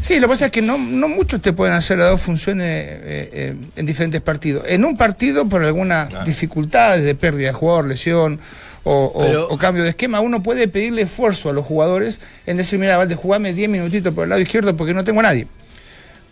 Sí, 0.00 0.14
lo 0.18 0.22
que 0.22 0.28
pasa 0.28 0.46
es 0.46 0.52
que 0.52 0.62
no, 0.62 0.78
no 0.78 1.08
muchos 1.08 1.42
te 1.42 1.52
pueden 1.52 1.74
hacer 1.74 1.98
las 1.98 2.08
dos 2.10 2.22
funciones 2.22 2.66
eh, 2.68 3.30
eh, 3.32 3.54
en 3.76 3.84
diferentes 3.86 4.22
partidos. 4.22 4.64
En 4.66 4.86
un 4.86 4.96
partido, 4.96 5.46
por 5.46 5.62
algunas 5.62 6.24
dificultades 6.24 7.04
de 7.04 7.14
pérdida 7.14 7.48
de 7.48 7.52
jugador, 7.52 7.86
lesión 7.86 8.40
o, 8.82 9.12
o- 9.14 9.20
Pero- 9.20 9.48
o 9.48 9.58
cambio 9.58 9.82
de 9.82 9.90
esquema, 9.90 10.20
uno 10.20 10.42
puede 10.42 10.68
pedirle 10.68 11.02
esfuerzo 11.02 11.50
a 11.50 11.52
los 11.52 11.66
jugadores 11.66 12.18
en 12.46 12.56
decir, 12.56 12.78
mira, 12.78 12.96
Valde, 12.96 13.14
jugame 13.14 13.52
10 13.52 13.68
minutitos 13.68 14.14
por 14.14 14.24
el 14.24 14.30
lado 14.30 14.40
izquierdo 14.40 14.74
porque 14.74 14.94
no 14.94 15.04
tengo 15.04 15.20
a 15.20 15.24
nadie. 15.24 15.46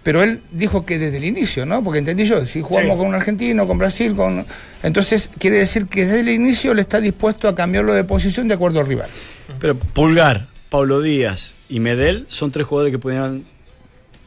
Pero 0.08 0.22
él 0.22 0.40
dijo 0.52 0.86
que 0.86 0.98
desde 0.98 1.18
el 1.18 1.24
inicio, 1.24 1.66
¿no? 1.66 1.84
Porque 1.84 1.98
entendí 1.98 2.24
yo, 2.24 2.46
si 2.46 2.62
jugamos 2.62 2.92
Sí. 2.92 2.96
con 2.96 3.06
un 3.08 3.14
argentino, 3.14 3.66
con 3.66 3.76
Brasil, 3.76 4.16
con... 4.16 4.46
Entonces 4.82 5.28
quiere 5.38 5.58
decir 5.58 5.84
que 5.86 6.06
desde 6.06 6.20
el 6.20 6.30
inicio 6.30 6.72
le 6.72 6.80
está 6.80 6.98
dispuesto 6.98 7.46
a 7.46 7.54
cambiarlo 7.54 7.92
de 7.92 8.04
posición 8.04 8.48
de 8.48 8.54
acuerdo 8.54 8.80
al 8.80 8.86
rival. 8.86 9.10
Pero 9.60 9.74
Pulgar, 9.76 10.46
Pablo 10.70 11.02
Díaz 11.02 11.52
y 11.68 11.80
Medel 11.80 12.24
son 12.30 12.50
tres 12.52 12.66
jugadores 12.66 12.90
que 12.90 12.98
pudieran 12.98 13.44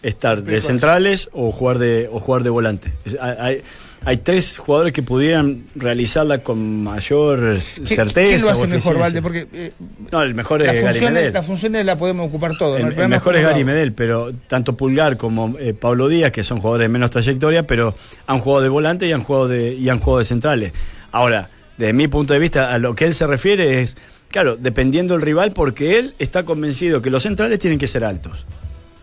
estar 0.04 0.44
de 0.44 0.62
centrales 0.62 1.30
o 1.34 1.52
jugar 1.52 1.80
de 1.80 2.08
o 2.12 2.20
jugar 2.20 2.44
de 2.44 2.52
volante. 2.52 2.92
Hay- 3.20 3.64
hay 4.04 4.18
tres 4.18 4.58
jugadores 4.58 4.94
que 4.94 5.04
pudieran 5.04 5.66
realizarla 5.76 6.40
con 6.40 6.84
mayor 6.84 7.40
¿Qui- 7.58 7.86
certeza. 7.86 8.30
¿Quién 8.30 8.42
lo 8.42 8.50
hace 8.50 8.68
mejor. 8.68 8.98
Valde? 8.98 9.22
Porque 9.22 9.48
eh, 9.54 9.72
No, 10.12 10.24
el 10.24 10.34
mejor 10.34 10.62
las 10.62 10.76
es 10.76 10.84
Gary 10.84 11.00
Medel. 11.14 11.34
las 11.34 11.46
funciones 11.46 11.86
la 11.86 11.96
podemos 11.98 12.28
ocupar 12.28 12.58
todos. 12.58 12.80
¿no? 12.80 12.88
El, 12.90 13.08
mejor 13.10 13.36
es 13.36 13.44
lo 13.44 13.50
Gary. 13.50 13.64
Medel, 13.64 13.94
pero 13.94 14.32
tanto 14.48 14.76
Pulgar 14.76 15.18
como 15.18 15.56
eh, 15.60 15.74
Pablo 15.74 16.08
Díaz, 16.08 16.32
que 16.32 16.44
son 16.44 16.60
jugadores 16.60 16.86
de 16.86 16.94
menos 16.94 17.12
trayectoria, 17.12 17.68
pero 17.68 17.94
han 18.28 18.40
jugado 18.40 18.64
de 18.64 18.70
volante 18.70 19.06
y 19.08 19.12
han 19.12 19.24
jugado 19.24 19.48
de, 19.48 19.74
y 19.76 19.88
han 19.90 20.00
jugado 20.00 20.20
de 20.20 20.26
centrales. 20.26 20.74
Ahora, 21.12 21.50
desde 21.78 21.94
mi 21.94 22.08
punto 22.08 22.34
de 22.34 22.40
vista, 22.40 22.74
a 22.74 22.80
lo 22.80 22.96
que 22.96 23.06
él 23.06 23.14
se 23.14 23.28
refiere 23.28 23.82
es 23.82 23.96
Claro, 24.30 24.56
dependiendo 24.56 25.14
del 25.14 25.22
rival, 25.24 25.52
porque 25.54 26.00
él 26.00 26.14
está 26.18 26.44
convencido 26.44 27.02
que 27.02 27.10
los 27.10 27.24
centrales 27.24 27.60
tienen 27.60 27.78
que 27.78 27.86
ser 27.86 28.06
altos. 28.06 28.46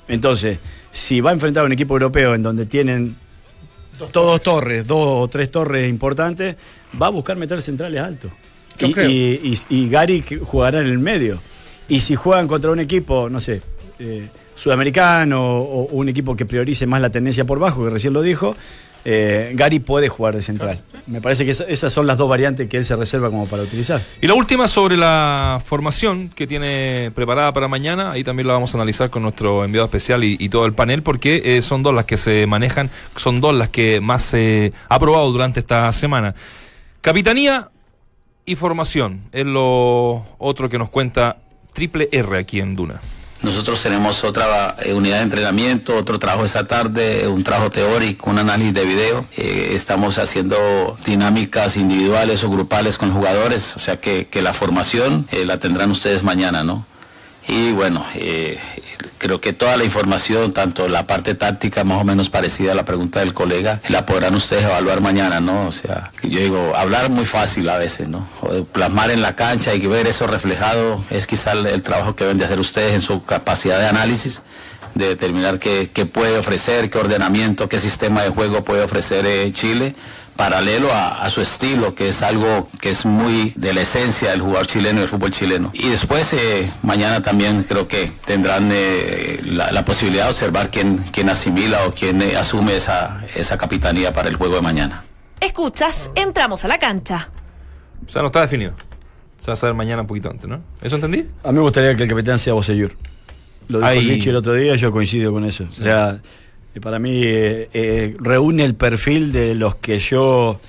Entonces, 0.09 0.59
si 0.91 1.21
va 1.21 1.31
a 1.31 1.33
enfrentar 1.35 1.65
a 1.65 1.67
un 1.67 1.73
equipo 1.73 1.93
europeo 1.95 2.35
en 2.35 2.43
donde 2.43 2.65
tienen 2.65 3.15
todos 4.13 4.43
torres, 4.43 4.87
dos 4.87 5.25
o 5.25 5.29
tres 5.29 5.51
torres 5.51 5.89
importantes, 5.89 6.57
va 7.01 7.07
a 7.07 7.11
buscar 7.11 7.37
meter 7.37 7.61
centrales 7.61 8.01
altos. 8.01 8.31
Yo 8.79 8.87
y, 8.89 8.93
creo. 8.93 9.11
y- 9.11 9.41
y- 9.69 9.77
y 9.77 9.89
Gary 9.89 10.25
jugará 10.45 10.81
en 10.81 10.87
el 10.87 10.99
medio. 10.99 11.39
Y 11.89 11.99
si 12.01 12.15
juegan 12.15 12.47
contra 12.47 12.71
un 12.71 12.81
equipo, 12.81 13.29
no 13.29 13.41
sé, 13.41 13.61
eh, 13.99 14.29
sudamericano 14.55 15.57
o 15.59 15.83
un 15.93 16.09
equipo 16.09 16.37
que 16.37 16.45
priorice 16.47 16.87
más 16.87 17.01
la 17.01 17.11
tendencia 17.11 17.45
por 17.45 17.59
bajo, 17.59 17.85
que 17.85 17.91
recién 17.91 18.13
lo 18.13 18.23
dijo, 18.23 18.57
eh, 19.05 19.53
Gary 19.55 19.79
puede 19.79 20.09
jugar 20.09 20.35
de 20.35 20.43
central. 20.43 20.81
Me 21.07 21.21
parece 21.21 21.45
que 21.45 21.53
esa- 21.53 21.65
esas 21.65 21.93
son 21.93 22.07
las 22.07 22.19
dos 22.19 22.29
variantes 22.29 22.69
que 22.69 22.77
él 22.77 22.85
se 22.85 22.95
reserva 22.97 23.31
como 23.31 23.47
para 23.47 23.63
utilizar. 23.63 24.01
Y 24.21 24.27
la 24.27 24.35
última 24.35 24.69
sobre 24.69 24.97
la 24.97 25.63
formación 25.65 26.29
que 26.29 26.47
tiene 26.47 27.11
preparada 27.15 27.53
para 27.53 27.69
mañana, 27.69 28.13
ahí 28.13 28.25
también 28.25 28.47
la 28.47 28.55
vamos 28.55 28.75
a 28.75 28.79
analizar 28.79 29.09
con 29.11 29.23
nuestro 29.23 29.65
enviado 29.65 29.87
especial 29.87 30.25
y, 30.25 30.37
y 30.39 30.49
todo 30.49 30.67
el 30.67 30.73
panel, 30.75 31.03
porque 31.03 31.43
eh, 31.45 31.63
son 31.63 31.83
dos 31.83 31.95
las 31.95 32.05
que 32.05 32.17
se 32.17 32.47
manejan, 32.47 32.91
son 33.17 33.41
dos 33.41 33.55
las 33.55 33.69
que 33.69 34.01
más 34.01 34.23
se 34.23 34.73
ha 34.89 34.99
probado 34.99 35.31
durante 35.33 35.61
esta 35.61 35.91
semana. 35.93 36.35
Capitanía 37.01 37.69
y 38.45 38.55
formación 38.57 39.23
es 39.33 39.47
lo 39.47 40.27
otro 40.39 40.69
que 40.69 40.79
nos 40.79 40.89
cuenta 40.89 41.39
Triple 41.73 42.09
R 42.13 42.39
aquí 42.39 42.61
en 42.61 42.75
Duna. 42.77 43.01
Nosotros 43.43 43.81
tenemos 43.81 44.25
otra 44.25 44.77
eh, 44.83 44.93
unidad 44.95 45.19
de 45.19 45.23
entrenamiento, 45.23 45.97
otro 45.97 46.19
trabajo 46.19 46.45
esta 46.45 46.67
tarde, 46.67 47.29
un 47.29 47.45
trabajo 47.45 47.71
teórico, 47.71 48.31
un 48.31 48.39
análisis 48.39 48.75
de 48.75 48.85
video. 48.85 49.27
Eh, 49.37 49.71
estamos 49.75 50.19
haciendo 50.19 50.97
dinámicas 51.07 51.77
individuales 51.77 52.43
o 52.43 52.51
grupales 52.51 52.99
con 52.99 53.13
jugadores, 53.13 53.77
o 53.77 53.79
sea 53.79 54.01
que, 54.01 54.27
que 54.27 54.43
la 54.43 54.53
formación 54.53 55.29
eh, 55.31 55.45
la 55.45 55.59
tendrán 55.59 55.93
ustedes 55.93 56.25
mañana, 56.25 56.65
¿no? 56.65 56.85
Y 57.47 57.71
bueno, 57.73 58.05
eh, 58.15 58.59
creo 59.19 59.41
que 59.41 59.53
toda 59.53 59.77
la 59.77 59.85
información, 59.85 60.53
tanto 60.53 60.89
la 60.89 61.07
parte 61.07 61.35
táctica 61.35 61.85
más 61.85 62.01
o 62.01 62.05
menos 62.05 62.31
parecida 62.31 62.73
a 62.73 62.75
la 62.75 62.85
pregunta 62.85 63.21
del 63.21 63.35
colega, 63.35 63.81
la 63.89 64.07
podrán 64.07 64.35
ustedes 64.35 64.65
evaluar 64.65 65.01
mañana, 65.01 65.41
¿no? 65.41 65.67
O 65.67 65.73
sea, 65.73 66.13
yo 66.23 66.41
digo, 66.41 66.75
hablar 66.77 67.11
muy 67.11 67.27
fácil 67.27 67.69
a 67.69 67.79
veces, 67.79 68.09
¿no? 68.09 68.27
Plasmar 68.73 69.11
en 69.11 69.23
la 69.23 69.35
cancha 69.35 69.75
y 69.75 69.87
ver 69.87 70.07
eso 70.07 70.27
reflejado 70.27 71.05
es 71.11 71.27
quizá 71.27 71.53
el, 71.53 71.83
trabajo 71.83 72.17
que 72.17 72.25
deben 72.25 72.39
de 72.39 72.45
hacer 72.45 72.61
ustedes 72.61 72.95
en 72.95 73.01
su 73.01 73.25
capacidad 73.25 73.79
de 73.79 73.89
análisis 73.89 74.43
de 74.95 75.09
determinar 75.09 75.59
qué, 75.59 75.91
qué 75.93 76.07
puede 76.07 76.39
ofrecer, 76.39 76.91
qué 76.91 76.99
ordenamiento, 76.99 77.69
qué 77.69 77.79
sistema 77.79 78.23
de 78.23 78.31
juego 78.31 78.65
puede 78.65 78.83
ofrecer 78.83 79.27
eh, 79.27 79.53
Chile 79.53 79.95
paralelo 80.39 80.93
a, 80.93 81.21
a 81.23 81.31
su 81.31 81.41
estilo, 81.41 81.97
que 81.97 82.09
es 82.11 82.23
algo 82.23 82.69
que 82.81 82.91
es 82.91 83.05
muy 83.05 83.53
de 83.57 83.75
la 83.75 83.81
esencia 83.81 84.31
del 84.31 84.41
jugador 84.41 84.69
chileno 84.69 84.99
y 84.99 85.01
del 85.01 85.09
fútbol 85.09 85.33
chileno. 85.33 85.71
Y 85.75 85.89
después, 85.89 86.33
eh, 86.33 86.71
mañana 86.83 87.21
también 87.21 87.65
creo 87.65 87.89
que 87.89 88.13
tendrán 88.25 88.71
eh, 88.73 89.41
la, 89.45 89.73
la 89.73 89.85
posibilidad 89.85 90.27
de 90.27 90.31
observar 90.31 90.71
quién, 90.71 90.99
quién 91.13 91.29
asimila 91.29 91.87
o 91.89 91.93
quién 91.93 92.23
eh, 92.23 92.37
asume 92.37 92.77
esa, 92.77 93.25
esa 93.35 93.59
capitanía 93.59 94.13
para 94.13 94.29
el 94.29 94.37
juego 94.37 94.55
de 94.55 94.63
mañana. 94.63 95.03
Escuchas, 95.41 96.13
entramos 96.15 96.65
a 96.65 96.69
la 96.69 96.79
cancha. 96.79 97.31
O 98.07 98.11
sea, 98.11 98.23
no 98.23 98.29
está 98.29 98.41
definido. 98.43 98.75
Se 99.41 99.49
va 99.49 99.55
a 99.55 99.57
saber 99.57 99.75
mañana 99.75 100.03
un 100.03 100.09
poquito 100.09 100.31
antes, 100.31 100.49
¿no? 100.49 100.63
¿Eso 100.81 100.95
entendí? 100.95 101.27
A 101.43 101.49
mí 101.49 101.55
me 101.55 101.63
gustaría 101.63 101.97
que 101.97 102.05
el 102.05 102.09
capitán 102.09 102.39
sea 102.39 102.53
Bosellur. 102.53 102.97
Lo 103.67 103.79
dijo 103.81 103.89
Ahí. 103.91 104.21
el 104.25 104.37
otro 104.37 104.55
día, 104.55 104.77
yo 104.77 104.93
coincido 104.93 105.33
con 105.33 105.45
eso. 105.45 105.65
O 105.69 105.75
sea, 105.83 106.21
para 106.81 106.99
mí 106.99 107.21
eh, 107.25 107.69
eh, 107.73 108.17
reúne 108.21 108.65
el 108.65 108.75
perfil 108.75 109.33
de 109.33 109.55
los 109.55 109.77
que 109.77 109.99
yo 109.99 110.61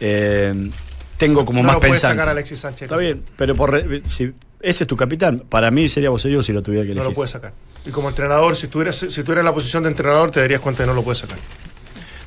eh, 0.00 0.70
tengo 1.18 1.44
como 1.44 1.60
no 1.60 1.66
más 1.66 1.74
lo 1.76 1.80
puede 1.80 1.92
pensante. 1.92 2.16
sacar 2.16 2.28
Alexis 2.30 2.58
Sánchez. 2.60 2.82
Está 2.82 2.96
bien, 2.96 3.22
pero 3.36 3.54
por 3.54 3.70
re- 3.72 4.02
si 4.08 4.32
ese 4.60 4.84
es 4.84 4.86
tu 4.88 4.96
capitán, 4.96 5.42
para 5.48 5.70
mí 5.70 5.88
sería 5.88 6.10
Bosellur 6.10 6.44
si 6.44 6.52
lo 6.52 6.62
tuviera 6.62 6.82
que 6.84 6.88
No 6.90 7.00
elegir. 7.02 7.10
lo 7.10 7.14
puede 7.14 7.30
sacar. 7.30 7.52
Y 7.84 7.90
como 7.90 8.08
entrenador, 8.08 8.56
si 8.56 8.68
tuvieras, 8.68 8.96
si 8.96 9.22
tuvieras 9.22 9.44
la 9.44 9.52
posición 9.54 9.82
de 9.82 9.88
entrenador, 9.90 10.30
te 10.30 10.40
darías 10.40 10.60
cuenta 10.60 10.82
que 10.82 10.86
no 10.88 10.94
lo 10.94 11.02
puedes 11.02 11.18
sacar. 11.18 11.38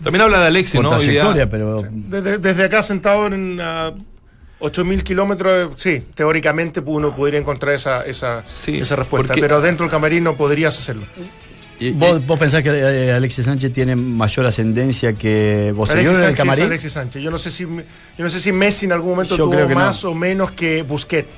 También 0.04 0.22
habla 0.22 0.42
de 0.42 0.48
Alexis, 0.48 0.76
por 0.76 0.84
¿no? 0.84 0.90
Trayectoria, 0.98 1.50
pero 1.50 1.84
Desde, 1.90 2.38
desde 2.40 2.64
acá 2.66 2.84
sentado 2.84 3.28
en 3.28 3.62
a 3.62 3.94
8.000 4.60 5.04
kilómetros, 5.04 5.74
sí, 5.78 6.04
teóricamente 6.16 6.82
uno 6.86 7.16
podría 7.16 7.40
encontrar 7.40 7.76
esa, 7.76 8.02
esa, 8.04 8.44
Sí, 8.46 8.80
esa 8.80 8.96
respuesta, 8.96 9.28
porque- 9.28 9.42
pero 9.42 9.62
dentro 9.62 9.86
del 9.86 9.92
camarín 9.92 10.24
no 10.24 10.36
podrías 10.36 10.78
hacerlo. 10.78 11.06
Y- 11.84 11.88
y- 11.90 11.92
¿Vos, 11.94 12.26
vos 12.26 12.40
pensás 12.40 12.62
que 12.64 12.70
eh, 12.70 13.12
Alexis 13.12 13.46
Sánchez 13.46 13.72
tiene 13.72 13.96
mayor 13.96 14.46
ascendencia 14.46 15.14
que 15.14 15.74
Bosellur 15.76 16.00
Alexis 16.00 16.10
en 16.10 16.16
el 16.16 16.20
Sánchez 16.22 16.34
es 16.34 16.38
camarín? 16.38 16.66
Alexis 16.66 16.94
Sánchez. 16.94 17.22
Yo 17.22 17.32
no 17.32 17.38
sé 17.38 17.52
si 17.52 17.64
yo 17.64 17.80
no 18.24 18.30
sé 18.30 18.40
si 18.40 18.52
Messi 18.52 18.86
en 18.86 18.92
algún 18.94 19.12
momento 19.12 19.36
Yo 19.38 19.44
tuvo 19.46 19.54
creo 19.56 19.68
que 19.68 19.74
no. 19.76 19.80
más 19.82 20.04
o 20.06 20.14
menos 20.14 20.52
que 20.52 20.82
Busquets, 20.84 21.30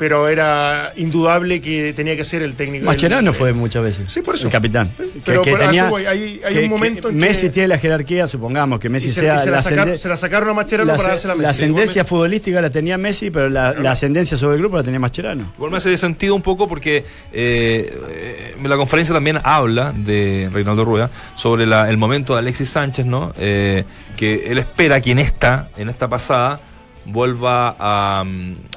pero 0.00 0.28
era 0.28 0.94
indudable 0.96 1.60
que 1.60 1.92
tenía 1.92 2.16
que 2.16 2.24
ser 2.24 2.42
el 2.42 2.54
técnico. 2.54 2.86
Mascherano 2.86 3.28
el- 3.32 3.36
fue 3.36 3.52
muchas 3.52 3.82
veces. 3.82 4.10
Sí, 4.10 4.22
por 4.22 4.34
eso. 4.34 4.46
El 4.46 4.52
capitán. 4.52 4.90
Pero 5.26 5.42
por 5.42 5.60
eso 5.62 5.88
voy, 5.90 6.06
hay- 6.06 6.40
hay 6.42 6.56
un 6.64 6.70
momento 6.70 7.10
en 7.10 7.14
que- 7.16 7.20
Messi 7.20 7.50
tiene 7.50 7.68
la 7.68 7.76
jerarquía, 7.76 8.26
supongamos 8.26 8.80
que 8.80 8.88
Messi 8.88 9.08
y 9.08 9.10
se, 9.10 9.20
sea 9.20 9.36
y 9.36 9.38
se 9.40 9.50
la, 9.50 9.56
la, 9.56 9.62
sacaron, 9.62 9.88
ascende- 9.90 9.96
se 9.98 10.08
la 10.08 10.16
sacaron 10.16 10.48
a 10.48 10.54
Mascherano 10.54 10.90
la 10.90 10.96
para 10.96 11.08
dársela 11.10 11.34
a 11.34 11.36
la 11.36 11.42
Messi. 11.42 11.50
ascendencia 11.50 12.04
futbolística 12.06 12.60
la 12.62 12.70
tenía 12.70 12.96
Messi, 12.96 13.30
pero 13.30 13.50
la, 13.50 13.74
la 13.74 13.90
ascendencia 13.90 14.38
sobre 14.38 14.54
el 14.56 14.60
grupo 14.62 14.78
la 14.78 14.82
tenía 14.82 14.98
Mascherano. 14.98 15.52
Igual 15.56 15.70
me 15.70 15.76
hace 15.76 15.94
sentido 15.98 16.34
un 16.34 16.40
poco 16.40 16.66
porque 16.66 17.04
eh, 17.30 17.92
eh, 18.08 18.56
la 18.64 18.76
conferencia 18.78 19.14
también 19.14 19.38
habla 19.42 19.92
de 19.94 20.48
Reinaldo 20.50 20.86
Rueda 20.86 21.10
sobre 21.36 21.66
la- 21.66 21.90
el 21.90 21.98
momento 21.98 22.32
de 22.32 22.38
Alexis 22.38 22.70
Sánchez, 22.70 23.04
¿no? 23.04 23.34
Eh, 23.38 23.84
que 24.16 24.44
él 24.46 24.56
espera 24.56 24.98
que 25.02 25.10
en 25.10 25.18
esta, 25.18 25.68
en 25.76 25.90
esta 25.90 26.08
pasada, 26.08 26.58
vuelva 27.04 27.74
a, 27.78 28.24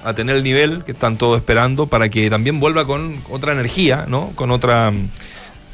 a 0.04 0.14
tener 0.14 0.36
el 0.38 0.44
nivel 0.44 0.84
que 0.84 0.94
están 0.94 1.18
todos 1.18 1.38
esperando 1.38 1.88
para 1.88 2.10
que 2.10 2.30
también 2.30 2.60
vuelva 2.60 2.86
con 2.86 3.18
otra 3.30 3.54
energía, 3.54 4.06
¿no? 4.08 4.32
Con 4.36 4.52
otra, 4.52 4.92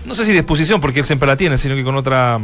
no 0.05 0.15
sé 0.15 0.25
si 0.25 0.31
disposición, 0.33 0.81
porque 0.81 0.99
él 0.99 1.05
siempre 1.05 1.27
la 1.27 1.35
tiene, 1.35 1.57
sino 1.57 1.75
que 1.75 1.83
con 1.83 1.95
otra... 1.95 2.39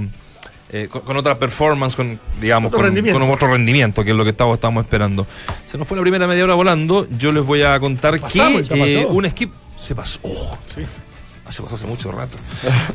eh, 0.71 0.87
con, 0.89 1.01
con 1.01 1.17
otra 1.17 1.37
performance, 1.39 1.95
con, 1.95 2.19
digamos, 2.41 2.69
Otro 2.73 2.81
con, 2.81 3.21
otro 3.31 3.47
rendimiento, 3.51 4.03
que 4.03 4.11
es 4.11 4.15
lo 4.17 4.23
que 4.23 4.31
estamos, 4.31 4.55
estamos 4.55 4.83
esperando. 4.83 5.25
Se 5.63 5.77
nos 5.77 5.87
fue 5.87 5.97
la 5.97 6.01
primera 6.01 6.27
media 6.27 6.43
hora 6.43 6.53
volando. 6.53 7.07
Yo 7.17 7.31
les 7.31 7.43
voy 7.43 7.63
a 7.63 7.79
contar 7.79 8.19
Pasamos, 8.19 8.69
que 8.69 9.01
eh, 9.01 9.05
un 9.05 9.25
equipo. 9.25 9.53
Se 9.77 9.95
pasó. 9.95 10.19
Oh, 10.23 10.57
Hace 11.47 11.61
pasó 11.61 11.75
hace 11.75 11.85
mucho 11.85 12.11
rato. 12.11 12.37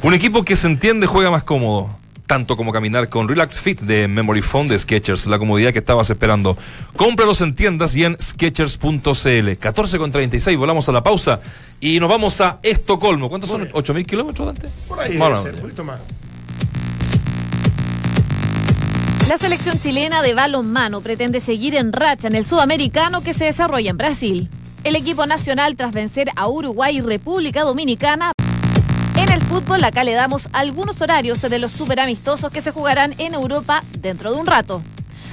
un 0.03 0.13
equipo 0.13 0.45
que 0.45 0.57
se 0.57 0.67
entiende 0.67 1.07
juega 1.07 1.31
más 1.31 1.45
cómodo. 1.45 1.89
Tanto 2.31 2.57
como 2.57 2.71
caminar 2.71 3.09
con 3.09 3.29
Relax 3.29 3.59
Fit 3.59 3.81
de 3.81 4.07
Memory 4.07 4.41
Foam 4.41 4.69
de 4.69 4.79
Sketchers, 4.79 5.27
la 5.27 5.37
comodidad 5.37 5.73
que 5.73 5.81
estabas 5.81 6.11
esperando. 6.11 6.57
Cómpralos 6.95 7.41
en 7.41 7.57
tiendas 7.57 7.97
y 7.97 8.05
en 8.05 8.17
Sketchers.cl. 8.23 8.89
14.36, 9.01 10.57
volamos 10.57 10.89
a 10.89 10.93
la 10.93 11.03
pausa 11.03 11.41
y 11.81 11.99
nos 11.99 12.09
vamos 12.09 12.41
a 12.41 12.61
Estocolmo. 12.63 13.29
¿Cuántos 13.29 13.51
son? 13.51 13.69
¿8.000 13.73 14.07
kilómetros, 14.07 14.47
Dante? 14.47 14.69
Por 14.87 15.01
ahí 15.01 15.17
Bueno, 15.17 15.43
debe 15.43 15.51
ser, 15.51 15.55
un 15.57 15.61
poquito 15.63 15.83
más. 15.83 15.99
La 19.29 19.37
selección 19.37 19.77
chilena 19.81 20.23
de 20.23 20.33
balonmano 20.33 21.01
pretende 21.01 21.41
seguir 21.41 21.75
en 21.75 21.93
racha 21.93 22.29
en 22.29 22.37
el 22.37 22.45
sudamericano 22.45 23.23
que 23.23 23.35
se 23.35 23.47
desarrolla 23.47 23.91
en 23.91 23.97
Brasil. 23.97 24.49
El 24.85 24.95
equipo 24.95 25.27
nacional, 25.27 25.75
tras 25.75 25.91
vencer 25.91 26.31
a 26.37 26.49
Uruguay 26.49 26.99
y 26.99 27.01
República 27.01 27.65
Dominicana, 27.65 28.31
fútbol 29.51 29.83
acá 29.83 30.05
le 30.05 30.13
damos 30.13 30.49
algunos 30.53 31.01
horarios 31.01 31.43
de 31.43 31.59
los 31.59 31.73
superamistosos 31.73 32.53
que 32.53 32.63
se 32.63 32.71
jugarán 32.71 33.17
en 33.19 33.35
Europa 33.35 33.83
dentro 33.99 34.33
de 34.33 34.39
un 34.39 34.47
rato. 34.47 34.81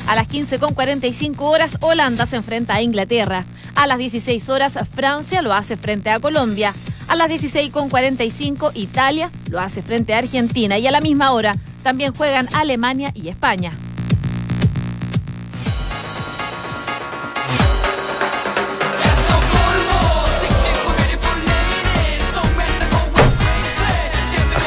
A 0.07 0.15
las 0.15 0.27
15.45 0.27 1.35
horas 1.41 1.77
Holanda 1.81 2.25
se 2.25 2.37
enfrenta 2.37 2.73
a 2.73 2.81
Inglaterra. 2.81 3.45
A 3.75 3.85
las 3.85 3.99
16 3.99 4.49
horas 4.49 4.73
Francia 4.91 5.43
lo 5.43 5.53
hace 5.53 5.77
frente 5.77 6.09
a 6.09 6.19
Colombia. 6.19 6.73
A 7.07 7.15
las 7.15 7.29
16.45 7.29 8.71
Italia 8.73 9.29
lo 9.51 9.59
hace 9.59 9.83
frente 9.83 10.15
a 10.15 10.17
Argentina. 10.17 10.79
Y 10.79 10.87
a 10.87 10.91
la 10.91 10.99
misma 10.99 11.31
hora 11.31 11.53
también 11.83 12.11
juegan 12.11 12.47
Alemania 12.55 13.11
y 13.13 13.29
España. 13.29 13.71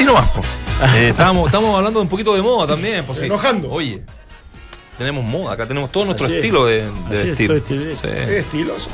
Así 0.00 0.04
nomás, 0.06 0.28
po. 0.30 0.42
Eh, 0.96 1.10
estábamos, 1.10 1.44
estábamos 1.46 1.76
hablando 1.76 2.00
de 2.00 2.04
un 2.04 2.08
poquito 2.08 2.34
de 2.34 2.40
moda 2.40 2.66
también. 2.68 3.04
Pues, 3.04 3.18
sí. 3.18 3.26
Enojando. 3.26 3.70
Oye, 3.70 4.00
tenemos 4.96 5.22
moda, 5.22 5.52
acá 5.52 5.66
tenemos 5.68 5.92
todo 5.92 6.06
nuestro 6.06 6.24
Así 6.24 6.36
es. 6.36 6.38
estilo 6.42 6.64
de, 6.64 6.76
de 6.76 6.88
Así 6.88 7.14
es, 7.14 7.26
vestir. 7.26 7.46
todo 7.48 7.56
estilo. 7.58 7.92
Sí. 7.92 8.00
Es 8.06 8.28
estiloso. 8.30 8.88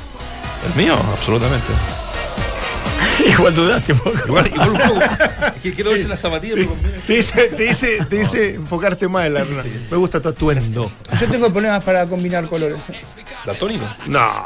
El 0.67 0.75
mío, 0.83 0.97
absolutamente. 1.13 1.69
Igual 3.29 3.55
dudaste 3.55 3.93
un 3.93 3.99
poco. 4.01 4.19
Igual, 4.27 4.47
igual 4.49 4.71
un 4.71 4.79
poco. 4.79 5.01
Es 5.57 5.63
que 5.63 5.73
quiero 5.73 5.91
verse 5.91 6.09
la 6.09 6.17
zapatilla, 6.17 6.55
pero 6.57 6.69
con- 6.71 6.79
Te 7.07 7.13
dice, 7.13 7.43
te 7.57 7.63
dice, 7.63 7.99
te 8.11 8.17
dice 8.17 8.55
enfocarte 8.57 9.07
más 9.07 9.27
en 9.27 9.35
la 9.35 9.45
luna. 9.45 9.63
Me 9.91 9.97
gusta 9.97 10.21
tu 10.21 10.29
atuendo. 10.29 10.91
Yo 11.21 11.29
tengo 11.31 11.51
problemas 11.53 11.85
para 11.85 12.05
combinar 12.07 12.49
colores. 12.49 12.79
¿eh? 12.89 12.95
¿Daltónico? 13.47 13.85
No. 14.09 14.45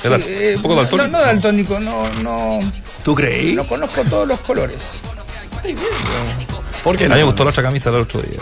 Sí, 0.00 0.08
eh, 0.26 0.54
un 0.56 0.62
poco 0.62 0.74
no, 0.76 0.80
daltónico. 0.82 1.08
no 1.10 1.20
daltónico, 1.20 1.80
no, 1.80 2.08
no, 2.22 2.72
¿Tú 3.04 3.14
creí? 3.16 3.52
no 3.54 3.66
conozco 3.66 4.02
todos 4.04 4.26
los 4.28 4.38
colores. 4.40 4.78
¿Por 6.84 6.96
qué 6.96 7.04
A 7.04 7.08
mí 7.08 7.14
me 7.14 7.20
no? 7.20 7.26
gustó 7.26 7.44
la 7.44 7.50
otra 7.50 7.62
camisa 7.62 7.90
del 7.90 8.02
otro 8.02 8.20
día. 8.20 8.38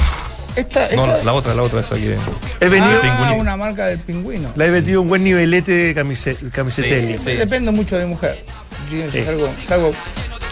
Esta, 0.57 0.89
No, 0.97 1.05
esta- 1.05 1.19
la, 1.19 1.25
la 1.25 1.33
otra, 1.35 1.55
la 1.55 1.63
otra, 1.63 1.81
esa 1.81 1.95
que. 1.97 2.17
He 2.61 2.69
venido, 2.69 3.01
ah, 3.05 3.33
una 3.37 3.57
marca 3.57 3.87
del 3.87 4.01
pingüino. 4.01 4.53
la 4.57 4.67
he 4.67 4.71
metido 4.71 5.01
un 5.03 5.09
buen 5.09 5.23
nivelete 5.23 5.71
de 5.73 5.95
camise- 5.95 6.51
camisetelli. 6.51 7.19
Sí. 7.19 7.33
Depende 7.35 7.71
mucho 7.71 7.97
de 7.97 8.05
mi 8.05 8.11
mujer. 8.11 8.45
Yo 8.91 9.11
Sí. 9.13 9.25
salgo- 9.25 9.51
salgo- 9.69 9.93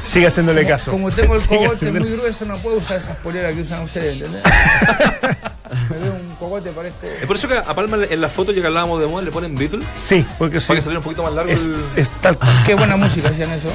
Sigue 0.04 0.26
haciéndole 0.28 0.64
caso. 0.66 0.90
como 0.92 1.10
tengo 1.10 1.34
el 1.34 1.40
Sigue 1.42 1.56
cogote 1.56 1.74
haciéndole- 1.86 2.00
muy 2.00 2.10
grueso, 2.16 2.44
no 2.44 2.56
puedo 2.58 2.76
usar 2.76 2.98
esas 2.98 3.16
poleras 3.16 3.54
que 3.54 3.62
usan 3.62 3.82
ustedes, 3.82 4.14
¿entendés? 4.14 4.42
Me 5.90 5.98
veo 5.98 6.12
un 6.12 6.34
cogote, 6.38 6.70
parezco. 6.70 7.06
Es 7.20 7.26
por 7.26 7.36
eso 7.36 7.48
que 7.48 7.56
a 7.58 7.74
Palma 7.74 7.98
en 8.08 8.20
la 8.20 8.28
foto 8.28 8.52
ya 8.52 8.60
que 8.62 8.66
hablábamos 8.68 9.00
de 9.00 9.06
moda 9.06 9.22
le 9.24 9.30
ponen 9.32 9.54
Beatles. 9.56 9.84
Sí, 9.94 10.24
porque 10.38 10.60
sí. 10.60 10.68
Para 10.68 10.76
que 10.78 10.82
saliera 10.82 11.00
un 11.00 11.04
poquito 11.04 11.22
más 11.24 11.32
largo 11.34 11.50
Es, 11.50 11.66
el. 11.66 11.84
es 11.96 12.10
tal 12.22 12.38
cual. 12.38 12.62
Qué 12.64 12.74
buena 12.74 12.96
música 12.96 13.28
hacían 13.28 13.50
eso. 13.50 13.68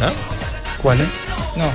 ¿Ah? 0.00 0.12
¿Cuál 0.82 1.00
es? 1.02 1.08
No. 1.56 1.70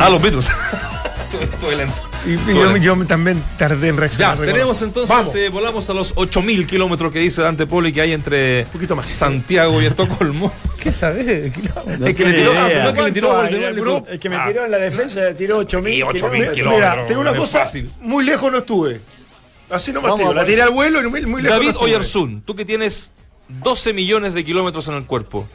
Ah, 0.00 0.10
los 0.10 0.20
Beatles. 0.20 0.48
Estuve- 1.40 1.76
lento. 1.76 1.94
Y, 2.26 2.82
yo, 2.82 3.06
también 3.06 3.40
tardé 3.56 3.88
en 3.88 3.94
Ya, 3.94 4.00
reaccionar. 4.00 4.30
recuerdo. 4.32 4.52
tenemos 4.52 4.82
entonces, 4.82 5.34
eh, 5.36 5.48
volamos 5.48 5.88
a 5.88 5.94
los 5.94 6.12
8000 6.16 6.66
kilómetros 6.66 7.12
que 7.12 7.20
dice 7.20 7.40
Dante 7.40 7.66
Poli 7.66 7.92
que 7.92 8.00
hay 8.00 8.12
entre 8.12 8.64
poquito 8.66 8.96
más. 8.96 9.08
Santiago 9.08 9.80
y 9.80 9.86
Estocolmo. 9.86 10.52
¿Qué 10.80 10.90
sabes 10.92 11.24
de 11.26 11.52
kilómetros? 11.52 11.86
No 12.00 12.06
Es 12.06 12.16
que 12.16 12.24
le 12.24 12.32
tiró, 12.32 12.52
no, 12.52 12.92
que 12.94 13.02
le 13.02 13.12
tiró 13.12 13.42
el 13.44 13.76
le 13.76 14.18
que 14.18 14.28
me 14.28 14.36
ah, 14.36 14.44
tiró 14.48 14.64
en 14.64 14.70
la 14.72 14.78
defensa 14.78 15.20
tiró 15.34 15.58
8000 15.58 15.94
Y 15.94 16.00
8.000 16.02 16.12
kilómetros. 16.14 16.56
kilómetros. 16.56 16.90
Mira, 16.90 17.06
tengo 17.06 17.20
una 17.20 17.34
cosa. 17.34 17.60
fácil. 17.60 17.92
Muy 18.00 18.24
lejos 18.24 18.50
no 18.50 18.58
estuve. 18.58 19.00
Así 19.70 19.92
no 19.92 20.00
me 20.02 20.34
La 20.34 20.44
tiré 20.44 20.62
al 20.62 20.70
vuelo 20.70 21.00
y 21.00 21.08
muy, 21.08 21.26
muy 21.26 21.42
lejos. 21.42 21.58
David 21.58 21.74
no. 21.74 21.80
Oyarzún, 21.80 22.42
tú 22.42 22.56
que 22.56 22.64
tienes 22.64 23.12
12 23.48 23.92
millones 23.92 24.34
de 24.34 24.44
kilómetros 24.44 24.88
en 24.88 24.94
el 24.94 25.04
cuerpo, 25.04 25.46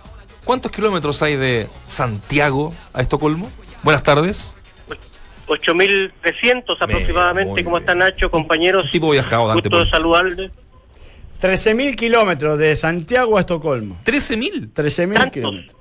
¿cuántos 0.46 0.72
kilómetros 0.72 1.22
hay 1.22 1.36
de 1.36 1.68
Santiago 1.86 2.74
a 2.94 3.02
Estocolmo? 3.02 3.50
Buenas 3.84 4.04
tardes. 4.04 4.58
8.300 5.48 6.78
aproximadamente. 6.80 7.52
muy 7.52 7.64
¿Cómo 7.64 7.76
bien. 7.78 7.84
está 7.90 7.96
Nacho, 7.96 8.32
compañeros? 8.32 8.86
Un 8.86 8.92
tipo 8.92 9.10
viajado, 9.10 9.48
Dante 9.48 9.64
Gusto 9.70 9.78
de 9.78 9.82
Poli. 9.86 9.92
saludarles. 9.92 10.52
13.000 11.42 11.96
kilómetros 11.96 12.58
de 12.60 12.76
Santiago 12.76 13.38
a 13.38 13.42
Estocolmo. 13.42 13.98
13.000. 14.06 14.72
13.000 14.74 15.14
Tantos. 15.14 15.32
kilómetros. 15.34 15.76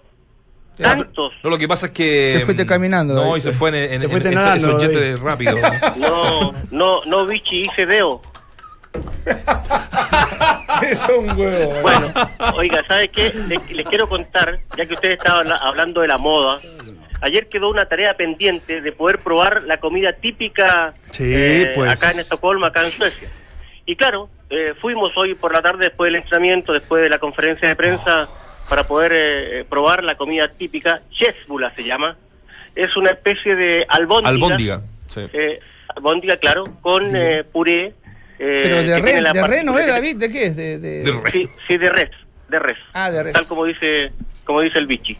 Tantos. 0.79 1.33
No, 1.45 1.51
lo 1.51 1.59
que 1.59 1.69
pasa 1.69 1.87
es 1.87 1.93
que. 1.93 2.37
Te 2.39 2.45
fuiste 2.47 2.65
mm, 2.65 2.69
caminando, 2.69 3.15
No, 3.15 3.37
y 3.37 3.41
se 3.43 3.53
fue 3.53 3.69
en, 3.69 3.75
en, 3.75 4.03
en- 4.03 4.27
en 4.27 4.39
esos 4.39 4.73
David. 4.73 4.81
jetes 4.81 5.21
rápidos. 5.21 5.61
No, 5.99 6.55
no, 6.71 7.05
no, 7.05 7.27
Vichy, 7.27 7.63
hice 7.63 7.85
deo. 7.85 8.23
Es 10.83 11.07
un 11.09 11.39
huevo. 11.39 11.73
Bueno, 11.83 12.13
oiga, 12.57 12.83
¿sabe 12.89 13.09
qué? 13.09 13.33
Les, 13.49 13.71
les 13.71 13.87
quiero 13.87 14.09
contar, 14.09 14.59
ya 14.77 14.87
que 14.87 14.95
ustedes 14.95 15.19
estaban 15.19 15.47
habla- 15.47 15.57
hablando 15.63 16.01
de 16.01 16.09
la 16.09 16.17
moda. 16.19 16.59
Ayer 17.21 17.49
quedó 17.49 17.69
una 17.69 17.85
tarea 17.87 18.15
pendiente 18.15 18.81
de 18.81 18.93
poder 18.93 19.19
probar 19.19 19.63
la 19.65 19.77
comida 19.79 20.15
típica 20.15 20.95
Sí, 21.11 21.25
eh, 21.27 21.73
pues. 21.75 21.93
acá 21.93 22.13
en 22.13 22.21
Estocolmo, 22.21 22.65
acá 22.67 22.85
en 22.87 22.93
Suecia. 22.93 23.29
Y 23.85 23.95
claro, 23.97 24.31
eh, 24.49 24.73
fuimos 24.81 25.13
hoy 25.17 25.35
por 25.35 25.53
la 25.53 25.61
tarde 25.61 25.85
después 25.85 26.09
del 26.09 26.17
entrenamiento, 26.23 26.73
después 26.73 27.03
de 27.03 27.11
la 27.11 27.19
conferencia 27.19 27.69
de 27.69 27.77
prensa, 27.77 28.27
para 28.69 28.85
poder 28.85 29.13
eh, 29.15 29.65
probar 29.69 30.03
la 30.03 30.17
comida 30.17 30.49
típica. 30.49 31.03
Chesbula 31.11 31.75
se 31.75 31.85
llama. 31.85 32.17
Es 32.75 32.97
una 32.97 33.11
especie 33.11 33.55
de 33.55 33.85
albóndiga. 33.87 34.31
Albóndiga. 34.31 34.81
Sí. 35.09 35.21
Eh, 35.33 35.61
albóndiga, 35.95 36.39
claro, 36.39 36.65
con 36.81 37.15
eh, 37.15 37.45
puré. 37.53 37.93
Eh, 38.43 38.59
Pero 38.63 38.77
de 38.77 38.87
que 38.87 38.95
re, 38.95 39.03
tiene 39.03 39.21
la 39.21 39.33
de 39.35 39.47
re 39.47 39.63
no 39.63 39.79
es, 39.79 39.87
David, 39.87 40.17
¿de 40.17 40.33
qué 40.33 40.47
es? 40.47 40.57
De, 40.57 40.79
de-. 40.79 41.05
Sí, 41.31 41.47
sí, 41.69 41.77
de 41.77 41.91
res, 41.91 42.11
de 42.49 42.59
res. 42.59 42.79
Ah, 42.95 43.11
de 43.11 43.23
res. 43.23 43.35
Tal 43.35 43.47
como 43.47 43.67
dice, 43.67 44.13
como 44.45 44.63
dice 44.63 44.79
el 44.79 44.87
bichi. 44.87 45.19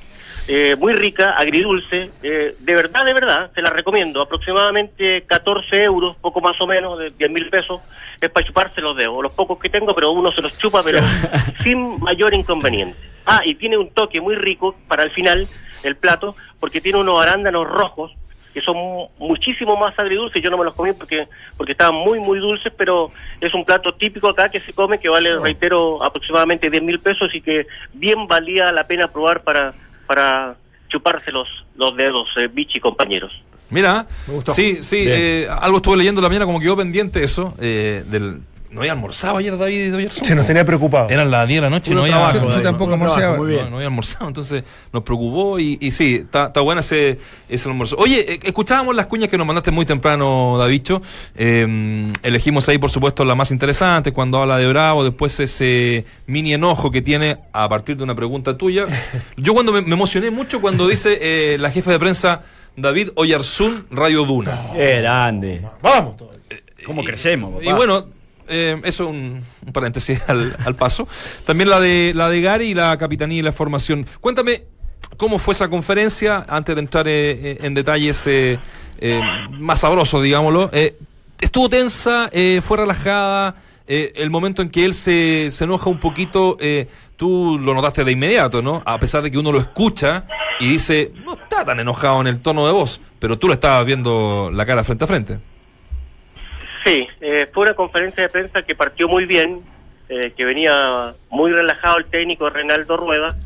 Eh, 0.49 0.75
muy 0.77 0.95
rica, 0.95 1.33
agridulce, 1.33 2.11
eh, 2.23 2.57
de 2.59 2.75
verdad, 2.75 3.05
de 3.05 3.13
verdad, 3.13 3.51
se 3.55 3.61
la 3.61 3.69
recomiendo. 3.69 4.23
Aproximadamente 4.23 5.23
14 5.27 5.83
euros, 5.85 6.17
poco 6.17 6.41
más 6.41 6.59
o 6.63 6.67
menos, 6.67 6.99
de 6.99 7.11
10 7.11 7.31
mil 7.31 7.51
pesos, 7.51 7.83
es 8.23 8.31
para 8.31 8.47
chuparse 8.47 8.81
los 8.81 8.97
dedos. 8.97 9.23
Los 9.23 9.35
pocos 9.35 9.59
que 9.59 9.69
tengo, 9.69 9.95
pero 9.95 10.13
uno 10.13 10.33
se 10.33 10.41
los 10.41 10.57
chupa, 10.59 10.83
pero 10.83 11.01
sin 11.63 12.01
mayor 12.01 12.33
inconveniente. 12.33 12.97
Ah, 13.27 13.43
y 13.45 13.55
tiene 13.55 13.77
un 13.77 13.91
toque 13.91 14.19
muy 14.23 14.35
rico 14.35 14.75
para 14.89 15.03
el 15.03 15.11
final, 15.11 15.47
el 15.83 15.97
plato, 15.97 16.37
porque 16.59 16.81
tiene 16.81 16.99
unos 16.99 17.23
arándanos 17.23 17.69
rojos 17.69 18.13
que 18.53 18.61
son 18.61 18.77
mu- 18.77 19.09
muchísimo 19.19 19.77
más 19.77 19.97
agridulces. 19.99 20.43
Yo 20.43 20.51
no 20.51 20.59
me 20.59 20.65
los 20.65 20.75
comí 20.75 20.93
porque 20.93 21.29
porque 21.57 21.73
estaban 21.73 21.95
muy, 21.95 22.19
muy 22.21 22.39
dulces, 22.39 22.73
pero 22.77 23.11
es 23.41 23.53
un 23.55 23.65
plato 23.65 23.93
típico 23.95 24.29
acá 24.29 24.49
que 24.49 24.61
se 24.61 24.73
come, 24.73 24.99
que 24.99 25.09
vale, 25.09 25.39
reitero, 25.39 26.03
aproximadamente 26.03 26.69
10 26.71 26.83
mil 26.83 26.99
pesos 27.01 27.29
y 27.35 27.41
que 27.41 27.67
bien 27.93 28.27
valía 28.27 28.73
la 28.73 28.87
pena 28.87 29.09
probar 29.09 29.43
para, 29.43 29.73
para 30.07 30.57
chuparse 30.89 31.31
los, 31.31 31.49
los 31.77 31.97
dedos, 31.97 32.27
eh, 32.37 32.49
bichi 32.53 32.81
compañeros. 32.81 33.33
Mira, 33.71 34.05
Me 34.27 34.35
gustó. 34.35 34.53
sí, 34.53 34.83
sí, 34.83 35.05
eh, 35.07 35.47
algo 35.61 35.77
estuve 35.77 35.97
leyendo 35.99 36.21
la 36.21 36.29
mañana, 36.29 36.45
como 36.45 36.59
quedó 36.59 36.77
pendiente 36.77 37.23
eso. 37.23 37.55
eh, 37.61 38.03
del, 38.07 38.41
no 38.71 38.81
había 38.81 38.93
almorzado 38.93 39.37
ayer, 39.37 39.59
David 39.59 39.95
Oyarzún. 39.97 40.25
Se 40.25 40.35
nos 40.35 40.47
tenía 40.47 40.65
preocupado. 40.65 41.09
Eran 41.11 41.31
las 41.31 41.49
10 41.49 41.59
de 41.59 41.63
la 41.63 41.71
noche 41.71 41.91
y 41.91 41.95
no 41.95 42.03
había, 42.03 42.15
trabajo, 42.15 42.35
Yo- 42.37 42.43
yo 42.45 42.51
David, 42.51 42.63
tampoco. 42.65 42.97
Muy 42.97 43.07
no, 43.09 43.45
bien. 43.45 43.71
no 43.71 43.77
había 43.77 43.89
almorzado, 43.89 44.29
entonces 44.29 44.63
nos 44.93 45.03
preocupó 45.03 45.59
y, 45.59 45.77
y 45.81 45.91
sí, 45.91 46.25
está, 46.25 46.49
buena 46.61 46.81
ese, 46.83 47.19
ese 47.49 47.69
almuerzo. 47.69 47.97
Oye, 47.99 48.21
eh, 48.35 48.41
escuchábamos 48.45 48.95
las 48.95 49.07
cuñas 49.07 49.29
que 49.29 49.37
nos 49.37 49.47
mandaste 49.47 49.71
muy 49.73 49.87
temprano, 49.87 50.57
Davicho. 50.59 51.03
Eh, 51.37 52.13
elegimos 52.23 52.69
ahí, 52.69 52.79
por 52.79 52.91
supuesto, 52.91 53.25
la 53.25 53.35
más 53.35 53.51
interesante, 53.51 54.13
cuando 54.13 54.41
habla 54.41 54.57
de 54.57 54.69
Bravo, 54.69 55.03
después 55.05 55.39
ese 55.41 56.05
mini 56.27 56.55
enojo 56.55 56.91
que 56.91 57.03
tiene 57.03 57.39
a 57.53 57.69
partir 57.69 57.97
de 57.97 58.05
una 58.05 58.15
pregunta 58.15 58.57
tuya. 58.57 58.85
Yo 59.37 59.53
cuando 59.55 59.73
me, 59.73 59.83
me 59.83 59.95
emocioné 59.95 60.31
mucho 60.31 60.61
cuando 60.61 60.87
dice 60.87 61.19
eh, 61.21 61.59
la 61.59 61.71
jefa 61.71 61.91
de 61.91 61.99
prensa 61.99 62.43
David 62.77 63.09
Oyarzún, 63.17 63.87
Radio 63.91 64.25
Duna. 64.25 64.59
Qué 64.75 64.99
grande. 64.99 65.61
Vamos. 65.83 66.15
¿Cómo 66.87 67.03
crecemos, 67.05 67.53
papá? 67.55 67.65
Y 67.65 67.73
bueno, 67.73 68.07
eh, 68.51 68.81
eso 68.85 69.09
un, 69.09 69.43
un 69.65 69.73
paréntesis 69.73 70.21
al, 70.29 70.57
al 70.65 70.75
paso. 70.75 71.09
También 71.47 71.71
la 71.71 71.81
de 71.81 72.13
la 72.15 72.29
de 72.29 72.41
Gary 72.41 72.71
y 72.71 72.75
la 72.75 72.99
capitanía 72.99 73.39
y 73.39 73.43
la 73.43 73.53
formación. 73.53 74.07
Cuéntame 74.21 74.65
cómo 75.17 75.39
fue 75.39 75.53
esa 75.53 75.69
conferencia 75.69 76.47
antes 76.49 76.75
de 76.75 76.81
entrar 76.81 77.07
eh, 77.07 77.31
eh, 77.31 77.59
en 77.61 77.75
detalles 77.75 78.27
eh, 78.27 78.59
eh, 78.99 79.21
más 79.51 79.81
sabrosos, 79.81 80.23
digámoslo. 80.23 80.71
Estuvo 81.41 81.69
tensa, 81.69 82.31
fue 82.63 82.77
relajada. 82.77 83.57
el 83.87 84.31
momento 84.31 84.63
en 84.63 84.69
que 84.69 84.85
él 84.85 84.95
se, 84.95 85.51
se 85.51 85.65
enoja 85.65 85.89
un 85.89 85.99
poquito, 85.99 86.59
tú 87.17 87.59
lo 87.59 87.73
notaste 87.73 88.05
de 88.05 88.13
inmediato, 88.13 88.61
¿no? 88.61 88.83
A 88.85 88.99
pesar 88.99 89.23
de 89.23 89.31
que 89.31 89.39
uno 89.39 89.51
lo 89.51 89.59
escucha 89.59 90.27
y 90.59 90.69
dice, 90.69 91.13
no 91.25 91.33
está 91.35 91.65
tan 91.65 91.81
enojado 91.81 92.21
en 92.21 92.27
el 92.27 92.41
tono 92.41 92.67
de 92.67 92.73
voz, 92.73 93.01
pero 93.19 93.39
tú 93.39 93.49
le 93.49 93.55
estabas 93.55 93.87
viendo 93.87 94.51
la 94.53 94.67
cara 94.67 94.85
frente 94.85 95.05
a 95.05 95.07
frente. 95.07 95.39
Sí, 96.85 97.07
eh, 97.21 97.49
fue 97.53 97.65
una 97.65 97.75
conferencia 97.75 98.23
de 98.23 98.29
prensa 98.31 98.63
que 98.63 98.75
partió 98.75 99.07
muy 99.09 99.27
bien, 99.27 99.61
eh, 100.09 100.33
que 100.37 100.45
venía 100.45 101.15
muy 101.29 101.53
relajado 101.53 101.99
el 101.99 102.07
técnico 102.07 102.49
Reinaldo 102.49 102.97
Rueda, 102.97 103.37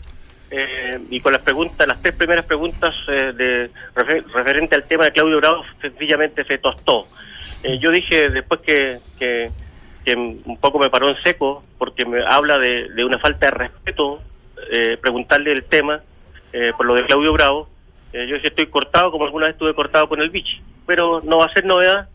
eh, 0.51 1.01
y 1.11 1.20
con 1.20 1.32
las 1.32 1.43
preguntas, 1.43 1.87
las 1.89 2.01
tres 2.01 2.14
primeras 2.14 2.45
preguntas 2.45 2.95
eh, 3.09 3.32
de 3.35 3.70
refer- 3.95 4.24
referente 4.32 4.76
al 4.76 4.85
tema 4.85 5.05
de 5.05 5.12
Claudio 5.12 5.39
Bravo, 5.39 5.64
sencillamente 5.80 6.45
se 6.45 6.59
tostó. 6.59 7.09
Eh, 7.64 7.78
yo 7.78 7.91
dije 7.91 8.30
después 8.30 8.61
que, 8.61 8.99
que, 9.18 9.51
que 10.05 10.14
un 10.14 10.59
poco 10.61 10.78
me 10.78 10.91
paró 10.91 11.11
en 11.11 11.20
seco, 11.20 11.64
porque 11.76 12.07
me 12.07 12.20
habla 12.24 12.59
de, 12.59 12.89
de 12.91 13.05
una 13.05 13.18
falta 13.18 13.47
de 13.47 13.51
respeto, 13.51 14.22
eh, 14.70 14.97
preguntarle 15.01 15.53
el 15.53 15.64
tema 15.64 16.01
por 16.76 16.87
lo 16.87 16.95
de 16.95 17.05
Claudio 17.05 17.32
Bravo. 17.32 17.68
Yo 18.12 18.20
dije, 18.37 18.47
estoy 18.47 18.66
cortado 18.66 19.11
como 19.11 19.24
alguna 19.24 19.47
vez 19.47 19.55
estuve 19.55 19.74
cortado 19.74 20.09
con 20.09 20.22
el 20.22 20.30
bichi, 20.30 20.62
pero 20.87 21.20
no 21.24 21.39
va 21.39 21.47
a 21.47 21.53
ser 21.53 21.64
novedad 21.64 22.09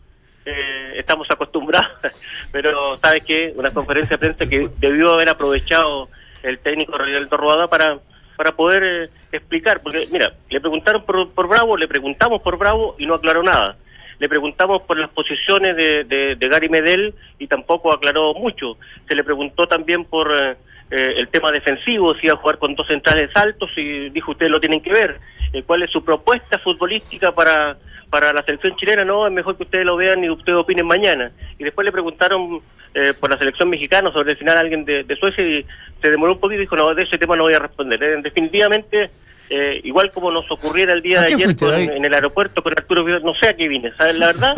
eh, 0.44 0.94
estamos 0.96 1.30
acostumbrados, 1.30 1.90
pero 2.52 2.98
sabes 2.98 3.24
que 3.24 3.52
una 3.56 3.70
conferencia 3.70 4.16
de 4.16 4.20
prensa 4.20 4.46
que 4.46 4.68
debió 4.78 5.14
haber 5.14 5.28
aprovechado 5.28 6.08
el 6.42 6.58
técnico 6.58 6.96
Reinaldo 6.96 7.36
Rueda 7.36 7.68
para 7.68 7.98
para 8.36 8.52
poder 8.52 8.82
eh, 8.82 9.10
explicar, 9.32 9.82
porque 9.82 10.08
mira, 10.10 10.32
le 10.48 10.60
preguntaron 10.62 11.04
por, 11.04 11.30
por 11.32 11.46
Bravo, 11.46 11.76
le 11.76 11.86
preguntamos 11.86 12.40
por 12.40 12.56
Bravo 12.56 12.96
y 12.98 13.04
no 13.04 13.16
aclaró 13.16 13.42
nada. 13.42 13.76
Le 14.18 14.30
preguntamos 14.30 14.80
por 14.82 14.98
las 14.98 15.10
posiciones 15.10 15.76
de, 15.76 16.04
de, 16.04 16.36
de 16.36 16.48
Gary 16.48 16.70
Medel 16.70 17.14
y 17.38 17.46
tampoco 17.48 17.92
aclaró 17.92 18.32
mucho. 18.32 18.78
Se 19.06 19.14
le 19.14 19.24
preguntó 19.24 19.66
también 19.66 20.06
por 20.06 20.32
eh, 20.32 20.56
eh, 20.90 21.14
el 21.18 21.28
tema 21.28 21.52
defensivo, 21.52 22.14
si 22.14 22.26
iba 22.26 22.34
a 22.34 22.38
jugar 22.38 22.58
con 22.58 22.74
dos 22.74 22.86
centrales 22.86 23.30
altos 23.36 23.70
y 23.76 24.10
dijo 24.10 24.32
ustedes 24.32 24.50
lo 24.50 24.58
tienen 24.58 24.80
que 24.80 24.92
ver. 24.92 25.20
Eh, 25.52 25.62
¿Cuál 25.62 25.82
es 25.82 25.90
su 25.90 26.02
propuesta 26.04 26.58
futbolística 26.58 27.32
para, 27.32 27.76
para 28.10 28.32
la 28.32 28.42
selección 28.42 28.76
chilena? 28.76 29.04
No, 29.04 29.26
es 29.26 29.32
mejor 29.32 29.56
que 29.56 29.62
ustedes 29.62 29.86
lo 29.86 29.96
vean 29.96 30.22
y 30.24 30.30
ustedes 30.30 30.58
opinen 30.58 30.86
mañana. 30.86 31.30
Y 31.58 31.64
después 31.64 31.84
le 31.84 31.92
preguntaron 31.92 32.60
eh, 32.94 33.12
por 33.18 33.30
la 33.30 33.38
selección 33.38 33.70
mexicana 33.70 34.12
sobre 34.12 34.32
el 34.32 34.36
final 34.36 34.56
a 34.56 34.60
alguien 34.60 34.84
de, 34.84 35.04
de 35.04 35.16
Suecia 35.16 35.46
y 35.46 35.64
se 36.02 36.10
demoró 36.10 36.32
un 36.32 36.40
poquito 36.40 36.58
y 36.58 36.64
dijo, 36.64 36.76
no, 36.76 36.94
de 36.94 37.04
ese 37.04 37.18
tema 37.18 37.36
no 37.36 37.44
voy 37.44 37.54
a 37.54 37.58
responder. 37.60 38.02
Eh, 38.02 38.20
definitivamente, 38.22 39.10
eh, 39.48 39.80
igual 39.84 40.10
como 40.10 40.30
nos 40.30 40.50
ocurriera 40.50 40.92
el 40.92 41.02
día 41.02 41.20
¿A 41.20 41.24
de 41.24 41.34
ayer 41.34 41.56
con- 41.56 41.74
en 41.74 42.04
el 42.04 42.12
aeropuerto 42.14 42.62
con 42.62 42.72
Arturo 42.72 43.04
Vidal, 43.04 43.22
no 43.24 43.34
sé 43.34 43.48
a 43.48 43.54
qué 43.54 43.68
vine, 43.68 43.92
¿sabes 43.96 44.16
la 44.18 44.26
verdad? 44.26 44.56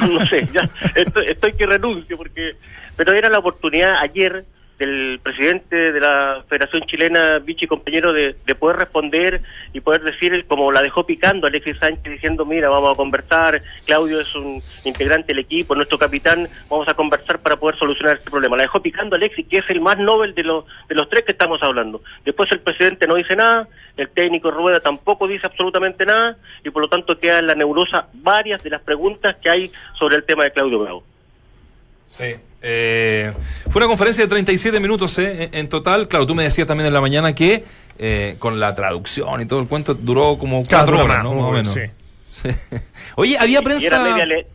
no, 0.00 0.06
no 0.18 0.26
sé, 0.26 0.46
ya 0.52 0.62
estoy, 0.94 1.26
estoy 1.28 1.52
que 1.54 1.66
renuncio 1.66 2.16
porque... 2.16 2.54
Pero 2.96 3.12
era 3.12 3.28
la 3.28 3.38
oportunidad 3.40 3.96
ayer 4.00 4.44
del 4.78 5.20
presidente 5.22 5.92
de 5.92 6.00
la 6.00 6.44
Federación 6.48 6.82
Chilena, 6.86 7.38
Vichy 7.38 7.66
compañero, 7.66 8.12
de, 8.12 8.36
de 8.44 8.54
poder 8.54 8.76
responder 8.76 9.40
y 9.72 9.80
poder 9.80 10.02
decir, 10.02 10.44
como 10.46 10.70
la 10.70 10.82
dejó 10.82 11.06
picando 11.06 11.46
Alexis 11.46 11.78
Sánchez, 11.78 12.04
diciendo, 12.04 12.44
mira, 12.44 12.68
vamos 12.68 12.92
a 12.92 12.96
conversar, 12.96 13.62
Claudio 13.86 14.20
es 14.20 14.34
un 14.34 14.62
integrante 14.84 15.28
del 15.28 15.38
equipo, 15.38 15.74
nuestro 15.74 15.98
capitán, 15.98 16.48
vamos 16.68 16.88
a 16.88 16.94
conversar 16.94 17.38
para 17.40 17.56
poder 17.56 17.78
solucionar 17.78 18.18
este 18.18 18.30
problema. 18.30 18.56
La 18.56 18.64
dejó 18.64 18.80
picando 18.80 19.16
Alexis, 19.16 19.46
que 19.48 19.58
es 19.58 19.70
el 19.70 19.80
más 19.80 19.98
noble 19.98 20.32
de, 20.34 20.42
los 20.42 20.64
de 20.88 20.94
los 20.94 21.08
tres 21.08 21.24
que 21.24 21.32
estamos 21.32 21.62
hablando. 21.62 22.02
Después 22.24 22.50
el 22.52 22.60
presidente 22.60 23.06
no 23.06 23.14
dice 23.14 23.34
nada, 23.34 23.68
el 23.96 24.10
técnico 24.10 24.50
Rueda 24.50 24.80
tampoco 24.80 25.26
dice 25.26 25.46
absolutamente 25.46 26.04
nada, 26.04 26.36
y 26.64 26.70
por 26.70 26.82
lo 26.82 26.88
tanto 26.88 27.18
queda 27.18 27.38
en 27.38 27.46
la 27.46 27.54
nebulosa 27.54 28.08
varias 28.12 28.62
de 28.62 28.70
las 28.70 28.82
preguntas 28.82 29.36
que 29.42 29.48
hay 29.48 29.70
sobre 29.98 30.16
el 30.16 30.24
tema 30.24 30.44
de 30.44 30.52
Claudio 30.52 30.78
Bravo. 30.80 31.04
Sí. 32.08 32.36
Eh, 32.68 33.32
fue 33.70 33.78
una 33.80 33.86
conferencia 33.86 34.24
de 34.24 34.28
37 34.28 34.80
minutos 34.80 35.16
eh, 35.18 35.50
en, 35.52 35.68
total. 35.68 36.08
Claro, 36.08 36.26
tú 36.26 36.34
me 36.34 36.42
decías 36.42 36.66
también 36.66 36.88
en 36.88 36.92
la 36.92 37.00
mañana 37.00 37.32
que 37.34 37.64
eh, 37.98 38.34
con 38.40 38.58
la 38.58 38.74
traducción 38.74 39.40
y 39.40 39.46
todo 39.46 39.60
el 39.60 39.68
cuento 39.68 39.94
duró 39.94 40.36
como 40.36 40.62
cuatro 40.68 40.96
horas, 40.96 41.08
más, 41.18 41.24
¿no? 41.24 41.34
Más 41.34 41.44
o 41.44 41.50
menos. 41.52 41.72
sí. 41.72 41.80
Sí. 42.28 42.48
Oye, 43.16 43.36
había 43.38 43.62
prensa. 43.62 43.86
era 43.86 44.00
media, 44.02 44.26
le- 44.26 44.46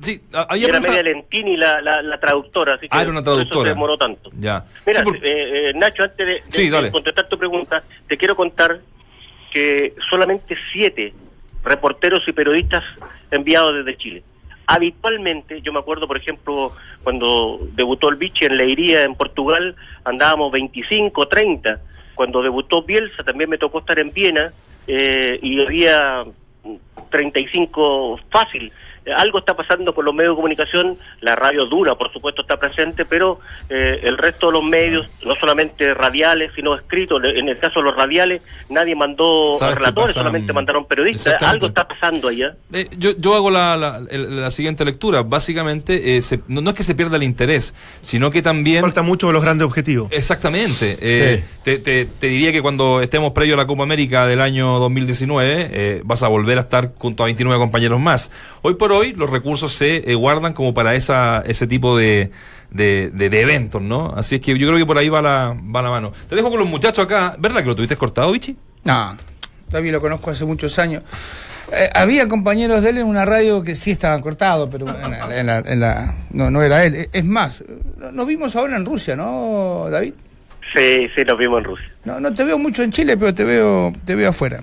Sí, 0.00 0.12
y 0.30 0.36
había 0.36 0.64
era 0.68 0.72
prensa. 0.74 0.90
media 0.90 1.02
Lentini 1.02 1.56
la, 1.56 1.80
la, 1.80 2.02
la 2.02 2.20
traductora, 2.20 2.74
así 2.74 2.82
que 2.88 2.96
Ah, 2.96 3.02
era 3.02 3.10
una 3.10 3.22
por 3.24 3.32
eso 3.32 3.36
traductora. 3.40 3.68
se 3.70 3.74
demoró 3.74 3.96
tanto. 3.98 4.30
Ya. 4.38 4.64
Mira, 4.86 4.98
Sí, 4.98 5.04
por- 5.04 5.16
eh, 5.16 5.70
eh, 5.70 5.72
Nacho, 5.74 6.02
antes 6.04 6.18
de, 6.18 6.24
de- 6.34 6.42
Sí, 6.50 6.64
de 6.66 6.70
dale. 6.70 6.90
contestar 6.92 7.28
tu 7.28 7.36
pregunta, 7.38 7.82
te 8.06 8.16
quiero 8.18 8.36
contar 8.36 8.78
que 9.50 9.94
solamente 10.10 10.54
siete 10.72 11.14
reporteros 11.64 12.22
y 12.28 12.32
periodistas 12.32 12.84
enviados 13.30 13.74
desde 13.84 13.98
Chile. 13.98 14.22
Habitualmente, 14.70 15.62
yo 15.62 15.72
me 15.72 15.78
acuerdo, 15.78 16.06
por 16.06 16.18
ejemplo, 16.18 16.72
cuando 17.02 17.58
debutó 17.72 18.10
el 18.10 18.16
Vichy 18.16 18.44
en 18.44 18.58
Leiría, 18.58 19.00
en 19.00 19.14
Portugal, 19.14 19.74
andábamos 20.04 20.52
25, 20.52 21.26
30. 21.26 21.80
Cuando 22.14 22.42
debutó 22.42 22.82
Bielsa, 22.82 23.24
también 23.24 23.48
me 23.48 23.56
tocó 23.56 23.78
estar 23.78 23.98
en 23.98 24.12
Viena 24.12 24.52
eh, 24.86 25.38
y 25.40 25.58
había 25.62 26.22
35 27.10 28.20
fácil. 28.30 28.70
Eh, 29.08 29.12
Algo 29.16 29.38
está 29.38 29.56
pasando 29.56 29.94
con 29.94 30.04
los 30.04 30.14
medios 30.14 30.32
de 30.32 30.36
comunicación, 30.36 30.96
la 31.20 31.34
radio 31.36 31.64
dura, 31.66 31.94
por 31.94 32.12
supuesto, 32.12 32.42
está 32.42 32.56
presente, 32.58 33.04
pero 33.04 33.40
eh, 33.68 34.00
el 34.02 34.18
resto 34.18 34.48
de 34.48 34.52
los 34.54 34.64
medios, 34.64 35.06
no 35.24 35.34
solamente 35.36 35.94
radiales, 35.94 36.52
sino 36.54 36.74
escritos, 36.74 37.22
en 37.24 37.48
el 37.48 37.58
caso 37.58 37.80
de 37.80 37.86
los 37.86 37.96
radiales, 37.96 38.42
nadie 38.68 38.94
mandó 38.94 39.56
¿Sabes 39.58 39.74
qué 39.76 39.80
relatores, 39.80 40.10
solamente 40.12 40.52
mandaron 40.52 40.84
periodistas. 40.86 41.40
Algo 41.42 41.66
está 41.68 41.86
pasando 41.88 42.28
allá. 42.28 42.54
Eh, 42.72 42.88
yo, 42.98 43.12
yo 43.16 43.34
hago 43.34 43.50
la, 43.50 43.76
la- 43.76 44.50
siguiente 44.50 44.84
lectura. 44.84 45.22
Básicamente, 45.22 46.16
eh, 46.16 46.22
se- 46.22 46.40
no, 46.48 46.60
no 46.60 46.70
es 46.70 46.76
que 46.76 46.82
se 46.82 46.94
pierda 46.94 47.16
el 47.16 47.22
interés, 47.22 47.74
sino 48.00 48.30
que 48.30 48.42
también. 48.42 48.80
Falta 48.82 49.02
mucho 49.02 49.26
de 49.28 49.32
los 49.32 49.42
grandes 49.42 49.66
objetivos. 49.66 50.10
Exactamente. 50.12 50.96
Eh, 51.00 51.44
te, 51.62 51.78
te- 51.78 52.06
te 52.06 52.26
diría 52.26 52.50
que 52.52 52.60
cuando 52.62 53.00
estemos 53.00 53.32
previo 53.32 53.54
a 53.54 53.56
la 53.56 53.66
Copa 53.66 53.82
América 53.84 54.26
del 54.26 54.40
año 54.40 54.78
2019, 54.78 55.68
eh, 55.72 56.02
vas 56.04 56.22
a 56.22 56.28
volver 56.28 56.58
a 56.58 56.62
estar 56.62 56.92
junto 56.98 57.22
a 57.22 57.26
29 57.26 57.58
compañeros 57.58 58.00
más. 58.00 58.30
Hoy 58.62 58.74
por 58.74 58.92
hoy, 58.92 58.97
los 59.16 59.30
recursos 59.30 59.72
se 59.72 60.10
eh, 60.10 60.14
guardan 60.14 60.52
como 60.52 60.74
para 60.74 60.94
esa, 60.94 61.42
ese 61.46 61.66
tipo 61.66 61.96
de, 61.96 62.30
de, 62.70 63.10
de- 63.12 63.30
de 63.30 63.40
eventos, 63.40 63.80
¿no? 63.82 64.12
Así 64.16 64.36
es 64.36 64.40
que 64.40 64.56
yo 64.58 64.66
creo 64.66 64.78
que 64.78 64.86
por 64.86 64.98
ahí 64.98 65.08
va 65.08 65.22
la, 65.22 65.56
va 65.74 65.82
la 65.82 65.90
mano. 65.90 66.12
Te 66.28 66.36
dejo 66.36 66.50
con 66.50 66.58
los 66.58 66.68
muchachos 66.68 67.04
acá. 67.04 67.34
¿Verdad 67.38 67.60
que 67.60 67.66
lo 67.66 67.76
tuviste 67.76 67.96
cortado, 67.96 68.30
Vichy? 68.32 68.56
No, 68.84 69.16
David 69.70 69.92
lo 69.92 70.00
conozco 70.00 70.30
hace 70.30 70.44
muchos 70.44 70.78
años. 70.78 71.02
Eh, 71.72 71.90
había 71.94 72.26
compañeros 72.28 72.82
de 72.82 72.90
él 72.90 72.98
en 72.98 73.06
una 73.06 73.24
radio 73.26 73.62
que 73.62 73.76
sí 73.76 73.90
estaban 73.90 74.22
cortados, 74.22 74.68
pero 74.72 74.86
en 74.88 75.10
la- 75.10 75.40
en 75.40 75.46
la- 75.46 75.58
en 75.58 75.80
la- 75.80 76.14
no, 76.30 76.50
no 76.50 76.62
era 76.62 76.84
él. 76.84 77.08
Es 77.12 77.24
más, 77.24 77.62
nos 78.12 78.26
vimos 78.26 78.56
ahora 78.56 78.76
en 78.76 78.84
Rusia, 78.86 79.14
¿no, 79.16 79.86
David? 79.90 80.14
Sí, 80.74 81.08
sí, 81.14 81.22
nos 81.26 81.38
vimos 81.38 81.58
en 81.58 81.64
Rusia. 81.64 81.86
No, 82.04 82.20
no 82.20 82.32
te 82.32 82.44
veo 82.44 82.58
mucho 82.58 82.82
en 82.82 82.90
Chile, 82.92 83.16
pero 83.18 83.34
te 83.34 83.44
veo, 83.44 83.92
te 84.04 84.14
veo 84.14 84.30
afuera. 84.30 84.62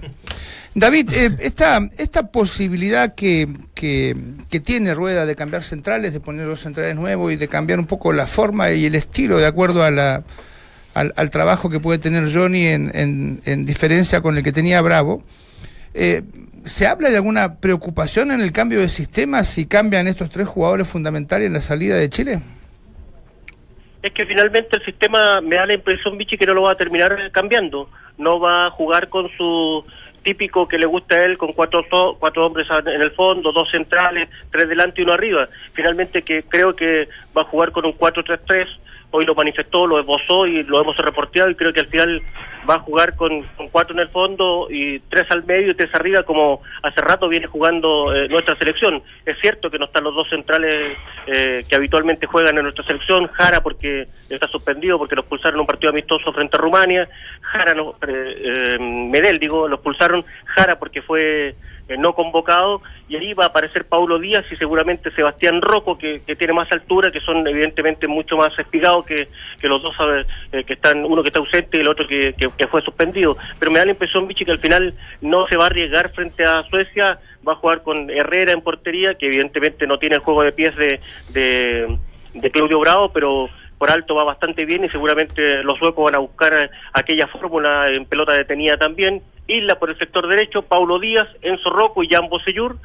David, 0.77 1.13
eh, 1.13 1.37
esta, 1.39 1.79
esta 1.97 2.31
posibilidad 2.31 3.15
que, 3.15 3.47
que, 3.73 4.59
tiene 4.59 4.93
Rueda 4.93 5.25
de 5.25 5.33
cambiar 5.33 5.63
centrales, 5.63 6.11
de 6.11 6.19
poner 6.19 6.45
los 6.47 6.59
centrales 6.59 6.97
nuevos 6.97 7.31
y 7.31 7.37
de 7.37 7.47
cambiar 7.47 7.79
un 7.79 7.87
poco 7.87 8.11
la 8.11 8.27
forma 8.27 8.69
y 8.71 8.85
el 8.85 8.95
estilo 8.95 9.37
de 9.37 9.47
acuerdo 9.47 9.83
a 9.83 9.91
la, 9.91 10.23
al, 10.93 11.13
al 11.15 11.29
trabajo 11.29 11.69
que 11.69 11.79
puede 11.79 11.99
tener 11.99 12.29
Johnny 12.31 12.67
en, 12.67 12.91
en, 12.93 13.41
en 13.45 13.65
diferencia 13.65 14.19
con 14.19 14.35
el 14.35 14.43
que 14.43 14.51
tenía 14.51 14.81
Bravo, 14.81 15.23
eh, 15.93 16.23
¿se 16.65 16.87
habla 16.87 17.09
de 17.09 17.15
alguna 17.15 17.55
preocupación 17.55 18.31
en 18.31 18.41
el 18.41 18.51
cambio 18.51 18.81
de 18.81 18.89
sistema 18.89 19.43
si 19.43 19.67
cambian 19.67 20.07
estos 20.07 20.29
tres 20.29 20.45
jugadores 20.45 20.89
fundamentales 20.89 21.47
en 21.47 21.53
la 21.53 21.61
salida 21.61 21.95
de 21.95 22.09
Chile? 22.09 22.41
Es 24.03 24.11
que 24.11 24.25
finalmente 24.25 24.75
el 24.75 24.83
sistema 24.83 25.39
me 25.39 25.55
da 25.55 25.65
la 25.65 25.73
impresión, 25.73 26.17
Vichy, 26.17 26.37
que 26.37 26.45
no 26.45 26.53
lo 26.53 26.63
va 26.63 26.73
a 26.73 26.77
terminar 26.77 27.17
cambiando. 27.31 27.89
No 28.17 28.39
va 28.39 28.67
a 28.67 28.71
jugar 28.71 29.07
con 29.09 29.29
su 29.29 29.83
típico 30.25 30.67
que 30.67 30.79
le 30.79 30.87
gusta 30.87 31.15
a 31.15 31.23
él, 31.23 31.37
con 31.37 31.53
cuatro, 31.53 31.85
cuatro 32.19 32.47
hombres 32.47 32.67
en 32.85 33.01
el 33.01 33.11
fondo, 33.11 33.53
dos 33.53 33.69
centrales, 33.69 34.27
tres 34.51 34.67
delante 34.67 34.99
y 34.99 35.03
uno 35.03 35.13
arriba. 35.13 35.47
Finalmente 35.71 36.23
que 36.23 36.41
creo 36.43 36.75
que 36.75 37.07
va 37.37 37.43
a 37.43 37.45
jugar 37.45 37.71
con 37.71 37.85
un 37.85 37.93
4-3-3. 37.93 38.67
Hoy 39.11 39.25
lo 39.25 39.35
manifestó, 39.35 39.87
lo 39.87 39.99
esbozó 39.99 40.45
y 40.47 40.63
lo 40.63 40.81
hemos 40.81 40.97
reporteado 40.97 41.49
y 41.49 41.55
creo 41.55 41.73
que 41.73 41.81
al 41.81 41.87
final 41.87 42.21
va 42.69 42.75
a 42.75 42.79
jugar 42.79 43.15
con, 43.15 43.43
cuatro 43.71 43.93
en 43.93 44.01
el 44.01 44.07
fondo 44.07 44.67
y 44.69 44.99
tres 44.99 45.29
al 45.29 45.43
medio 45.45 45.71
y 45.71 45.75
tres 45.75 45.93
arriba 45.93 46.23
como 46.23 46.61
hace 46.81 46.99
rato 47.01 47.29
viene 47.29 47.47
jugando 47.47 48.13
eh, 48.13 48.27
nuestra 48.27 48.55
selección. 48.55 49.01
Es 49.25 49.37
cierto 49.39 49.69
que 49.69 49.79
no 49.79 49.85
están 49.85 50.03
los 50.03 50.15
dos 50.15 50.29
centrales 50.29 50.97
eh, 51.27 51.63
que 51.67 51.75
habitualmente 51.75 52.27
juegan 52.27 52.57
en 52.57 52.63
nuestra 52.63 52.83
selección, 52.83 53.27
Jara 53.27 53.61
porque 53.61 54.07
está 54.29 54.47
suspendido 54.47 54.97
porque 54.97 55.15
los 55.15 55.25
pulsaron 55.25 55.55
en 55.55 55.61
un 55.61 55.67
partido 55.67 55.91
amistoso 55.91 56.33
frente 56.33 56.57
a 56.57 56.59
Rumania, 56.59 57.07
Jara 57.41 57.73
no, 57.73 57.95
eh, 58.07 58.75
eh, 58.77 58.79
Medel 58.79 59.39
digo, 59.39 59.67
los 59.67 59.79
pulsaron, 59.79 60.25
Jara 60.45 60.77
porque 60.79 61.01
fue 61.01 61.55
eh, 61.87 61.97
no 61.97 62.13
convocado 62.13 62.81
y 63.07 63.15
ahí 63.15 63.33
va 63.33 63.43
a 63.45 63.47
aparecer 63.47 63.85
Paulo 63.85 64.17
Díaz 64.19 64.43
y 64.51 64.55
seguramente 64.55 65.11
Sebastián 65.11 65.61
Rocco 65.61 65.97
que, 65.97 66.21
que 66.25 66.35
tiene 66.35 66.53
más 66.53 66.71
altura, 66.71 67.11
que 67.11 67.19
son 67.19 67.47
evidentemente 67.47 68.07
mucho 68.07 68.37
más 68.37 68.57
espigados 68.57 69.05
que, 69.05 69.27
que 69.61 69.67
los 69.67 69.81
dos 69.83 69.95
eh, 70.51 70.63
que 70.63 70.73
están, 70.73 71.05
uno 71.05 71.21
que 71.21 71.29
está 71.29 71.39
ausente 71.39 71.77
y 71.77 71.81
el 71.81 71.87
otro 71.87 72.07
que, 72.07 72.33
que- 72.33 72.65
fue 72.67 72.81
suspendido. 72.81 73.37
Pero 73.59 73.71
me 73.71 73.77
da 73.77 73.85
la 73.85 73.91
impresión, 73.91 74.27
Vichy, 74.27 74.43
que 74.45 74.51
al 74.51 74.59
final 74.59 74.95
no 75.21 75.45
se 75.47 75.55
va 75.55 75.65
a 75.65 75.67
arriesgar 75.67 76.09
frente 76.13 76.43
a 76.43 76.63
Suecia, 76.63 77.19
va 77.47 77.53
a 77.53 77.57
jugar 77.57 77.83
con 77.83 78.09
Herrera 78.09 78.51
en 78.53 78.61
portería, 78.61 79.13
que 79.13 79.27
evidentemente 79.27 79.85
no 79.85 79.99
tiene 79.99 80.15
el 80.15 80.21
juego 80.21 80.41
de 80.41 80.51
pies 80.51 80.75
de, 80.75 80.99
de, 81.29 81.95
de 82.33 82.51
Claudio 82.51 82.79
Bravo, 82.79 83.09
pero 83.13 83.47
por 83.77 83.91
alto 83.91 84.15
va 84.15 84.23
bastante 84.23 84.65
bien 84.65 84.85
y 84.85 84.89
seguramente 84.89 85.63
los 85.63 85.77
suecos 85.77 86.05
van 86.05 86.15
a 86.15 86.19
buscar 86.19 86.53
eh, 86.53 86.69
aquella 86.93 87.27
fórmula 87.27 87.87
en 87.89 88.05
pelota 88.05 88.33
detenida 88.33 88.77
también. 88.77 89.21
Isla 89.47 89.77
por 89.77 89.89
el 89.89 89.97
sector 89.97 90.27
derecho, 90.27 90.63
Paulo 90.63 90.99
Díaz, 90.99 91.27
Enzo 91.41 91.69
Rocco 91.69 92.03
y 92.03 92.09
Jan 92.09 92.29
Bosellur. 92.29 92.77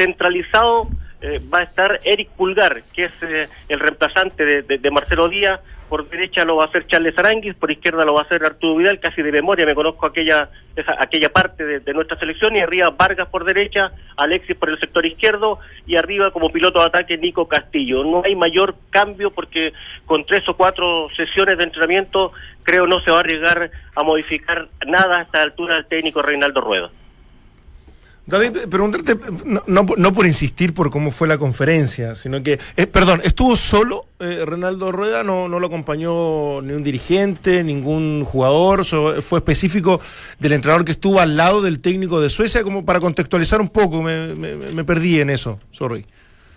Centralizado 0.00 0.88
eh, 1.20 1.38
va 1.52 1.58
a 1.58 1.62
estar 1.64 2.00
Eric 2.04 2.30
Pulgar, 2.30 2.82
que 2.94 3.04
es 3.04 3.22
eh, 3.22 3.46
el 3.68 3.80
reemplazante 3.80 4.62
de, 4.62 4.90
Marcelo 4.90 5.28
Díaz. 5.28 5.60
Por 5.90 6.08
derecha 6.08 6.46
lo 6.46 6.56
va 6.56 6.64
a 6.64 6.66
hacer 6.68 6.86
Charles 6.86 7.18
Aranguis, 7.18 7.54
por 7.56 7.70
izquierda 7.70 8.06
lo 8.06 8.14
va 8.14 8.20
a 8.20 8.24
hacer 8.24 8.42
Arturo 8.42 8.76
Vidal, 8.76 9.00
casi 9.00 9.20
de 9.22 9.32
memoria 9.32 9.66
me 9.66 9.74
conozco 9.74 10.06
aquella 10.06 10.48
esa, 10.76 10.94
aquella 10.98 11.30
parte 11.30 11.66
de, 11.66 11.80
de 11.80 11.92
nuestra 11.92 12.18
selección. 12.18 12.56
Y 12.56 12.60
arriba 12.60 12.94
Vargas 12.96 13.28
por 13.28 13.44
derecha, 13.44 13.92
Alexis 14.16 14.56
por 14.56 14.70
el 14.70 14.80
sector 14.80 15.04
izquierdo 15.04 15.58
y 15.86 15.96
arriba 15.96 16.30
como 16.30 16.48
piloto 16.50 16.78
de 16.78 16.86
ataque 16.86 17.18
Nico 17.18 17.46
Castillo. 17.46 18.02
No 18.04 18.22
hay 18.24 18.36
mayor 18.36 18.76
cambio 18.88 19.30
porque 19.32 19.74
con 20.06 20.24
tres 20.24 20.48
o 20.48 20.56
cuatro 20.56 21.08
sesiones 21.14 21.58
de 21.58 21.64
entrenamiento 21.64 22.32
creo 22.62 22.86
no 22.86 23.00
se 23.00 23.10
va 23.10 23.18
a 23.18 23.20
arriesgar 23.20 23.70
a 23.94 24.02
modificar 24.02 24.68
nada 24.86 25.18
a 25.18 25.22
esta 25.22 25.42
altura 25.42 25.76
el 25.76 25.86
técnico 25.86 26.22
Reinaldo 26.22 26.62
Rueda. 26.62 26.90
David, 28.26 28.68
preguntarte, 28.68 29.16
no, 29.44 29.62
no, 29.66 29.86
por- 29.86 29.98
no 29.98 30.12
por 30.12 30.24
insistir 30.26 30.72
por 30.72 30.90
cómo 30.90 31.10
fue 31.10 31.26
la 31.26 31.36
conferencia, 31.38 32.14
sino 32.14 32.42
que, 32.42 32.60
eh, 32.76 32.86
perdón, 32.86 33.20
¿estuvo 33.24 33.56
solo 33.56 34.06
eh, 34.20 34.44
Renaldo 34.46 34.92
Rueda? 34.92 35.24
No, 35.24 35.48
¿No 35.48 35.58
lo 35.58 35.66
acompañó 35.66 36.62
ni 36.62 36.72
un 36.74 36.84
dirigente, 36.84 37.64
ningún 37.64 38.24
jugador? 38.24 38.84
¿Fue 38.84 39.38
específico 39.40 40.00
del 40.38 40.52
entrenador 40.52 40.84
que 40.84 40.92
estuvo 40.92 41.18
al 41.18 41.36
lado 41.36 41.60
del 41.60 41.80
técnico 41.80 42.20
de 42.20 42.28
Suecia? 42.30 42.62
Como 42.62 42.84
para 42.84 43.00
contextualizar 43.00 43.60
un 43.60 43.68
poco, 43.70 44.00
me, 44.02 44.34
me- 44.36 44.54
me 44.56 44.84
perdí 44.84 45.20
en 45.20 45.30
eso, 45.30 45.58
sorry. 45.72 46.06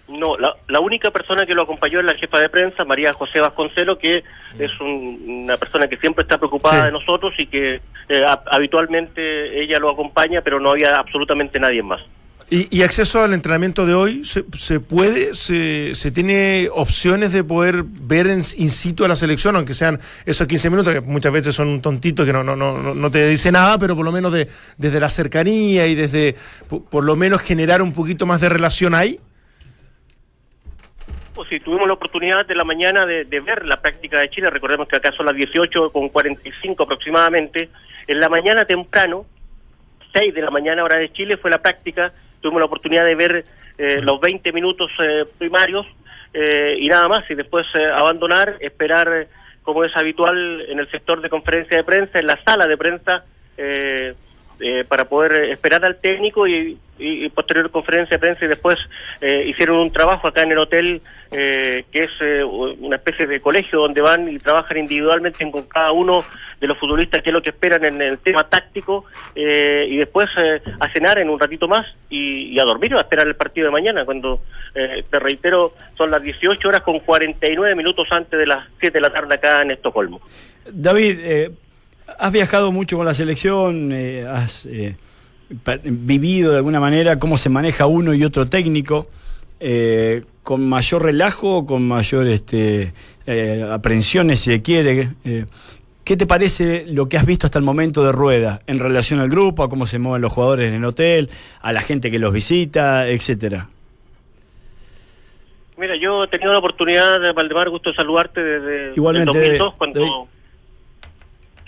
No, 0.10 0.38
la, 0.38 0.54
la 0.68 0.80
única 0.82 1.12
persona 1.12 1.46
que 1.46 1.54
lo 1.56 1.62
acompañó 1.62 2.00
es 2.00 2.06
la 2.06 2.16
jefa 2.16 2.40
de 2.40 2.50
prensa, 2.50 2.84
María 2.84 3.14
José 3.14 3.40
Vasconcelo, 3.40 3.98
que 3.98 4.18
es 4.60 4.72
un- 4.82 5.44
una 5.46 5.56
persona 5.58 5.88
que 5.88 5.96
siempre 5.98 6.24
está 6.24 6.38
preocupada 6.38 6.80
Sí. 6.82 6.86
de 6.88 6.92
nosotros 6.92 7.34
y 7.38 7.46
que 7.46 7.76
eh, 8.10 8.24
ha- 8.28 8.44
habitualmente 8.52 9.64
ella 9.64 9.80
lo 9.80 9.90
acompaña, 9.90 10.42
pero 10.42 10.60
no 10.60 10.72
había 10.72 10.90
absolutamente 10.98 11.58
nadie 11.60 11.82
más. 11.82 12.02
¿Y, 12.50 12.68
y 12.78 12.84
acceso 12.84 13.24
al 13.24 13.34
entrenamiento 13.34 13.86
de 13.86 13.94
hoy? 13.94 14.26
¿Se, 14.26 14.44
se 14.58 14.82
puede? 14.82 15.34
Se, 15.34 15.96
¿Se 15.96 16.12
tiene 16.12 16.68
opciones 16.74 17.32
de 17.32 17.44
poder 17.46 17.84
ver 17.86 18.28
en, 18.28 18.40
in 18.58 18.70
situ 18.70 19.06
a 19.06 19.08
la 19.08 19.16
selección, 19.16 19.56
aunque 19.56 19.74
sean 19.74 20.00
esos 20.26 20.46
15 20.48 20.70
minutos, 20.70 20.94
que 20.94 21.00
muchas 21.02 21.32
veces 21.32 21.56
son 21.56 21.70
un 21.70 21.82
tontito 21.82 22.26
que 22.26 22.34
no, 22.34 22.44
no, 22.44 22.58
no, 22.58 22.78
no- 22.78 22.94
no 22.94 23.10
te 23.10 23.26
dice 23.28 23.52
nada, 23.54 23.78
pero 23.80 23.96
por 23.96 24.04
lo 24.04 24.12
menos 24.12 24.34
de, 24.34 24.50
desde 24.78 25.00
la 25.00 25.10
cercanía 25.10 25.88
y 25.88 25.96
desde, 25.96 26.36
por, 26.68 26.84
por 26.84 27.04
lo 27.06 27.16
menos 27.16 27.42
generar 27.42 27.82
un 27.82 27.94
poquito 27.94 28.26
más 28.26 28.42
de 28.42 28.50
relación 28.50 28.94
ahí? 28.94 29.20
Pues 31.34 31.50
sí, 31.50 31.60
tuvimos 31.60 31.88
la 31.88 31.94
oportunidad 31.94 32.46
de 32.46 32.54
la 32.54 32.64
mañana 32.64 33.06
de, 33.06 33.26
de 33.26 33.40
ver 33.40 33.66
la 33.66 33.82
práctica 33.82 34.20
de 34.20 34.30
Chile. 34.30 34.50
Recordemos 34.50 34.88
que 34.88 34.98
acá 34.98 35.12
son 35.12 35.26
las 35.26 35.36
18 35.36 35.92
con 35.92 36.10
45 36.10 36.84
aproximadamente. 36.84 37.70
En 38.08 38.20
la 38.20 38.30
mañana 38.30 38.66
temprano, 38.66 39.26
6 40.14 40.34
de 40.34 40.42
la 40.42 40.52
mañana 40.52 40.84
hora 40.84 41.00
de 41.00 41.12
Chile, 41.12 41.38
fue 41.38 41.50
la 41.50 41.58
práctica. 41.58 42.14
Tuvimos 42.40 42.62
la 42.62 42.68
oportunidad 42.68 43.06
de 43.06 43.16
ver 43.16 43.46
eh, 43.78 44.00
los 44.02 44.20
20 44.20 44.52
minutos 44.52 44.92
eh, 45.00 45.26
primarios 45.40 45.88
eh, 46.34 46.76
y 46.80 46.88
nada 46.88 47.08
más. 47.08 47.30
Y 47.30 47.36
después 47.36 47.66
eh, 47.74 47.86
abandonar, 47.86 48.58
esperar, 48.60 49.28
como 49.64 49.84
es 49.84 49.96
habitual 49.96 50.62
en 50.68 50.80
el 50.80 50.90
sector 50.92 51.22
de 51.22 51.30
conferencia 51.30 51.78
de 51.78 51.84
prensa, 51.84 52.20
en 52.20 52.28
la 52.28 52.40
sala 52.44 52.68
de 52.68 52.78
prensa, 52.78 53.24
eh, 53.58 54.14
eh, 54.60 54.84
para 54.88 55.06
poder 55.06 55.34
eh, 55.34 55.52
esperar 55.52 55.84
al 55.86 55.98
técnico 55.98 56.48
y, 56.48 56.78
posterior 57.36 57.70
conferencia 57.72 58.16
de 58.16 58.20
prensa 58.20 58.46
y 58.46 58.48
después 58.48 58.78
eh, 59.20 59.44
hicieron 59.48 59.78
un 59.78 59.92
trabajo 59.92 60.28
acá 60.28 60.44
en 60.44 60.52
el 60.52 60.60
hotel 60.60 61.02
eh, 61.36 61.86
que 61.92 62.04
es 62.04 62.12
eh, 62.22 62.44
una 62.44 62.98
especie 62.98 63.26
de 63.26 63.42
colegio 63.42 63.80
donde 63.80 64.02
van 64.02 64.30
y 64.30 64.38
trabajan 64.38 64.78
individualmente 64.78 65.50
con 65.50 65.64
cada 65.64 65.92
uno 65.92 66.24
de 66.62 66.68
los 66.68 66.78
futbolistas 66.78 67.24
qué 67.24 67.32
es 67.32 67.34
lo 67.34 67.42
que 67.42 67.50
esperan 67.50 67.84
en 67.86 68.00
el 68.00 68.20
tema 68.20 68.48
táctico 68.48 69.06
eh, 69.34 69.88
y 69.90 69.98
después 69.98 70.28
a 70.80 70.90
cenar 70.90 71.18
en 71.18 71.32
un 71.32 71.40
ratito 71.40 71.68
más 71.68 71.88
y, 72.08 72.60
a 72.60 72.64
dormir 72.66 72.94
o 72.94 73.00
a 73.00 73.02
esperar 73.02 73.26
el 73.26 73.36
partido 73.36 73.66
de 73.66 73.72
mañana 73.72 74.06
cuando 74.06 74.42
te 74.74 75.20
reitero 75.20 75.74
son 75.98 76.12
las 76.12 76.22
18 76.22 76.68
horas 76.68 76.82
con 76.82 77.00
49 77.00 77.74
minutos 77.74 78.08
antes 78.12 78.40
de 78.40 78.46
las 78.46 78.68
7 78.80 78.96
de 78.96 79.02
la 79.02 79.12
tarde 79.12 79.34
acá 79.34 79.64
en 79.64 79.72
Estocolmo. 79.72 80.22
David, 80.72 81.50
has 82.18 82.32
viajado 82.32 82.72
mucho 82.72 82.98
con 82.98 83.06
la 83.06 83.14
selección, 83.14 83.92
eh, 83.92 84.26
has 84.28 84.66
eh, 84.66 84.96
vivido 85.84 86.52
de 86.52 86.58
alguna 86.58 86.80
manera 86.80 87.20
cómo 87.20 87.38
se 87.38 87.50
maneja 87.50 87.86
uno 87.86 88.14
y 88.14 88.24
otro 88.24 88.48
técnico, 88.48 89.08
eh, 89.60 90.24
con 90.42 90.68
mayor 90.68 91.04
relajo 91.04 91.66
con 91.66 91.88
mayor 91.88 92.28
este, 92.28 92.94
aprensiones, 93.72 94.40
si 94.40 94.52
se 94.52 94.62
quiere. 94.62 95.10
¿Qué 96.04 96.18
te 96.18 96.26
parece 96.26 96.86
lo 96.86 97.08
que 97.08 97.18
has 97.18 97.26
visto 97.26 97.48
hasta 97.48 97.60
el 97.60 97.64
momento 97.64 98.04
de 98.04 98.12
Rueda 98.12 98.62
en 98.68 98.80
relación 98.80 99.22
al 99.22 99.30
grupo, 99.30 99.64
a 99.64 99.70
cómo 99.70 99.88
se 99.88 100.00
mueven 100.00 100.22
los 100.22 100.34
jugadores 100.34 100.68
en 100.68 100.74
el 100.74 100.84
hotel, 100.84 101.30
a 101.62 101.72
la 101.72 101.82
gente 101.82 102.12
que 102.12 102.20
los 102.20 102.34
visita, 102.34 103.08
etcétera? 103.08 103.70
Mira, 105.78 105.96
yo 105.96 106.26
he 106.26 106.28
tenido 106.28 106.52
la 106.52 106.60
oportunidad, 106.60 107.22
de 107.22 107.32
Valdemar, 107.32 107.70
gusto 107.70 107.90
de 107.90 107.96
saludarte 107.96 108.44
desde 108.44 108.94
Igualmente, 108.96 109.32
el 109.32 109.58
2002, 109.58 109.74
cuando. 109.76 110.28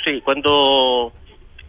Sí, 0.05 0.21
cuando 0.21 1.11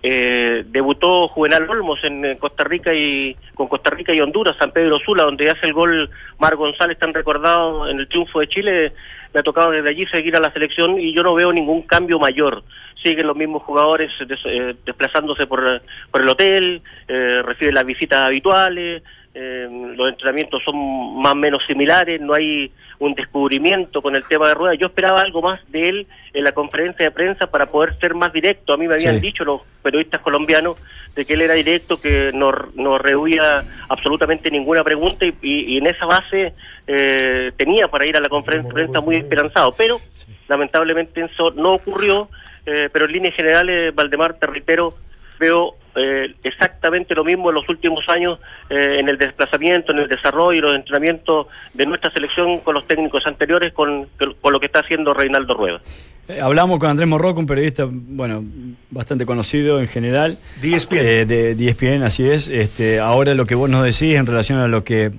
eh, 0.03 0.63
debutó 0.69 1.27
Juvenal 1.29 1.69
Olmos 1.69 1.99
en 2.05 2.37
Costa 2.37 2.63
Rica 2.65 2.95
y 2.95 3.35
con 3.55 3.67
Costa 3.67 3.91
Rica 3.91 4.15
y 4.15 4.21
Honduras, 4.21 4.55
San 4.59 4.71
Pedro 4.71 4.99
Sula, 5.01 5.25
donde 5.25 5.51
hace 5.51 5.67
el 5.67 5.73
gol 5.73 6.09
Mar 6.39 6.55
González, 6.55 6.99
tan 6.99 7.13
recordado 7.15 7.89
en 7.89 7.99
el 7.99 8.07
triunfo 8.09 8.41
de 8.41 8.49
Chile. 8.49 8.93
Me 9.35 9.41
ha 9.41 9.43
tocado 9.43 9.71
desde 9.73 9.91
allí 9.91 10.07
seguir 10.07 10.37
a 10.37 10.41
la 10.41 10.53
selección 10.53 11.01
y 11.01 11.13
yo 11.15 11.23
no 11.23 11.35
veo 11.35 11.53
ningún 11.53 11.83
cambio 11.83 12.19
mayor. 12.19 12.63
Siguen 13.03 13.27
los 13.27 13.37
mismos 13.37 13.63
jugadores 13.65 14.11
des- 14.27 14.39
eh, 14.47 14.75
desplazándose 14.85 15.47
por, 15.47 15.83
por 16.11 16.23
el 16.23 16.29
hotel, 16.29 16.83
eh, 17.09 17.43
reciben 17.45 17.75
las 17.75 17.85
visitas 17.85 18.19
habituales, 18.21 19.03
eh, 19.35 19.69
los 19.97 20.09
entrenamientos 20.09 20.63
son 20.65 21.21
más 21.21 21.33
o 21.33 21.37
menos 21.37 21.63
similares, 21.67 22.21
no 22.21 22.33
hay 22.33 22.71
un 22.99 23.15
descubrimiento 23.15 24.01
con 24.03 24.17
el 24.17 24.25
tema 24.25 24.49
de 24.49 24.55
rueda. 24.55 24.75
Yo 24.75 24.87
esperaba 24.87 25.21
algo 25.21 25.43
más 25.43 25.61
de 25.71 25.89
él 25.89 26.07
en 26.33 26.45
la 26.45 26.53
conferencia 26.53 27.07
de 27.07 27.11
prensa 27.11 27.47
para 27.47 27.67
poder 27.67 27.99
ser 27.99 28.15
más 28.15 28.33
directo. 28.33 28.73
A 28.73 28.77
mí 28.77 28.87
me 28.89 28.95
habían 28.95 29.17
Sí. 29.17 29.21
dicho 29.21 29.45
los 29.45 29.61
periodistas 29.83 30.21
colombianos 30.23 30.77
de 31.15 31.25
que 31.25 31.35
él 31.35 31.43
era 31.43 31.55
directo, 31.55 32.01
que 32.01 32.31
no, 32.35 32.53
no 32.75 32.99
rehuía 32.99 33.63
absolutamente 33.89 34.51
ninguna 34.51 34.83
pregunta 34.85 35.25
y, 35.25 35.35
y- 35.43 35.75
y 35.75 35.79
en 35.79 35.87
esa 35.87 36.07
base 36.07 36.53
eh, 36.87 37.53
tenía 37.57 37.89
para 37.89 38.07
ir 38.07 38.17
a 38.17 38.21
la 38.21 38.29
conferencia 38.29 38.69
de 38.69 38.75
prensa 38.75 39.01
muy 39.01 39.17
esperanzado. 39.17 39.73
Pero 39.77 40.01
lamentablemente 40.49 41.23
eso 41.25 41.51
no 41.53 41.75
ocurrió, 41.75 42.29
eh, 42.65 42.89
pero 42.93 43.07
en 43.07 43.13
líneas 43.13 43.35
generales, 43.35 43.95
Valdemar, 43.95 44.35
te 44.35 44.47
reitero, 44.47 44.95
veo 45.39 45.75
eh, 45.95 46.35
exactamente 46.45 47.15
lo 47.15 47.25
mismo 47.25 47.49
en 47.49 47.55
los 47.55 47.69
últimos 47.69 48.01
años 48.09 48.39
eh, 48.69 48.97
en 48.99 49.09
el 49.09 49.17
desplazamiento, 49.19 49.93
en 49.93 49.99
el 50.01 50.09
desarrollo 50.09 50.53
y 50.53 50.61
los 50.61 50.75
entrenamientos 50.75 51.47
de 51.75 51.87
nuestra 51.87 52.11
selección 52.11 52.59
con 52.61 52.75
los 52.75 52.87
técnicos 52.87 53.27
anteriores, 53.27 53.73
con, 53.73 54.07
con 54.41 54.53
lo 54.53 54.61
que 54.61 54.67
está 54.67 54.81
haciendo 54.81 55.15
Reinaldo 55.15 55.55
Rueda. 55.55 55.81
Eh, 56.29 56.41
hablamos 56.41 56.79
con 56.79 56.91
Andrés 56.91 57.09
Morroco, 57.09 57.41
un 57.41 57.47
periodista, 57.47 57.87
bueno, 57.89 58.45
bastante 58.91 59.25
conocido 59.25 59.81
en 59.81 59.89
general. 59.89 60.39
Eh, 60.61 61.25
de, 61.25 61.55
de 61.55 61.69
ESPN, 61.69 62.03
así 62.03 62.29
es. 62.29 62.49
Este, 62.49 62.99
ahora 62.99 63.35
lo 63.35 63.47
que 63.47 63.55
vos 63.55 63.71
nos 63.71 63.85
decís 63.85 64.17
en 64.17 64.27
relación 64.27 64.59
a 64.59 64.69
lo 64.69 64.85
que 64.85 65.13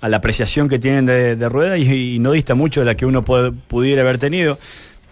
a 0.00 0.08
la 0.08 0.18
apreciación 0.18 0.68
que 0.68 0.78
tienen 0.78 1.06
de, 1.06 1.34
de 1.36 1.48
Rueda 1.48 1.78
y, 1.78 2.16
y 2.16 2.18
no 2.18 2.32
dista 2.32 2.54
mucho 2.54 2.80
de 2.80 2.86
la 2.86 2.94
que 2.94 3.06
uno 3.06 3.24
puede- 3.24 3.52
pudiera 3.52 4.02
haber 4.02 4.18
tenido, 4.18 4.58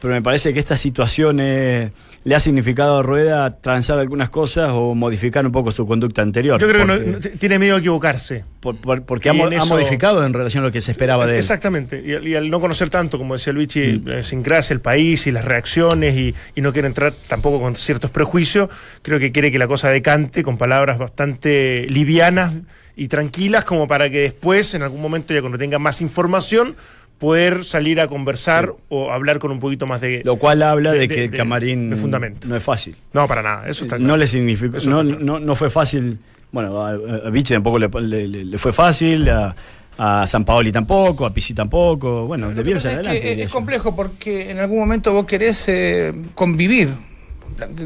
pero 0.02 0.12
me 0.14 0.20
parece 0.22 0.52
que 0.52 0.58
esta 0.58 0.76
situación 0.76 1.38
eh, 1.40 1.92
le 2.24 2.34
ha 2.34 2.40
significado 2.40 2.98
a 2.98 3.02
Rueda 3.02 3.58
transar 3.60 3.98
algunas 3.98 4.28
cosas 4.30 4.70
o 4.72 4.94
modificar 4.94 5.46
un 5.46 5.52
poco 5.52 5.70
su 5.72 5.86
conducta 5.86 6.20
anterior. 6.22 6.60
Yo 6.60 6.68
creo 6.68 6.86
que 6.86 6.92
porque, 6.92 7.30
no- 7.30 7.38
tiene 7.38 7.58
miedo 7.58 7.76
a 7.76 7.78
equivocarse. 7.78 8.44
por- 8.60 8.76
por- 8.76 9.02
porque 9.04 9.30
ha, 9.30 9.32
modificado 9.32 10.24
en 10.26 10.32
relación 10.32 10.62
a 10.64 10.66
lo 10.66 10.72
que 10.72 10.80
se 10.80 10.90
esperaba 10.90 11.24
de 11.26 11.32
él. 11.32 11.38
Exactamente. 11.38 12.02
Y, 12.04 12.12
al- 12.14 12.26
y 12.28 12.34
al 12.34 12.50
no 12.50 12.60
conocer 12.60 12.90
tanto, 12.90 13.16
como 13.18 13.34
decía 13.34 13.52
Luigi, 13.52 14.00
la 14.04 14.14
idiosincrasia, 14.14 14.74
el 14.74 14.80
país 14.80 15.26
y 15.26 15.32
las 15.32 15.44
reacciones, 15.44 16.16
y, 16.16 16.34
y 16.54 16.60
no 16.60 16.72
quiere 16.72 16.88
entrar 16.88 17.12
tampoco 17.28 17.60
con 17.60 17.74
ciertos 17.74 18.10
prejuicios, 18.10 18.68
creo 19.02 19.18
que 19.18 19.32
quiere 19.32 19.50
que 19.50 19.58
la 19.58 19.66
cosa 19.68 19.88
decante 19.88 20.42
con 20.42 20.58
palabras 20.58 20.98
bastante 20.98 21.86
livianas 21.88 22.52
y 22.94 23.08
tranquilas, 23.08 23.64
como 23.64 23.88
para 23.88 24.10
que 24.10 24.18
después, 24.20 24.74
en 24.74 24.82
algún 24.82 25.00
momento, 25.00 25.32
ya 25.32 25.40
cuando 25.40 25.56
tenga 25.58 25.78
más 25.78 26.00
información, 26.02 26.76
poder 27.22 27.64
salir 27.64 28.00
a 28.00 28.08
conversar 28.08 28.74
o 28.88 29.12
hablar 29.12 29.38
con 29.38 29.52
un 29.52 29.60
poquito 29.60 29.86
más 29.86 30.00
de. 30.00 30.22
Lo 30.24 30.36
cual 30.36 30.60
habla 30.60 30.90
de, 30.90 30.98
de- 30.98 31.08
que 31.08 31.14
de- 31.14 31.24
el 31.26 31.30
camarín 31.30 31.88
de 31.90 31.96
fundamento. 31.96 32.48
no 32.48 32.56
es 32.56 32.62
fácil. 32.64 32.96
No, 33.12 33.28
para 33.28 33.42
nada. 33.42 33.68
Eso 33.68 33.84
está 33.84 33.96
no 33.96 34.04
claro. 34.06 34.16
le 34.18 34.26
significó, 34.26 34.76
Eso 34.78 34.90
no, 34.90 35.04
no, 35.04 35.38
no 35.38 35.54
fue 35.54 35.70
fácil. 35.70 36.18
Bueno, 36.50 36.84
a, 36.84 36.90
a 36.90 37.30
Vichy 37.30 37.54
tampoco 37.54 37.78
le, 37.78 37.88
le- 38.00 38.26
le- 38.26 38.44
le 38.44 38.58
fue 38.58 38.72
fácil, 38.72 39.28
a, 39.30 39.54
a 39.96 40.26
San 40.26 40.44
Paoli 40.44 40.72
tampoco, 40.72 41.24
a 41.24 41.32
Pisi 41.32 41.54
tampoco. 41.54 42.26
Bueno, 42.26 42.46
Lo 42.48 42.50
de 42.50 42.56
que 42.56 42.62
bien 42.64 42.76
pasa 42.76 42.88
es 42.90 42.94
adelante. 42.96 43.20
que 43.20 43.32
es, 43.34 43.38
es 43.46 43.48
complejo 43.48 43.94
porque 43.94 44.50
en 44.50 44.58
algún 44.58 44.80
momento 44.80 45.12
vos 45.12 45.24
querés 45.24 45.68
eh, 45.68 46.12
convivir. 46.34 46.88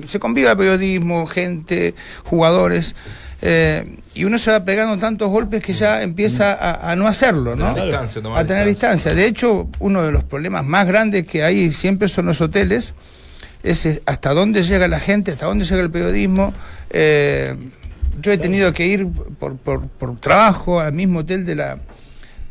Se 0.08 0.18
conviva 0.18 0.54
periodismo, 0.56 1.26
gente, 1.26 1.94
jugadores. 2.24 2.94
eh, 3.42 3.96
y 4.14 4.24
uno 4.24 4.38
se 4.38 4.50
va 4.50 4.64
pegando 4.64 4.96
tantos 4.98 5.28
golpes 5.28 5.62
que 5.62 5.74
ya 5.74 6.02
empieza 6.02 6.52
a, 6.54 6.90
a 6.92 6.96
no 6.96 7.06
hacerlo, 7.06 7.54
¿no? 7.54 7.74
Tener 7.74 7.90
distancia, 7.90 8.22
a 8.34 8.44
tener 8.44 8.66
distancia. 8.66 9.14
De 9.14 9.26
hecho, 9.26 9.68
uno 9.78 10.02
de 10.02 10.10
los 10.12 10.24
problemas 10.24 10.64
más 10.64 10.86
grandes 10.86 11.26
que 11.26 11.42
hay 11.44 11.70
siempre 11.72 12.08
son 12.08 12.26
los 12.26 12.40
hoteles. 12.40 12.94
Es 13.62 14.00
hasta 14.06 14.32
dónde 14.32 14.62
llega 14.62 14.88
la 14.88 15.00
gente, 15.00 15.32
hasta 15.32 15.46
dónde 15.46 15.64
llega 15.64 15.82
el 15.82 15.90
periodismo. 15.90 16.54
Eh, 16.90 17.54
yo 18.20 18.32
he 18.32 18.38
tenido 18.38 18.72
que 18.72 18.86
ir 18.86 19.06
por, 19.38 19.56
por, 19.56 19.86
por 19.88 20.18
trabajo 20.18 20.80
al 20.80 20.92
mismo 20.92 21.18
hotel 21.20 21.44
de 21.44 21.56
la, 21.56 21.78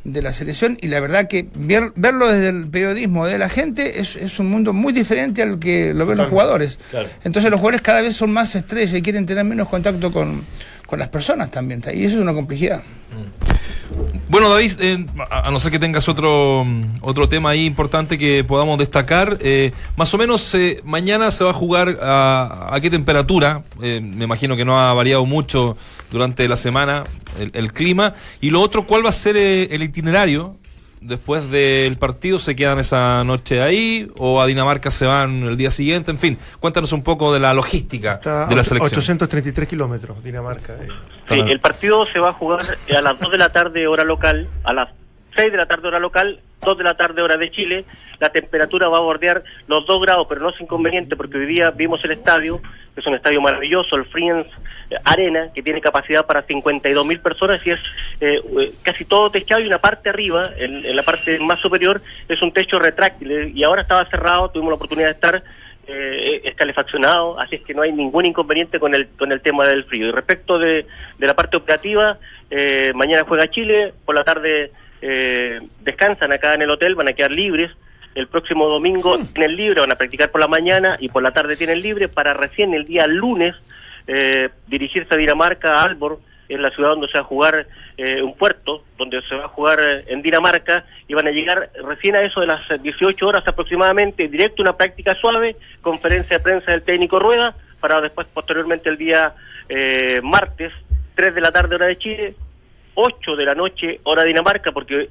de 0.05 0.21
la 0.21 0.31
selección 0.31 0.77
y 0.79 0.87
la 0.87 0.99
verdad 1.01 1.27
que 1.27 1.47
ver- 1.55 1.91
verlo 1.95 2.31
desde 2.31 2.47
el 2.49 2.67
periodismo 2.69 3.25
de 3.25 3.37
la 3.37 3.49
gente 3.49 3.99
es, 3.99 4.15
es 4.15 4.39
un 4.39 4.49
mundo 4.49 4.71
muy 4.71 4.93
diferente 4.93 5.41
al 5.41 5.59
que 5.59 5.93
lo 5.93 6.05
ven 6.05 6.17
los 6.17 6.27
jugadores. 6.29 6.79
Entonces 7.23 7.51
los 7.51 7.59
jugadores 7.59 7.81
cada 7.81 8.01
vez 8.01 8.15
son 8.15 8.31
más 8.31 8.55
estrellas 8.55 8.93
y 8.93 9.01
quieren 9.01 9.25
tener 9.25 9.43
menos 9.43 9.67
contacto 9.67 10.11
con, 10.11 10.43
con 10.85 10.99
las 10.99 11.09
personas 11.09 11.49
también. 11.51 11.81
Y 11.93 12.05
eso 12.05 12.15
es 12.15 12.21
una 12.21 12.33
complejidad. 12.33 12.81
Bueno, 14.27 14.49
David, 14.49 14.71
eh, 14.79 15.05
a 15.29 15.51
no 15.51 15.59
ser 15.59 15.71
que 15.71 15.79
tengas 15.79 16.09
otro, 16.09 16.63
mm, 16.65 16.97
otro 17.01 17.29
tema 17.29 17.51
ahí 17.51 17.65
importante 17.65 18.17
que 18.17 18.43
podamos 18.43 18.79
destacar, 18.79 19.37
eh, 19.41 19.71
más 19.95 20.13
o 20.13 20.17
menos 20.17 20.53
eh, 20.55 20.81
mañana 20.83 21.31
se 21.31 21.43
va 21.43 21.51
a 21.51 21.53
jugar 21.53 21.99
a, 22.01 22.69
a 22.71 22.81
qué 22.81 22.89
temperatura, 22.89 23.63
me 23.79 24.23
imagino 24.23 24.55
que 24.55 24.65
no 24.65 24.79
ha 24.79 24.93
variado 24.93 25.25
mucho 25.25 25.77
durante 26.11 26.47
la 26.47 26.57
semana 26.57 27.03
el, 27.53 27.73
clima, 27.73 28.13
y 28.41 28.49
lo 28.49 28.61
otro, 28.61 28.83
¿cuál 28.83 29.05
va 29.05 29.09
a 29.09 29.13
ser 29.13 29.37
el 29.37 29.83
itinerario? 29.83 30.57
Después 31.01 31.51
del 31.51 31.97
partido, 31.97 32.39
¿se 32.39 32.55
quedan 32.55 32.79
esa 32.79 33.23
noche 33.23 33.61
ahí 33.61 34.09
o 34.17 34.41
a 34.41 34.45
Dinamarca 34.47 34.89
se 34.89 35.05
van 35.05 35.43
el 35.43 35.57
día 35.57 35.69
siguiente? 35.69 36.09
En 36.11 36.17
fin, 36.17 36.37
cuéntanos 36.59 36.91
un 36.93 37.03
poco 37.03 37.33
de 37.33 37.39
la 37.39 37.53
logística 37.53 38.13
Está 38.13 38.47
de 38.47 38.55
la 38.55 38.63
selección. 38.63 38.87
833 38.99 39.67
kilómetros, 39.67 40.23
Dinamarca. 40.23 40.73
eh. 40.73 40.87
Sí, 41.29 41.39
el 41.39 41.59
partido 41.59 42.05
se 42.05 42.19
va 42.19 42.29
a 42.29 42.33
jugar 42.33 42.61
a 42.61 43.01
las 43.01 43.19
2 43.19 43.31
de 43.31 43.37
la 43.37 43.49
tarde 43.49 43.87
hora 43.87 44.03
local, 44.03 44.47
a 44.63 44.73
las 44.73 44.89
6 45.35 45.51
de 45.51 45.57
la 45.57 45.65
tarde 45.65 45.87
hora 45.87 45.99
local, 45.99 46.39
2 46.61 46.77
de 46.77 46.83
la 46.83 46.95
tarde 46.95 47.21
hora 47.21 47.37
de 47.37 47.51
Chile. 47.51 47.85
La 48.19 48.29
temperatura 48.29 48.87
va 48.87 48.97
a 48.97 49.01
bordear 49.01 49.43
los 49.67 49.85
2 49.85 50.01
grados, 50.01 50.27
pero 50.27 50.41
no 50.41 50.49
es 50.49 50.59
inconveniente 50.61 51.15
porque 51.15 51.37
hoy 51.37 51.45
día 51.45 51.71
vimos 51.71 52.03
el 52.03 52.11
estadio, 52.11 52.61
que 52.93 53.01
es 53.01 53.07
un 53.07 53.15
estadio 53.15 53.41
maravilloso, 53.41 53.95
el 53.95 54.05
Friends 54.05 54.47
Arena, 55.03 55.49
que 55.53 55.61
tiene 55.61 55.81
capacidad 55.81 56.25
para 56.25 56.43
52 56.43 57.05
mil 57.05 57.19
personas 57.19 57.65
y 57.65 57.71
es 57.71 57.79
eh, 58.21 58.39
eh, 58.59 58.73
casi 58.83 59.05
todo 59.05 59.29
techado 59.29 59.61
y 59.61 59.67
una 59.67 59.79
parte 59.79 60.09
arriba, 60.09 60.49
en, 60.57 60.95
la 60.95 61.03
parte 61.03 61.39
más 61.39 61.59
superior, 61.59 62.01
es 62.29 62.41
un 62.41 62.51
techo 62.53 62.79
retráctil. 62.79 63.31
eh, 63.31 63.51
Y 63.53 63.63
ahora 63.63 63.81
estaba 63.81 64.05
cerrado, 64.05 64.49
tuvimos 64.49 64.71
la 64.71 64.75
oportunidad 64.75 65.07
de 65.07 65.13
estar 65.13 65.43
eh, 65.87 66.41
es 66.43 66.55
así 67.37 67.55
es 67.55 67.61
que 67.61 67.73
no 67.73 67.83
hay 67.83 67.91
ningún 67.91 68.25
inconveniente 68.25 68.79
con 68.79 68.95
el 68.95 69.07
con 69.17 69.31
el 69.31 69.41
tema 69.41 69.67
del 69.67 69.83
frío. 69.85 70.07
Y 70.07 70.11
respecto 70.11 70.57
de, 70.57 70.85
de 71.17 71.27
la 71.27 71.35
parte 71.35 71.57
operativa, 71.57 72.17
eh, 72.49 72.91
mañana 72.95 73.25
juega 73.27 73.49
Chile, 73.49 73.93
por 74.05 74.15
la 74.15 74.23
tarde 74.23 74.71
eh, 75.01 75.59
descansan 75.81 76.31
acá 76.31 76.53
en 76.53 76.63
el 76.63 76.69
hotel, 76.69 76.95
van 76.95 77.07
a 77.07 77.13
quedar 77.13 77.31
libres. 77.31 77.71
El 78.13 78.27
próximo 78.27 78.67
domingo 78.67 79.17
tienen 79.33 79.55
libre, 79.55 79.81
van 79.81 79.91
a 79.91 79.97
practicar 79.97 80.31
por 80.31 80.41
la 80.41 80.47
mañana 80.47 80.97
y 80.99 81.09
por 81.09 81.21
la 81.21 81.31
tarde 81.31 81.57
tienen 81.57 81.81
libre 81.81 82.07
para 82.07 82.33
recién 82.33 82.73
el 82.73 82.85
día 82.85 83.07
lunes 83.07 83.55
eh, 84.07 84.49
dirigirse 84.67 85.13
a 85.13 85.17
Dinamarca, 85.17 85.79
a 85.79 85.83
Albor, 85.83 86.19
en 86.49 86.61
la 86.61 86.69
ciudad 86.71 86.89
donde 86.89 87.07
se 87.07 87.17
va 87.17 87.23
a 87.23 87.27
jugar 87.27 87.67
eh, 87.97 88.21
un 88.21 88.35
puerto, 88.35 88.83
donde 88.97 89.21
se 89.23 89.35
va 89.35 89.45
a 89.45 89.49
jugar 89.49 89.79
eh, 89.81 90.05
en 90.07 90.21
Dinamarca, 90.21 90.85
y 91.07 91.13
van 91.13 91.27
a 91.27 91.31
llegar 91.31 91.69
recién 91.83 92.15
a 92.15 92.21
eso 92.21 92.41
de 92.41 92.47
las 92.47 92.63
18 92.81 93.25
horas 93.25 93.47
aproximadamente, 93.47 94.27
directo 94.27 94.61
una 94.61 94.77
práctica 94.77 95.15
suave, 95.15 95.55
conferencia 95.81 96.37
de 96.37 96.43
prensa 96.43 96.71
del 96.71 96.83
técnico 96.83 97.19
Rueda, 97.19 97.55
para 97.79 98.01
después 98.01 98.27
posteriormente 98.33 98.89
el 98.89 98.97
día 98.97 99.31
eh, 99.69 100.19
martes, 100.23 100.71
3 101.15 101.35
de 101.35 101.41
la 101.41 101.51
tarde 101.51 101.75
hora 101.75 101.87
de 101.87 101.97
Chile, 101.97 102.35
8 102.95 103.35
de 103.35 103.45
la 103.45 103.53
noche 103.55 103.99
hora 104.03 104.23
de 104.23 104.29
Dinamarca, 104.29 104.71
porque 104.71 105.09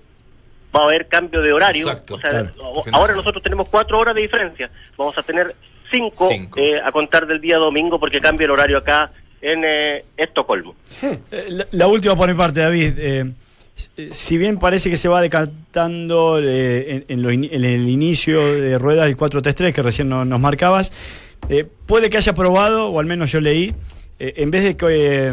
va 0.74 0.80
a 0.80 0.84
haber 0.86 1.06
cambio 1.06 1.40
de 1.40 1.52
horario. 1.52 1.86
Exacto, 1.88 2.16
O 2.16 2.20
sea, 2.20 2.30
claro. 2.30 2.52
ahora 2.92 3.14
nosotros 3.14 3.42
tenemos 3.42 3.68
4 3.68 3.98
horas 3.98 4.14
de 4.14 4.22
diferencia, 4.22 4.70
vamos 4.96 5.16
a 5.16 5.22
tener 5.22 5.54
5 5.90 6.28
Cinco. 6.28 6.60
a 6.84 6.90
contar 6.90 7.26
del 7.26 7.40
día 7.40 7.56
domingo, 7.58 8.00
porque 8.00 8.20
cambia 8.20 8.46
el 8.46 8.50
horario 8.50 8.78
acá 8.78 9.12
en 9.40 9.62
eh, 9.64 10.04
Estocolmo. 10.16 10.74
Eh, 11.02 11.18
La, 11.48 11.66
la 11.70 11.86
última 11.86 12.16
por 12.16 12.26
mi 12.28 12.34
parte, 12.34 12.60
David. 12.60 12.94
Eh, 12.98 13.30
eh, 13.96 14.08
si 14.12 14.38
bien 14.38 14.58
parece 14.58 14.88
que 14.88 14.96
se 14.96 15.08
va 15.08 15.20
decantando 15.20 16.38
eh, 16.42 16.90
en, 16.90 17.04
en 17.08 17.22
lo 17.22 17.30
in- 17.30 17.48
en 17.52 17.64
el 17.64 17.88
inicio 17.88 18.54
de 18.54 18.78
ruedas 18.78 19.06
el 19.06 19.16
4-3-3 19.16 19.72
que 19.72 19.82
recién 19.82 20.08
no- 20.08 20.24
nos 20.24 20.40
marcabas, 20.40 20.92
eh, 21.48 21.66
puede 21.86 22.08
que 22.08 22.16
haya 22.16 22.32
probado, 22.34 22.88
o 22.88 22.98
al 23.00 23.06
menos 23.06 23.30
yo 23.30 23.40
leí, 23.40 23.74
eh, 24.24 24.34
en 24.38 24.50
vez 24.50 24.64
de 24.64 24.76
que, 24.76 25.32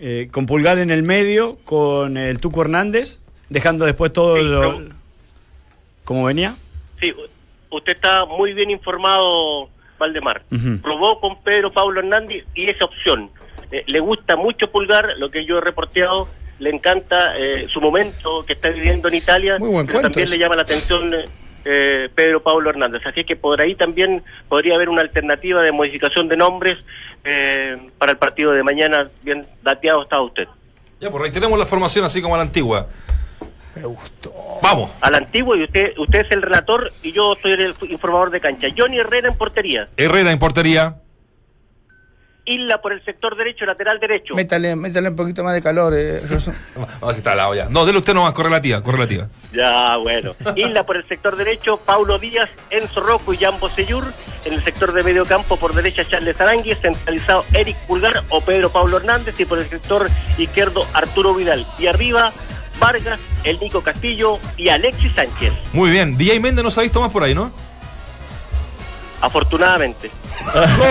eh, 0.00 0.28
con 0.32 0.46
Pulgar 0.46 0.78
en 0.78 0.90
el 0.90 1.04
medio, 1.04 1.56
con 1.64 2.16
el 2.16 2.40
Tuco 2.40 2.62
Hernández, 2.62 3.20
dejando 3.48 3.84
después 3.84 4.12
todo 4.12 4.36
Sí, 4.36 4.42
lo... 4.42 6.24
venía. 6.24 6.56
Sí, 7.00 7.12
usted 7.70 7.92
está 7.92 8.24
muy 8.24 8.52
bien 8.52 8.70
informado, 8.70 9.68
Valdemar. 9.98 10.42
Ujú. 10.50 10.78
Probó 10.82 11.20
con 11.20 11.42
Pedro 11.42 11.72
Pablo 11.72 12.00
Hernández 12.00 12.44
y 12.54 12.68
esa 12.68 12.86
opción. 12.86 13.30
Eh, 13.70 13.84
le 13.86 14.00
gusta 14.00 14.34
mucho 14.34 14.70
Pulgar, 14.70 15.10
lo 15.18 15.30
que 15.30 15.44
yo 15.44 15.58
he 15.58 15.60
reporteado, 15.60 16.28
le 16.58 16.70
encanta 16.70 17.38
eh, 17.38 17.66
su 17.68 17.80
momento 17.80 18.44
que 18.44 18.54
está 18.54 18.68
viviendo 18.70 19.08
en 19.08 19.14
Italia, 19.14 19.56
Muy 19.58 19.70
buen 19.70 19.86
pero 19.86 20.00
también 20.00 20.30
le 20.30 20.38
llama 20.38 20.56
la 20.56 20.62
atención 20.62 21.14
eh, 21.14 21.24
eh, 21.64 22.08
Pedro 22.14 22.42
Pablo 22.42 22.70
Hernández. 22.70 23.02
Así 23.06 23.24
que 23.24 23.36
por 23.36 23.60
ahí 23.60 23.74
también 23.74 24.22
podría 24.48 24.74
haber 24.74 24.88
una 24.88 25.02
alternativa 25.02 25.62
de 25.62 25.72
modificación 25.72 26.28
de 26.28 26.36
nombres 26.36 26.78
eh, 27.24 27.90
para 27.98 28.12
el 28.12 28.18
partido 28.18 28.52
de 28.52 28.62
mañana. 28.62 29.10
Bien 29.22 29.44
dateado 29.62 30.02
está 30.02 30.20
usted. 30.20 30.46
Ya, 31.00 31.10
pues 31.10 31.22
reiteremos 31.22 31.58
la 31.58 31.66
formación 31.66 32.04
así 32.04 32.22
como 32.22 32.34
a 32.34 32.38
la 32.38 32.44
antigua. 32.44 32.86
Me 33.74 33.84
gustó. 33.86 34.32
Vamos. 34.62 34.90
Al 35.00 35.14
antiguo, 35.16 35.56
y 35.56 35.64
usted, 35.64 35.92
usted 35.98 36.20
es 36.20 36.30
el 36.30 36.42
relator 36.42 36.92
y 37.02 37.12
yo 37.12 37.34
soy 37.42 37.52
el 37.52 37.74
informador 37.88 38.30
de 38.30 38.40
cancha. 38.40 38.68
Johnny 38.76 38.98
Herrera 38.98 39.28
en 39.28 39.36
portería. 39.36 39.88
Herrera 39.96 40.30
en 40.30 40.38
portería. 40.38 40.96
Isla 42.46 42.82
por 42.82 42.92
el 42.92 43.02
sector 43.04 43.36
derecho, 43.36 43.64
lateral 43.64 43.98
derecho. 44.00 44.34
Métale, 44.34 44.76
métale 44.76 45.08
un 45.08 45.16
poquito 45.16 45.42
más 45.42 45.54
de 45.54 45.62
calor, 45.62 45.94
eh. 45.96 46.20
Vamos, 47.00 47.16
está 47.16 47.32
al 47.32 47.38
lado 47.38 47.54
ya. 47.54 47.68
No, 47.70 47.86
dele 47.86 47.98
usted 47.98 48.12
nomás, 48.12 48.32
correlativa, 48.32 48.82
correlativa. 48.82 49.28
Ya, 49.52 49.96
bueno. 49.96 50.34
Isla 50.54 50.84
por 50.84 50.96
el 50.96 51.08
sector 51.08 51.36
derecho, 51.36 51.78
Paulo 51.78 52.18
Díaz, 52.18 52.50
Enzo 52.68 53.00
Rocco 53.00 53.32
y 53.32 53.38
Jan 53.38 53.58
Bosellur. 53.58 54.04
En 54.44 54.52
el 54.52 54.62
sector 54.62 54.92
de 54.92 55.02
medio 55.02 55.24
campo, 55.24 55.56
por 55.56 55.74
derecha, 55.74 56.04
Charles 56.04 56.38
Arangui. 56.38 56.74
Centralizado, 56.74 57.44
Eric 57.54 57.76
Pulgar 57.86 58.22
o 58.28 58.42
Pedro 58.42 58.68
Pablo 58.70 58.98
Hernández. 58.98 59.40
Y 59.40 59.46
por 59.46 59.58
el 59.58 59.64
sector 59.64 60.10
izquierdo, 60.36 60.86
Arturo 60.92 61.34
Vidal. 61.34 61.64
Y 61.78 61.86
arriba, 61.86 62.30
Vargas, 62.78 63.20
el 63.44 63.58
Nico 63.58 63.82
Castillo 63.82 64.38
y 64.58 64.68
Alexis 64.68 65.12
Sánchez. 65.14 65.52
Muy 65.72 65.90
bien. 65.90 66.18
DJ 66.18 66.40
Méndez 66.40 66.62
no 66.62 66.70
se 66.70 66.80
ha 66.80 66.82
visto 66.82 67.00
más 67.00 67.10
por 67.10 67.22
ahí, 67.22 67.34
¿no? 67.34 67.50
Afortunadamente. 69.22 70.10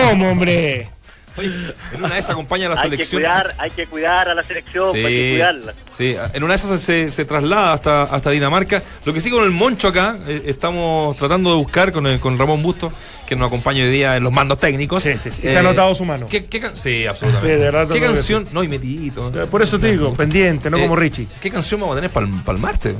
¿Cómo, 0.08 0.32
hombre? 0.32 0.90
Oye, 1.36 1.48
en 1.92 1.98
una 2.04 2.14
de 2.14 2.20
esas 2.20 2.30
acompaña 2.30 2.66
a 2.66 2.68
la 2.70 2.74
Hay 2.80 2.90
que 2.90 2.96
selección. 3.04 3.22
cuidar, 3.22 3.54
hay 3.58 3.70
que 3.72 3.86
cuidar 3.86 4.28
a 4.28 4.34
la 4.34 4.42
selección, 4.42 4.94
hay 4.94 5.02
que 5.02 5.30
cuidarla. 5.32 5.74
sí, 5.96 6.16
en 6.32 6.44
una 6.44 6.52
de 6.52 6.56
esas 6.56 6.80
se, 6.80 7.10
se 7.10 7.24
traslada 7.24 7.72
hasta, 7.72 8.02
hasta 8.04 8.30
Dinamarca. 8.30 8.82
Lo 9.04 9.12
que 9.12 9.20
sí 9.20 9.30
con 9.30 9.42
el 9.44 9.50
Moncho 9.50 9.88
acá, 9.88 10.16
eh, 10.28 10.42
estamos 10.46 11.16
tratando 11.16 11.50
de 11.50 11.56
buscar 11.56 11.90
con, 11.92 12.06
el- 12.06 12.20
con 12.20 12.38
Ramón 12.38 12.62
Busto, 12.62 12.92
que 13.26 13.34
nos 13.34 13.48
acompaña 13.48 13.82
hoy 13.82 13.90
día 13.90 14.16
en 14.16 14.22
los 14.22 14.32
mandos 14.32 14.58
técnicos. 14.58 15.02
Sí, 15.02 15.18
sí, 15.18 15.30
sí. 15.32 15.42
Y 15.44 15.48
se 15.48 15.58
ha 15.58 15.62
notado 15.62 15.92
su 15.94 16.04
mano. 16.04 16.28
¿qué, 16.28 16.44
qué 16.46 16.60
can- 16.60 16.76
sí, 16.76 17.06
absolutamente. 17.06 17.54
Sí, 17.54 17.58
de 17.60 17.64
verdad 17.64 17.88
¿Qué 17.88 17.94
que 18.00 18.06
canción? 18.06 18.46
No, 18.52 18.62
y 18.62 18.68
metidito. 18.68 19.32
Por 19.50 19.60
eso 19.62 19.78
te 19.78 19.90
digo, 19.90 20.14
pendiente, 20.14 20.70
no 20.70 20.76
Eh, 20.76 20.82
como 20.82 20.94
Richie. 20.94 21.26
¿Qué 21.42 21.50
canción 21.50 21.80
vamos 21.80 21.94
a 21.96 22.00
tener 22.00 22.10
para 22.12 22.26
el 22.26 22.62
martes? 22.62 22.94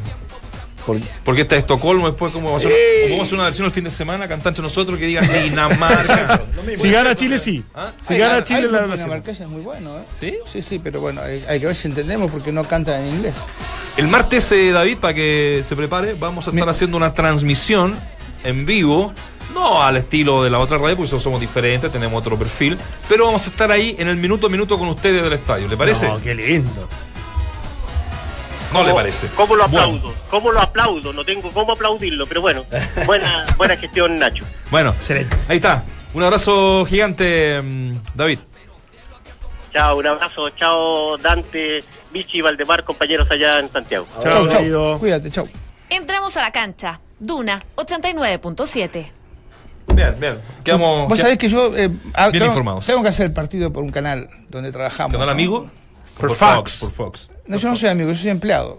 Porque 1.25 1.43
está 1.43 1.57
Estocolmo, 1.57 2.07
después 2.07 2.33
como 2.33 2.47
vamos 2.49 2.65
a 2.65 2.69
hacer, 2.69 2.79
Sí. 2.79 3.05
o 3.07 3.11
vamos 3.13 3.21
a 3.21 3.23
hacer 3.25 3.35
una 3.37 3.45
versión 3.45 3.67
el 3.67 3.73
fin 3.73 3.85
de 3.85 3.91
semana, 3.91 4.29
cantante 4.29 4.61
nosotros 4.63 4.99
que 4.99 5.07
diga 5.07 5.23
Dinamarca. 5.23 6.43
Si 6.79 6.91
gana 6.91 7.15
Chile, 7.15 7.39
sí. 7.39 7.65
¿Ah? 7.75 7.93
Si 8.01 8.15
Hay- 8.15 8.21
gana 8.21 8.35
hay- 8.37 8.43
Chile, 8.45 8.61
hay 8.67 8.71
la 8.89 8.97
dinamarqués 8.97 9.41
es 9.41 9.49
muy 9.49 9.63
bueno, 9.63 9.99
¿eh? 9.99 10.03
¿Sí? 10.13 10.35
Sí, 10.51 10.63
sí, 10.63 10.79
pero 10.83 11.01
bueno, 11.01 11.21
hay, 11.23 11.45
hay 11.49 11.61
que 11.61 11.67
ver 11.67 11.75
si 11.75 11.89
entendemos 11.89 12.31
porque 12.31 12.53
no 12.53 12.65
cantan 12.65 13.03
en 13.03 13.15
inglés. 13.17 13.35
El 13.97 14.09
martes, 14.09 14.51
eh, 14.53 14.73
David, 14.73 14.99
para 14.99 15.15
que 15.15 15.61
se 15.65 15.77
prepare, 15.77 16.15
vamos 16.15 16.47
a 16.47 16.51
estar 16.51 16.65
Mi- 16.65 16.71
haciendo 16.71 16.97
una 16.97 17.15
transmisión 17.15 17.97
en 18.45 18.67
vivo. 18.67 19.13
No 19.53 19.83
al 19.85 19.97
estilo 19.99 20.43
de 20.43 20.51
la 20.51 20.59
otra 20.59 20.79
radio, 20.79 20.97
porque 20.97 21.21
somos 21.21 21.41
diferentes, 21.41 21.93
tenemos 21.93 22.19
otro 22.21 22.37
perfil. 22.37 22.77
Pero 23.09 23.27
vamos 23.27 23.47
a 23.47 23.51
estar 23.51 23.71
ahí 23.71 23.95
en 24.01 24.09
el 24.09 24.17
minuto 24.17 24.49
a 24.49 24.51
minuto 24.51 24.77
con 24.79 24.89
ustedes 24.89 25.23
del 25.23 25.33
estadio. 25.35 25.69
¿Le 25.69 25.77
parece? 25.77 26.09
No, 26.09 26.21
qué 26.21 26.35
lindo. 26.35 26.89
No 28.81 28.85
le 28.89 28.95
parece. 28.95 29.29
¿Cómo 29.37 29.57
lo 29.57 29.69
Bueno. 29.69 29.87
aplaudo? 29.87 30.15
¿Cómo 30.31 30.53
lo 30.53 30.61
aplaudo? 30.61 31.13
No 31.13 31.25
tengo 31.25 31.51
cómo 31.51 31.73
aplaudirlo, 31.73 32.27
pero 32.27 32.41
bueno, 32.41 32.65
buena, 33.07 33.47
buena 33.57 33.77
gestión, 33.77 34.19
Nacho. 34.19 34.45
Bueno, 34.71 34.91
Excelente. 34.91 35.37
ahí 35.49 35.57
está. 35.57 35.83
Un 36.13 36.23
abrazo 36.23 36.85
gigante, 36.87 37.61
mm, 37.63 37.97
David. 38.15 38.39
Chao, 39.73 39.99
un 39.99 40.07
abrazo, 40.07 40.51
chao 40.51 41.17
Dante, 41.19 41.83
Vichy 42.13 42.39
y 42.39 42.41
Valdemar, 42.43 42.85
compañeros 42.85 43.27
allá 43.31 43.59
en 43.59 43.73
Santiago. 43.73 44.07
Chao, 44.23 44.33
Chau, 44.33 44.49
chau. 44.49 44.59
querido. 44.59 44.99
Cuídate, 45.01 45.31
chau. 45.33 45.49
Entramos 45.91 46.37
a 46.37 46.43
la 46.43 46.53
cancha. 46.53 47.01
Duna 47.19 47.61
89.7. 47.77 49.11
Bien, 49.95 50.17
bien. 50.19 50.41
Quedamos. 50.65 51.09
Vos 51.09 51.19
sabés 51.19 51.39
que 51.39 51.49
yo 51.49 51.77
eh, 51.77 51.91
ah, 52.15 52.29
Bien 52.29 52.41
tengo, 52.41 52.47
informados. 52.47 52.87
tengo 52.87 53.03
que 53.03 53.09
hacer 53.09 53.27
el 53.27 53.33
partido 53.33 53.73
por 53.73 53.83
un 53.83 53.91
canal 53.91 54.29
donde 54.49 54.73
trabajamos. 54.73 55.13
¿Canal 55.13 55.27
¿no? 55.27 55.33
amigo? 55.33 55.71
Por 56.19 56.35
Fox. 56.35 56.81
Por 56.81 56.93
Fox. 56.93 57.31
No, 57.47 57.57
yo 57.57 57.69
no 57.69 57.77
soy 57.77 57.89
amigo, 57.91 58.11
yo 58.11 58.17
soy 58.17 58.31
empleado. 58.31 58.79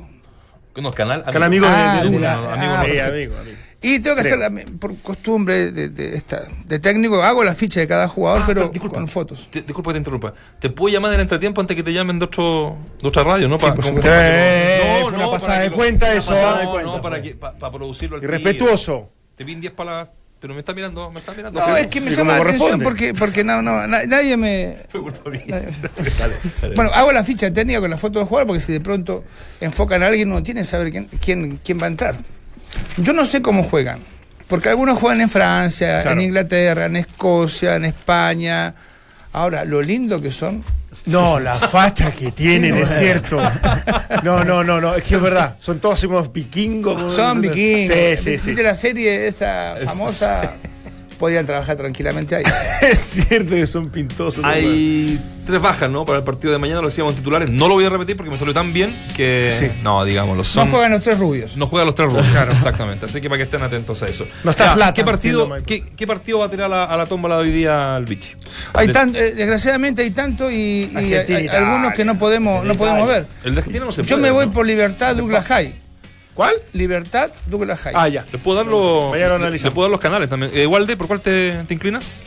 No, 0.76 0.92
canal 0.92 1.24
amigo. 1.26 1.66
De- 1.68 1.72
Ah, 1.74 2.02
de, 2.04 2.10
de 2.10 2.20
no, 2.20 2.28
ah, 2.28 2.54
amigo, 2.54 2.74
amigo, 3.04 3.36
amigo. 3.40 3.58
Y 3.82 4.00
tengo 4.00 4.16
que 4.16 4.24
Creo. 4.24 4.36
hacer, 4.44 4.52
la- 4.66 4.78
por 4.80 4.98
costumbre 4.98 5.72
de, 5.72 5.90
de 5.90 6.16
esta, 6.16 6.42
de 6.66 6.80
técnico, 6.80 7.22
hago 7.22 7.44
la 7.44 7.54
ficha 7.54 7.80
de 7.80 7.88
cada 7.88 8.08
jugador, 8.08 8.42
Ah, 8.42 8.46
pero 8.48 8.62
pero 8.62 8.72
disculpa. 8.74 8.96
con 8.96 9.08
fotos. 9.08 9.48
Te- 9.52 9.62
disculpa 9.62 9.92
que 9.92 9.94
te 9.94 9.98
interrumpa. 10.00 10.34
¿Te 10.60 10.70
puedo 10.72 10.92
llamar 10.94 11.12
en 11.12 11.16
el 11.16 11.22
entretiempo 11.22 11.62
antes 11.62 11.78
que 11.78 11.84
te 11.84 11.94
llamen 11.94 12.18
de, 12.20 12.26
otro, 12.26 12.78
de 13.00 13.08
otra 13.08 13.24
radio, 13.24 13.48
no? 13.48 13.58
Pa- 13.60 13.76
por 13.76 13.86
como-. 13.86 14.00
Eh, 14.04 15.00
fue 15.04 15.14
una 15.14 15.30
pasada 15.30 15.48
para 15.54 15.60
de 15.60 15.66
que 15.66 15.70
lo- 15.70 15.76
cuenta 15.78 16.06
una 16.08 16.16
eso, 16.16 16.32
pasada 16.32 16.60
de 16.62 16.66
cuenta, 16.68 16.92
no, 16.92 17.02
para, 17.02 17.22
que, 17.22 17.36
para 17.36 17.72
producirlo 17.72 18.16
al 18.16 18.22
tiro. 18.22 18.34
Irrespetuoso. 18.34 19.10
Te 19.36 19.44
vi 19.44 19.54
en 19.54 19.62
10 19.62 19.74
palabras, 19.74 20.10
pero 20.46 20.54
me 20.54 20.60
está 20.60 20.76
mirando, 20.76 21.10
me 21.10 21.20
está 21.22 21.34
mirando. 21.34 21.60
No, 21.60 21.76
es 21.76 21.88
que 21.88 22.00
me 22.00 22.12
llama 22.14 22.38
la 22.38 22.44
atención 22.44 22.80
porque, 22.82 23.16
porque 23.16 23.44
no, 23.44 23.64
no, 23.64 23.88
na- 23.88 24.06
nadie 24.06 24.38
me. 24.38 24.78
Fue 24.90 25.02
culpa 25.02 25.28
mía. 25.32 25.42
nadie- 25.48 25.72
Dale, 26.20 26.36
dale. 26.62 26.76
Bueno, 26.76 26.92
hago 26.94 27.12
la 27.12 27.24
ficha 27.24 27.52
técnica 27.52 27.80
con 27.80 27.90
la 27.90 27.98
foto 27.98 28.20
del 28.20 28.28
jugador 28.28 28.46
porque 28.46 28.62
si 28.62 28.72
de 28.72 28.80
pronto 28.80 29.24
enfocan 29.60 30.04
a 30.04 30.08
alguien, 30.08 30.30
uno 30.32 30.44
tiene 30.44 30.62
que 30.62 30.66
saber 30.68 30.92
quién, 30.92 31.06
quién, 31.20 31.60
quién 31.66 31.80
va 31.82 31.86
a 31.86 31.88
entrar. 31.88 32.16
Yo 32.98 33.12
no 33.14 33.26
sé 33.26 33.42
cómo 33.42 33.64
juegan, 33.64 34.02
porque 34.48 34.70
algunos 34.70 35.00
juegan 35.00 35.20
en 35.22 35.30
Francia, 35.30 36.02
Claro. 36.04 36.20
en 36.20 36.28
Inglaterra, 36.28 36.86
en 36.86 36.96
Escocia, 36.98 37.76
en 37.78 37.86
España. 37.86 38.76
Ahora, 39.34 39.66
lo 39.66 39.82
lindo 39.82 40.22
que 40.22 40.30
son. 40.32 40.64
No, 41.06 41.40
la 41.40 41.54
facha 41.54 42.12
que 42.12 42.32
tienen, 42.32 42.76
es 42.78 42.90
cierto. 42.98 43.40
No, 44.24 44.44
no, 44.44 44.64
no, 44.64 44.82
no, 44.82 44.96
es 44.96 45.04
que 45.04 45.16
es 45.16 45.22
verdad. 45.22 45.56
Son 45.60 45.80
todos 45.80 46.04
unos 46.04 46.32
vikingos. 46.32 47.14
Son 47.14 47.42
vikingos. 47.42 47.96
Sí, 47.96 48.18
sí, 48.18 48.40
sí. 48.40 48.54
De 48.54 48.64
la 48.64 48.76
serie 48.76 49.28
esa 49.28 49.76
famosa, 49.86 50.54
podían 51.18 51.46
trabajar 51.46 51.76
tranquilamente 51.78 52.36
ahí. 52.36 52.44
Es 52.82 53.00
cierto 53.00 53.56
que 53.56 53.66
son 53.68 53.90
pintosos. 53.90 54.44
Hay 54.44 55.20
tres 55.46 55.62
bajas, 55.62 55.90
¿no? 55.90 56.06
Para 56.06 56.20
el 56.20 56.24
partido 56.24 56.52
de 56.54 56.60
mañana 56.60 56.82
lo 56.82 56.88
decíamos 56.88 57.16
titulares. 57.16 57.50
No 57.50 57.68
lo 57.68 57.76
voy 57.76 57.86
a 57.86 57.90
repetir 57.90 58.16
porque 58.18 58.30
me 58.32 58.38
salió 58.38 58.54
tan 58.54 58.74
bien 58.74 58.94
que. 59.16 59.54
Sí. 59.58 59.68
No, 59.84 60.04
digámoslo. 60.06 60.38
No 60.38 60.44
Son, 60.44 60.70
juegan 60.70 60.92
los 60.92 61.02
tres 61.02 61.18
rubios. 61.18 61.56
No 61.58 61.68
juegan 61.68 61.86
los 61.88 61.96
tres 61.96 62.10
rojos. 62.12 62.26
Exactamente. 62.52 63.06
Así 63.06 63.22
que 63.22 63.30
para 63.30 63.38
que 63.38 63.44
estén 63.44 63.62
atentos 63.64 64.02
a 64.04 64.08
eso. 64.08 64.26
No 64.44 64.52
está 64.52 64.76
Ya, 64.76 64.94
¿qué 64.94 65.04
partido, 65.04 65.48
qué, 65.66 65.84
qué 65.96 66.06
partido 66.08 66.40
va 66.40 66.46
a 66.46 66.50
tirar 66.50 66.66
a 66.66 66.76
la, 66.76 66.84
a 66.86 66.98
la 66.98 67.06
tómbola 67.06 67.38
de 67.38 67.44
hoy 67.44 67.52
día 67.52 67.96
el 67.98 68.06
bichi? 68.06 68.32
Hay 68.74 68.90
tanto, 68.92 69.18
eh, 69.20 69.34
desgraciadamente 69.34 70.02
hay 70.02 70.12
tanto 70.12 70.52
y, 70.52 70.56
y 70.56 70.92
hay- 70.96 71.06
hay, 71.06 71.14
Argentina, 71.16 71.54
algunos 71.54 71.94
que 71.94 72.06
no 72.06 72.18
podemos, 72.18 72.64
no 72.66 72.76
podemos 72.76 73.08
ver. 73.08 73.26
El 73.44 73.54
de 73.56 73.60
Argentina 73.60 73.86
no 73.86 73.92
se 73.92 74.04
Yo 74.04 74.16
puede, 74.18 74.22
me 74.22 74.32
voy 74.32 74.46
¿no? 74.48 74.52
por 74.54 74.66
Libertad 74.66 75.16
Douglas 75.16 75.46
High. 75.46 75.76
¿Cuál? 76.36 76.54
Libertad 76.74 77.32
Douglas 77.48 77.80
High. 77.80 77.94
Ah, 77.96 78.08
ya. 78.10 78.26
¿Le 78.32 78.38
puedo 78.38 78.58
dar 78.58 78.68
los, 78.68 79.12
Vaya, 79.12 79.30
lo 79.30 79.50
le- 79.50 79.58
puedo 79.72 79.84
dar 79.88 79.92
los 79.92 80.00
canales 80.02 80.30
también? 80.30 80.52
Eh, 80.54 80.68
Walde, 80.68 80.96
¿por 80.98 81.08
cuál 81.08 81.22
te, 81.22 81.54
te 81.66 81.74
inclinas? 81.74 82.24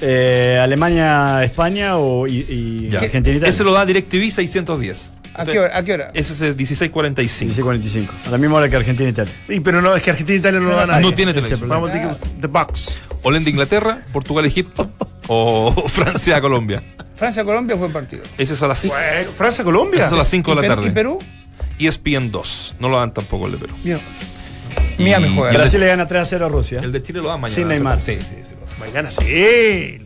Eh, 0.00 0.58
Alemania, 0.60 1.42
España 1.44 1.96
o, 1.96 2.26
y, 2.26 2.88
y. 2.90 2.96
Argentina. 2.96 3.36
Italia. 3.36 3.48
Ese 3.48 3.62
lo 3.64 3.72
da 3.72 3.86
DirecTV 3.86 4.30
610. 4.32 5.12
¿A 5.34 5.46
qué 5.46 5.60
hora? 5.60 5.78
¿A 5.78 5.82
qué 5.82 5.94
hora? 5.94 6.10
Ese 6.12 6.32
es 6.34 6.40
el 6.42 6.54
1645. 6.56 7.54
16.45. 7.54 8.08
A 8.26 8.30
la 8.30 8.36
misma 8.38 8.56
hora 8.56 8.68
que 8.68 8.76
Argentina 8.76 9.08
e 9.08 9.12
Italia. 9.12 9.32
Y, 9.48 9.60
pero 9.60 9.80
no, 9.80 9.94
es 9.94 10.02
que 10.02 10.10
Argentina 10.10 10.36
e 10.36 10.40
Italia 10.40 10.60
no 10.60 10.68
lo 10.68 10.76
van 10.76 10.90
a 10.90 11.00
No 11.00 11.14
tiene 11.14 11.32
televisión. 11.32 11.68
Vamos 11.68 11.90
a 11.90 11.92
que- 11.94 12.16
The 12.40 12.48
Box. 12.48 12.88
Holanda, 13.22 13.48
Inglaterra, 13.48 14.02
Portugal, 14.12 14.44
Egipto 14.44 14.90
o 15.28 15.72
Francia, 15.88 16.40
Colombia. 16.40 16.82
Francia-Colombia 17.14 17.76
fue 17.76 17.88
partido. 17.90 18.24
Ese 18.36 18.54
es 18.54 18.62
a 18.64 18.66
las, 18.66 18.80
Francia, 19.36 19.62
Colombia. 19.62 19.98
ese 20.00 20.08
es 20.08 20.12
a 20.12 20.16
las 20.16 20.28
5 20.28 20.50
¿Y, 20.52 20.56
de 20.56 20.62
la 20.62 20.68
tarde. 20.74 20.88
¿Y 20.88 20.90
Perú? 20.90 21.18
ESPN 21.86 22.30
2. 22.30 22.76
No 22.80 22.88
lo 22.88 22.98
dan 22.98 23.12
tampoco 23.14 23.46
el 23.46 23.52
de 23.52 23.58
Perú. 23.58 23.74
Bien. 23.82 24.00
Miami 24.98 25.34
juega. 25.34 25.52
Brasil 25.56 25.80
le 25.80 25.86
gana 25.86 26.06
3 26.06 26.22
a 26.22 26.24
0 26.24 26.46
a 26.46 26.48
Rusia. 26.48 26.80
El 26.82 26.92
de 26.92 27.02
Chile 27.02 27.20
lo 27.20 27.28
dan 27.28 27.40
mañana. 27.40 27.54
Sin 27.56 27.68
Neymar. 27.68 28.02
Sí, 28.02 28.18
sí, 28.20 28.36
sí. 28.42 28.54
Mañana 28.78 29.10
sí. 29.10 29.98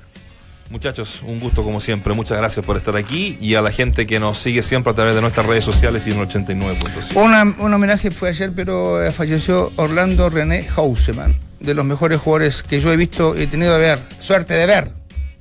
Muchachos, 0.70 1.20
un 1.22 1.38
gusto 1.38 1.62
como 1.62 1.80
siempre. 1.80 2.12
Muchas 2.14 2.38
gracias 2.38 2.64
por 2.66 2.76
estar 2.76 2.96
aquí 2.96 3.38
y 3.40 3.54
a 3.54 3.62
la 3.62 3.70
gente 3.70 4.04
que 4.06 4.18
nos 4.18 4.38
sigue 4.38 4.62
siempre 4.62 4.92
a 4.92 4.96
través 4.96 5.14
de 5.14 5.20
nuestras 5.20 5.46
redes 5.46 5.64
sociales 5.64 6.06
y 6.06 6.10
en 6.10 6.18
el 6.18 6.28
89.5. 6.28 7.14
Una- 7.22 7.42
un 7.58 7.72
homenaje 7.72 8.10
fue 8.10 8.30
ayer, 8.30 8.52
pero 8.54 9.04
eh, 9.04 9.12
falleció 9.12 9.72
Orlando 9.76 10.28
René 10.28 10.64
Houseman, 10.64 11.36
de 11.60 11.74
los 11.74 11.84
mejores 11.84 12.18
jugadores 12.20 12.62
que 12.64 12.80
yo 12.80 12.92
he 12.92 12.96
visto 12.96 13.38
y 13.38 13.42
he 13.42 13.46
tenido 13.46 13.74
de 13.74 13.78
ver, 13.80 14.00
suerte 14.20 14.54
de 14.54 14.66
ver. 14.66 14.90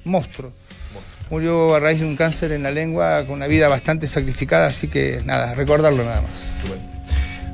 Monstruo. 0.04 0.52
Murió 1.30 1.74
a 1.76 1.80
raíz 1.80 2.00
de 2.00 2.06
un 2.06 2.16
cáncer 2.16 2.52
en 2.52 2.64
la 2.64 2.72
lengua 2.72 3.24
con 3.26 3.36
una 3.36 3.48
vida 3.48 3.68
bastante 3.68 4.08
sacrificada, 4.08 4.68
así 4.68 4.88
que 4.88 5.22
nada, 5.26 5.56
recordarlo 5.56 6.04
nada 6.04 6.22
más. 6.22 6.50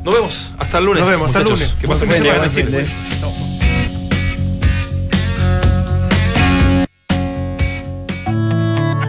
Nos 0.03 0.13
vemos. 0.13 0.53
Hasta 0.57 0.79
el 0.79 0.85
lunes. 0.85 1.01
Nos 1.01 1.09
vemos, 1.09 1.27
hasta 1.27 1.39
el 1.39 1.45
lunes. 1.45 1.75
Que 1.79 1.87
pasen. 1.87 2.11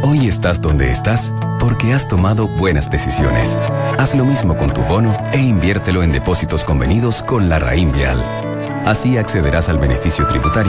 Hoy 0.04 0.28
estás 0.28 0.60
donde 0.60 0.90
estás 0.90 1.32
porque 1.58 1.92
has 1.92 2.06
tomado 2.06 2.46
buenas 2.46 2.90
decisiones. 2.90 3.58
Haz 3.98 4.14
lo 4.14 4.24
mismo 4.24 4.56
con 4.56 4.74
tu 4.74 4.82
bono 4.82 5.16
e 5.32 5.38
inviértelo 5.38 6.02
en 6.02 6.12
depósitos 6.12 6.64
convenidos 6.64 7.22
con 7.22 7.48
la 7.48 7.58
Raín 7.58 7.92
Vial. 7.92 8.20
Así 8.84 9.16
accederás 9.16 9.68
al 9.68 9.78
beneficio 9.78 10.26
tributario 10.26 10.60